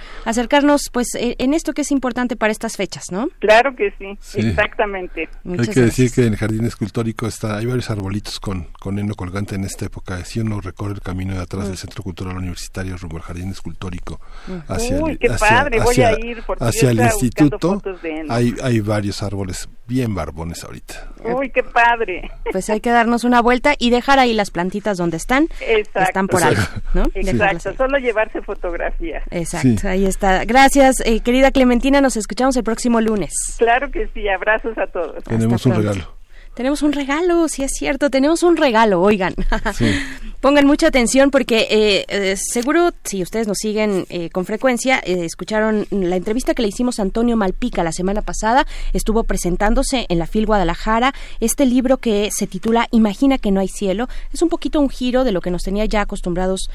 [0.51, 3.29] acercarnos pues e, en esto que es importante para estas fechas, ¿no?
[3.39, 5.29] Claro que sí, exactamente.
[5.45, 9.15] hay que decir que en el jardín escultórico está, hay varios arbolitos con, con heno
[9.15, 10.25] colgante en esta época.
[10.25, 11.77] Si uno recorre el camino de atrás del mm.
[11.77, 14.21] Centro Cultural Universitario rumbo al jardín escultórico
[14.67, 17.81] hacia, Uy, qué padre, voy a ir hacia el instituto,
[18.29, 21.09] hay, hay varios árboles bien barbones ahorita.
[21.25, 22.31] Uy, qué padre.
[22.53, 25.49] Pues hay que darnos una vuelta y dejar ahí las plantitas donde están.
[25.61, 26.01] Exacto.
[26.01, 26.55] Están por ahí,
[26.95, 27.07] ¿no?
[27.13, 29.25] Exacto, solo llevarse fotografías.
[29.33, 30.45] Exacto, ahí está.
[30.45, 33.33] Gracias, eh, querida Clementina, nos escuchamos el próximo lunes.
[33.59, 35.25] Claro que sí, abrazos a todos.
[35.25, 36.20] Tenemos un regalo.
[36.55, 39.35] Tenemos un regalo, sí es cierto, tenemos un regalo, oigan.
[40.41, 45.87] Pongan mucha atención porque eh, eh, seguro si ustedes nos siguen eh, con frecuencia, escucharon
[45.91, 50.27] la entrevista que le hicimos a Antonio Malpica la semana pasada, estuvo presentándose en la
[50.27, 54.09] FIL Guadalajara este libro que se titula Imagina que no hay cielo.
[54.33, 56.71] Es un poquito un giro de lo que nos tenía ya acostumbrados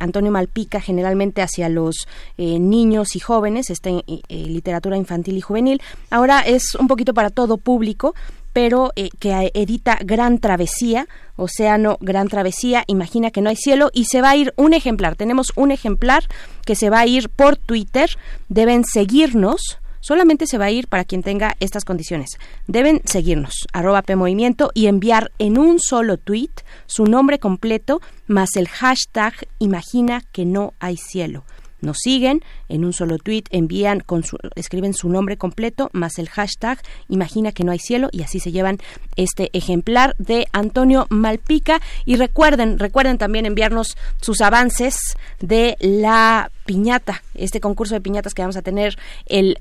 [0.00, 2.06] Antonio Malpica generalmente hacia los
[2.38, 3.90] niños y jóvenes, esta
[4.28, 5.82] literatura infantil y juvenil.
[6.10, 8.14] Ahora es un poquito para todo público
[8.52, 11.06] pero eh, que edita Gran Travesía,
[11.36, 15.16] Océano Gran Travesía, Imagina que no hay cielo, y se va a ir un ejemplar.
[15.16, 16.24] Tenemos un ejemplar
[16.64, 18.10] que se va a ir por Twitter.
[18.48, 22.30] Deben seguirnos solamente se va a ir para quien tenga estas condiciones.
[22.66, 26.50] Deben seguirnos, arroba PMovimiento, y enviar en un solo tweet
[26.86, 31.44] su nombre completo más el hashtag Imagina que no hay cielo
[31.82, 36.28] nos siguen en un solo tweet, envían con su, escriben su nombre completo más el
[36.28, 36.78] hashtag
[37.08, 38.78] Imagina que no hay cielo y así se llevan
[39.16, 41.80] este ejemplar de Antonio Malpica.
[42.04, 44.96] Y recuerden, recuerden también enviarnos sus avances
[45.40, 48.96] de la piñata, este concurso de piñatas que vamos a tener
[49.26, 49.58] el,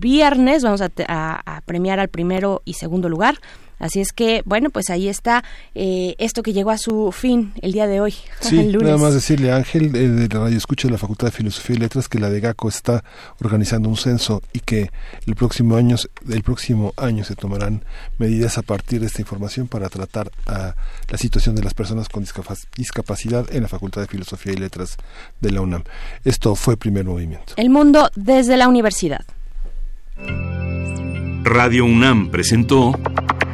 [0.00, 3.38] viernes, vamos a premiar al primero y segundo lugar
[3.80, 5.42] Así es que, bueno, pues ahí está
[5.74, 8.14] eh, esto que llegó a su fin el día de hoy.
[8.40, 11.32] Sí, nada más decirle a Ángel eh, de la Radio Escucha de la Facultad de
[11.32, 13.04] Filosofía y Letras que la de GACO está
[13.40, 14.90] organizando un censo y que
[15.26, 15.96] el próximo año,
[16.28, 17.84] el próximo año se tomarán
[18.18, 20.74] medidas a partir de esta información para tratar a
[21.08, 22.24] la situación de las personas con
[22.76, 24.96] discapacidad en la Facultad de Filosofía y Letras
[25.40, 25.84] de la UNAM.
[26.24, 27.54] Esto fue Primer Movimiento.
[27.56, 29.24] El mundo desde la universidad.
[31.44, 32.92] Radio UNAM presentó